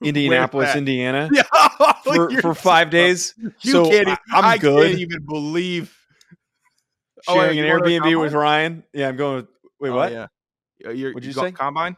Indianapolis. 0.00 0.76
Indiana, 0.76 1.28
Yeah. 1.32 1.42
for, 2.04 2.30
for 2.40 2.54
five 2.54 2.90
days. 2.90 3.34
You 3.62 3.72
so 3.72 3.88
can't. 3.90 4.08
I, 4.08 4.18
I 4.32 4.58
good. 4.58 4.86
can't 4.90 5.00
even 5.00 5.24
believe. 5.26 5.96
Oh, 7.28 7.34
sharing 7.34 7.58
you 7.58 7.64
an 7.64 7.70
going 7.70 7.82
to 7.84 7.88
the 7.88 7.96
Airbnb 8.10 8.20
with? 8.20 8.32
Ryan. 8.32 8.84
Yeah, 8.92 9.08
I'm 9.08 9.16
going. 9.16 9.36
With, 9.36 9.46
wait, 9.80 9.90
Oh, 9.90 9.96
what? 9.96 10.12
Yeah. 10.12 10.26
You're, 10.92 11.12
What'd 11.14 11.26
you 11.26 11.34
go- 11.34 11.42
say? 11.42 11.52
Combine. 11.52 11.96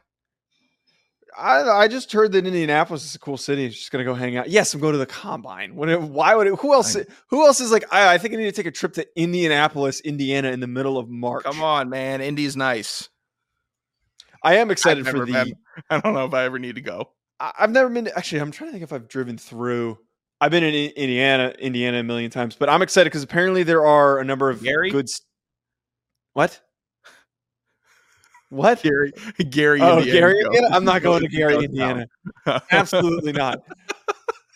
I 1.37 1.62
I 1.62 1.88
just 1.88 2.12
heard 2.12 2.33
that 2.33 2.47
Indianapolis 2.47 3.05
is 3.05 3.14
a 3.14 3.18
cool 3.18 3.37
city. 3.37 3.68
Just 3.68 3.90
gonna 3.90 4.05
go 4.05 4.14
hang 4.14 4.37
out. 4.37 4.49
Yes, 4.49 4.73
I'm 4.75 4.81
going 4.81 4.92
to 4.92 4.99
the 4.99 5.07
combine. 5.07 5.75
What, 5.75 6.01
why 6.03 6.35
would 6.35 6.47
it, 6.47 6.59
who 6.59 6.73
else? 6.73 6.97
Who 7.29 7.44
else 7.44 7.61
is 7.61 7.73
like? 7.73 7.85
I, 7.92 8.14
I 8.14 8.18
think 8.18 8.35
I 8.35 8.37
need 8.37 8.44
to 8.44 8.53
take 8.53 8.66
a 8.66 8.70
trip 8.70 8.92
to 8.94 9.07
Indianapolis, 9.20 10.01
Indiana, 10.01 10.51
in 10.51 10.61
the 10.61 10.66
middle 10.66 10.99
of 10.99 11.09
March. 11.09 11.44
Come 11.44 11.62
on, 11.62 11.88
man. 11.88 12.20
Indy's 12.20 12.57
nice. 12.57 13.09
I 14.42 14.57
am 14.57 14.70
excited 14.70 15.07
for 15.07 15.25
the. 15.25 15.33
been. 15.33 15.55
I 15.90 16.01
don't 16.01 16.14
know 16.14 16.27
if 16.27 16.35
I 16.35 16.44
ever 16.44 16.59
need 16.59 16.77
to 16.77 16.83
go. 16.83 17.11
I- 17.40 17.53
I've 17.59 17.70
never 17.70 17.88
been. 17.88 18.05
To, 18.05 18.16
actually, 18.16 18.40
I'm 18.40 18.51
trying 18.51 18.68
to 18.68 18.73
think 18.73 18.85
if 18.85 18.92
I've 18.92 19.09
driven 19.09 19.38
through. 19.38 19.99
I've 20.40 20.51
been 20.51 20.64
in 20.64 20.75
Indiana, 20.75 21.55
Indiana 21.59 22.01
a 22.01 22.03
million 22.03 22.31
times, 22.31 22.55
but 22.55 22.68
I'm 22.68 22.83
excited 22.83 23.07
because 23.09 23.23
apparently 23.23 23.62
there 23.62 23.87
are 23.87 24.18
a 24.18 24.25
number 24.25 24.51
of 24.51 24.62
Gary? 24.62 24.90
good. 24.90 25.07
What? 26.35 26.61
What? 28.55 28.83
Gary, 28.83 29.12
Gary. 29.51 29.81
Oh, 29.81 29.99
Indiana, 29.99 30.21
Gary. 30.21 30.40
Indiana? 30.45 30.69
I'm 30.73 30.85
not 30.85 31.03
going 31.03 31.23
to 31.23 31.29
Gary. 31.29 31.55
Indiana. 31.64 32.07
Absolutely 32.71 33.33
not. 33.33 33.62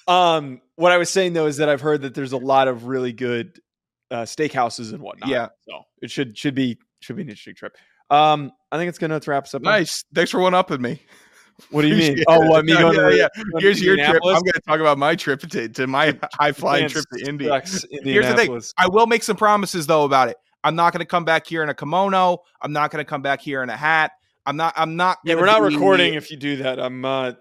Um, 0.06 0.61
what 0.76 0.92
I 0.92 0.98
was 0.98 1.11
saying 1.11 1.34
though 1.34 1.46
is 1.46 1.58
that 1.58 1.68
I've 1.68 1.80
heard 1.80 2.02
that 2.02 2.14
there's 2.14 2.32
a 2.32 2.38
lot 2.38 2.68
of 2.68 2.84
really 2.87 3.12
good 3.12 3.61
uh, 4.11 4.22
steakhouses 4.22 4.92
and 4.92 5.02
whatnot. 5.02 5.28
Yeah. 5.28 5.48
so 5.68 5.82
it 6.00 6.11
should 6.11 6.38
should 6.38 6.54
be 6.54 6.78
should 7.00 7.16
be 7.16 7.22
an 7.22 7.28
interesting 7.28 7.54
trip. 7.54 7.76
Um, 8.11 8.52
I 8.72 8.78
think 8.78 8.88
it's 8.88 8.98
gonna 8.98 9.20
wrap 9.26 9.44
us 9.44 9.54
up. 9.54 9.61
on- 9.61 9.64
Nice. 9.64 10.04
Thanks 10.14 10.30
for 10.30 10.40
one 10.40 10.54
upping 10.54 10.80
me. 10.80 11.02
What 11.70 11.82
do 11.82 11.88
you 11.88 11.96
mean? 11.96 12.22
Oh, 12.28 12.40
what 12.48 12.64
me 12.64 12.72
going? 12.72 12.94
yeah, 12.96 13.08
to, 13.08 13.16
yeah. 13.16 13.28
going 13.34 13.50
to 13.56 13.61
Here's 13.61 13.82
your 13.82 13.96
trip. 13.96 14.20
I'm 14.24 14.40
going 14.40 14.52
to 14.52 14.61
talk 14.66 14.78
about 14.80 14.96
my 14.96 15.16
trip 15.16 15.40
to, 15.40 15.68
to 15.68 15.87
my 15.88 16.16
high 16.34 16.52
flying 16.52 16.88
trip 16.88 17.04
to 17.12 17.44
sucks, 17.46 17.84
Here's 17.90 18.26
the 18.28 18.34
thing. 18.37 18.61
I 18.76 18.87
will 18.87 19.06
make 19.08 19.24
some 19.24 19.37
promises 19.37 19.87
though 19.87 20.04
about 20.04 20.28
it. 20.28 20.37
I'm 20.64 20.76
not 20.76 20.92
going 20.92 21.00
to 21.00 21.06
come 21.06 21.24
back 21.24 21.46
here 21.46 21.62
in 21.62 21.68
a 21.68 21.74
kimono. 21.74 22.38
I'm 22.60 22.72
not 22.72 22.90
going 22.90 23.04
to 23.04 23.08
come 23.08 23.22
back 23.22 23.40
here 23.40 23.62
in 23.62 23.70
a 23.70 23.76
hat. 23.76 24.12
I'm 24.44 24.56
not. 24.56 24.74
I'm 24.76 24.96
not. 24.96 25.18
Yeah, 25.24 25.34
we're 25.34 25.46
not 25.46 25.62
recording 25.62 26.14
if 26.14 26.30
you 26.30 26.36
do 26.36 26.56
that. 26.56 26.80
I'm 26.80 27.04
uh 27.04 27.32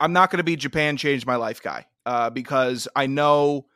I'm 0.00 0.12
not 0.12 0.30
going 0.30 0.38
to 0.38 0.44
be 0.44 0.56
Japan 0.56 0.96
changed 0.96 1.26
my 1.26 1.36
life 1.36 1.62
guy 1.62 1.86
uh, 2.06 2.30
because 2.30 2.88
I 2.94 3.06
know 3.06 3.66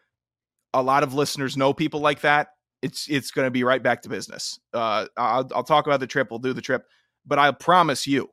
a 0.73 0.83
lot 0.83 1.03
of 1.03 1.15
listeners 1.15 1.57
know 1.57 1.73
people 1.73 2.01
like 2.01 2.21
that. 2.21 2.49
It's 2.81 3.09
it's 3.09 3.31
going 3.31 3.47
to 3.47 3.51
be 3.51 3.65
right 3.65 3.83
back 3.83 4.03
to 4.03 4.09
business. 4.09 4.59
Uh, 4.73 5.07
I'll, 5.17 5.49
I'll 5.55 5.65
talk 5.65 5.87
about 5.87 6.01
the 6.01 6.07
trip. 6.07 6.31
We'll 6.31 6.41
do 6.41 6.53
the 6.53 6.63
trip, 6.63 6.87
but 7.27 7.39
I 7.39 7.51
promise 7.53 8.07
you, 8.07 8.31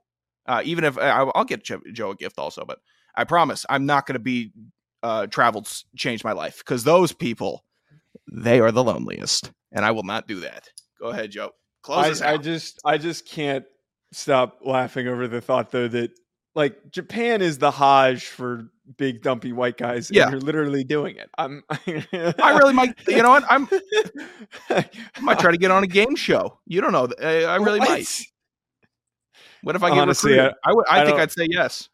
uh, 0.48 0.62
even 0.66 0.84
if 0.84 0.98
I, 0.98 1.10
I'll 1.10 1.44
get 1.44 1.64
Joe 1.64 2.12
a 2.12 2.16
gift 2.16 2.40
also, 2.40 2.66
but 2.66 2.80
I 3.16 3.24
promise 3.26 3.66
I'm 3.70 3.86
not 3.86 4.06
going 4.06 4.16
to 4.16 4.20
be 4.20 4.52
uh, 5.04 5.28
traveled 5.28 5.72
change 5.96 6.24
my 6.24 6.32
life 6.32 6.60
because 6.60 6.84
those 6.84 7.12
people 7.12 7.64
they 8.32 8.60
are 8.60 8.72
the 8.72 8.84
loneliest, 8.84 9.52
and 9.72 9.86
I 9.86 9.92
will 9.92 10.04
not 10.04 10.28
do 10.28 10.40
that. 10.42 10.70
Go 11.00 11.08
ahead, 11.08 11.32
Joe. 11.32 11.52
Close 11.82 12.22
I, 12.22 12.34
I 12.34 12.38
just 12.38 12.80
I 12.84 12.98
just 12.98 13.26
can't 13.28 13.66
stop 14.12 14.60
laughing 14.66 15.08
over 15.08 15.28
the 15.28 15.40
thought 15.42 15.72
though 15.72 15.88
that 15.88 16.12
like 16.56 16.92
Japan 16.92 17.42
is 17.42 17.58
the 17.60 17.72
Hajj 17.72 18.26
for 18.26 18.70
big 18.98 19.22
dumpy 19.22 19.54
white 19.54 19.78
guys. 19.78 20.10
and 20.10 20.18
Yeah. 20.18 20.30
you're 20.32 20.40
literally 20.42 20.84
doing 20.84 21.16
it. 21.16 21.30
I'm. 21.38 21.64
I 21.70 22.58
really 22.58 22.74
might. 22.74 22.96
You 23.08 23.22
know 23.24 23.30
what? 23.30 23.44
I'm. 23.50 23.70
I 24.70 24.86
might 25.22 25.40
try 25.40 25.52
to 25.52 25.58
get 25.58 25.72
on 25.72 25.84
a 25.84 25.88
game 26.00 26.16
show. 26.16 26.60
You 26.66 26.82
don't 26.82 26.92
know. 26.92 27.08
I, 27.22 27.44
I 27.46 27.56
really 27.58 27.80
What? 27.80 27.90
might. 27.90 28.08
What 29.62 29.76
if 29.76 29.84
I 29.84 29.90
get 29.90 30.00
Honestly, 30.00 30.32
recruited? 30.34 30.56
I, 30.66 30.74
would. 30.74 30.86
I, 30.90 31.02
I 31.02 31.06
think 31.06 31.20
I'd 31.20 31.32
say 31.32 31.48
yes. 31.50 31.88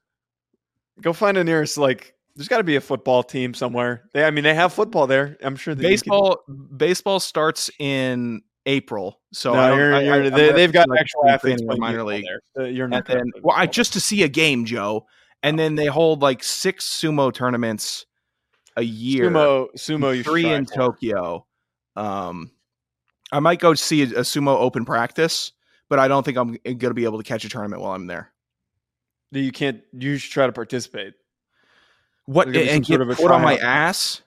Go 1.01 1.13
find 1.13 1.37
a 1.37 1.43
nearest 1.43 1.77
like. 1.77 2.14
There's 2.35 2.47
got 2.49 2.57
to 2.57 2.63
be 2.63 2.75
a 2.75 2.81
football 2.81 3.23
team 3.23 3.53
somewhere. 3.53 4.09
They, 4.13 4.23
I 4.25 4.31
mean, 4.31 4.43
they 4.43 4.53
have 4.53 4.73
football 4.73 5.07
there. 5.07 5.37
I'm 5.41 5.55
sure 5.55 5.71
you 5.73 5.77
could- 5.77 5.83
Baseball. 5.83 6.39
Baseball 6.75 7.19
starts 7.19 7.69
in 7.79 8.41
April, 8.65 9.21
so 9.31 9.53
no, 9.53 9.59
I 9.59 9.75
you're, 9.77 9.93
I, 9.95 10.01
you're, 10.01 10.13
I, 10.25 10.29
they, 10.29 10.51
they've 10.51 10.73
got 10.73 10.89
like 10.89 10.99
actual 11.01 11.29
athletes 11.29 11.61
playing 11.61 11.79
minor 11.79 12.03
league. 12.03 12.25
there. 12.55 12.65
Uh, 12.65 12.67
you're 12.67 12.87
not. 12.87 13.05
then, 13.05 13.31
well, 13.41 13.55
I 13.55 13.67
just 13.67 13.93
to 13.93 13.99
see 13.99 14.23
a 14.23 14.27
game, 14.27 14.65
Joe, 14.65 15.05
and 15.43 15.57
then 15.57 15.75
they 15.75 15.85
hold 15.85 16.21
like 16.21 16.43
six 16.43 16.85
sumo 16.89 17.31
tournaments 17.33 18.05
a 18.75 18.81
year. 18.81 19.29
sumo 19.29 19.67
sumo. 19.77 20.23
Three 20.23 20.51
in 20.51 20.65
for. 20.65 20.73
Tokyo. 20.73 21.45
Um, 21.95 22.51
I 23.31 23.39
might 23.39 23.59
go 23.59 23.75
see 23.75 24.01
a, 24.01 24.05
a 24.07 24.21
sumo 24.21 24.57
open 24.59 24.83
practice, 24.83 25.51
but 25.89 25.99
I 25.99 26.07
don't 26.07 26.23
think 26.23 26.37
I'm 26.37 26.57
going 26.63 26.79
to 26.79 26.93
be 26.93 27.05
able 27.05 27.19
to 27.19 27.23
catch 27.23 27.45
a 27.45 27.49
tournament 27.49 27.81
while 27.81 27.93
I'm 27.93 28.07
there. 28.07 28.33
you 29.31 29.51
can't. 29.51 29.81
You 29.93 30.17
should 30.17 30.31
try 30.31 30.47
to 30.47 30.53
participate. 30.53 31.13
What 32.25 32.45
There's 32.45 32.55
gonna 32.57 32.65
be 32.65 32.69
and 32.71 32.85
some 32.85 32.91
get 32.93 32.97
sort 32.99 33.01
of 33.01 33.09
a 33.09 33.15
put 33.21 33.31
on 33.31 33.41
my 33.41 33.57
ass, 33.57 34.21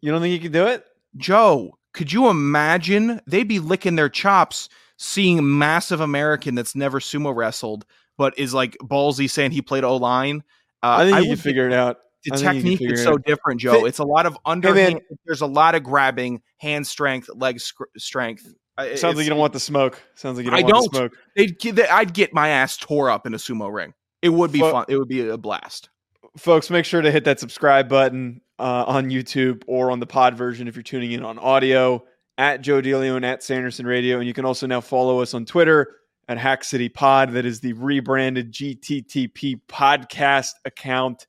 You 0.00 0.10
don't 0.12 0.20
think 0.20 0.32
you 0.32 0.40
can 0.40 0.52
do 0.52 0.66
it? 0.66 0.84
Joe? 1.16 1.76
Could 1.92 2.12
you 2.12 2.28
imagine? 2.28 3.20
They'd 3.26 3.48
be 3.48 3.58
licking 3.58 3.96
their 3.96 4.08
chops 4.08 4.68
seeing 4.96 5.58
massive 5.58 6.00
American 6.00 6.54
that's 6.54 6.74
never 6.74 7.00
sumo 7.00 7.34
wrestled, 7.34 7.84
but 8.16 8.38
is 8.38 8.54
like 8.54 8.76
ballsy 8.82 9.28
saying 9.28 9.50
he 9.50 9.60
played 9.62 9.84
O 9.84 9.96
line. 9.96 10.42
Uh, 10.82 10.96
I 11.00 11.04
think 11.04 11.24
you 11.24 11.30
would 11.30 11.36
can 11.38 11.42
figure 11.42 11.66
it 11.66 11.72
out. 11.72 11.98
the 12.24 12.32
I 12.34 12.52
you 12.52 12.62
technique 12.62 12.80
is 12.92 13.02
so 13.02 13.14
out. 13.14 13.24
different, 13.24 13.60
Joe. 13.60 13.84
It's 13.84 13.98
a 13.98 14.04
lot 14.04 14.26
of 14.26 14.38
under. 14.46 14.72
man. 14.72 15.00
There's 15.26 15.40
a 15.42 15.46
lot 15.46 15.74
of 15.74 15.82
grabbing, 15.82 16.40
hand 16.58 16.86
strength, 16.86 17.28
leg 17.34 17.60
scr- 17.60 17.84
strength. 17.98 18.46
Sounds 18.94 19.16
like 19.16 19.24
you 19.24 19.30
don't 19.30 19.38
want 19.38 19.52
the 19.52 19.60
smoke. 19.60 20.00
Sounds 20.14 20.36
like 20.38 20.44
you 20.46 20.50
don't 20.50 20.60
I 20.60 20.62
want 20.62 20.92
don't. 20.92 20.92
the 20.92 20.98
smoke. 20.98 21.76
They'd 21.76 21.86
I'd 21.88 22.14
get 22.14 22.32
my 22.32 22.48
ass 22.48 22.76
tore 22.76 23.10
up 23.10 23.26
in 23.26 23.34
a 23.34 23.36
sumo 23.38 23.72
ring. 23.72 23.92
It 24.22 24.30
would 24.30 24.50
be 24.52 24.62
Well- 24.62 24.72
fun. 24.72 24.84
It 24.88 24.96
would 24.96 25.08
be 25.08 25.28
a 25.28 25.36
blast. 25.36 25.90
Folks, 26.36 26.70
make 26.70 26.84
sure 26.84 27.02
to 27.02 27.10
hit 27.10 27.24
that 27.24 27.38
subscribe 27.40 27.88
button 27.88 28.40
uh, 28.58 28.84
on 28.86 29.10
YouTube 29.10 29.62
or 29.66 29.90
on 29.90 30.00
the 30.00 30.06
pod 30.06 30.34
version 30.34 30.66
if 30.68 30.74
you're 30.76 30.82
tuning 30.82 31.12
in 31.12 31.24
on 31.24 31.38
audio 31.38 32.02
at 32.38 32.62
Joe 32.62 32.80
DeLeone 32.80 33.16
and 33.16 33.24
at 33.24 33.42
Sanderson 33.42 33.86
Radio. 33.86 34.18
And 34.18 34.26
you 34.26 34.32
can 34.32 34.44
also 34.44 34.66
now 34.66 34.80
follow 34.80 35.20
us 35.20 35.34
on 35.34 35.44
Twitter 35.44 35.96
at 36.28 36.38
Hack 36.38 36.64
City 36.64 36.88
Pod. 36.88 37.32
That 37.32 37.44
is 37.44 37.60
the 37.60 37.74
rebranded 37.74 38.50
GTTP 38.52 39.60
podcast 39.68 40.52
account. 40.64 41.26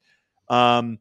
Um, 0.47 0.99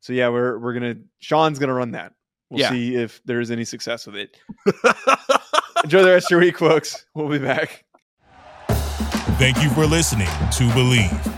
so 0.00 0.12
yeah, 0.12 0.28
we're 0.30 0.58
we're 0.58 0.72
gonna 0.72 0.96
Sean's 1.20 1.58
gonna 1.58 1.74
run 1.74 1.92
that. 1.92 2.14
We'll 2.50 2.60
Yeah. 2.60 2.70
see 2.70 2.96
if 2.96 3.20
there's 3.24 3.50
any 3.50 3.64
success 3.64 4.06
with 4.06 4.16
it. 4.16 4.36
Enjoy 5.84 6.02
the 6.02 6.10
rest 6.10 6.26
of 6.26 6.30
your 6.32 6.40
week, 6.40 6.58
folks. 6.58 7.04
We'll 7.14 7.28
be 7.28 7.38
back. 7.38 7.84
Thank 9.38 9.62
you 9.62 9.70
for 9.70 9.86
listening 9.86 10.26
to 10.26 10.64
Bleav. 10.70 11.37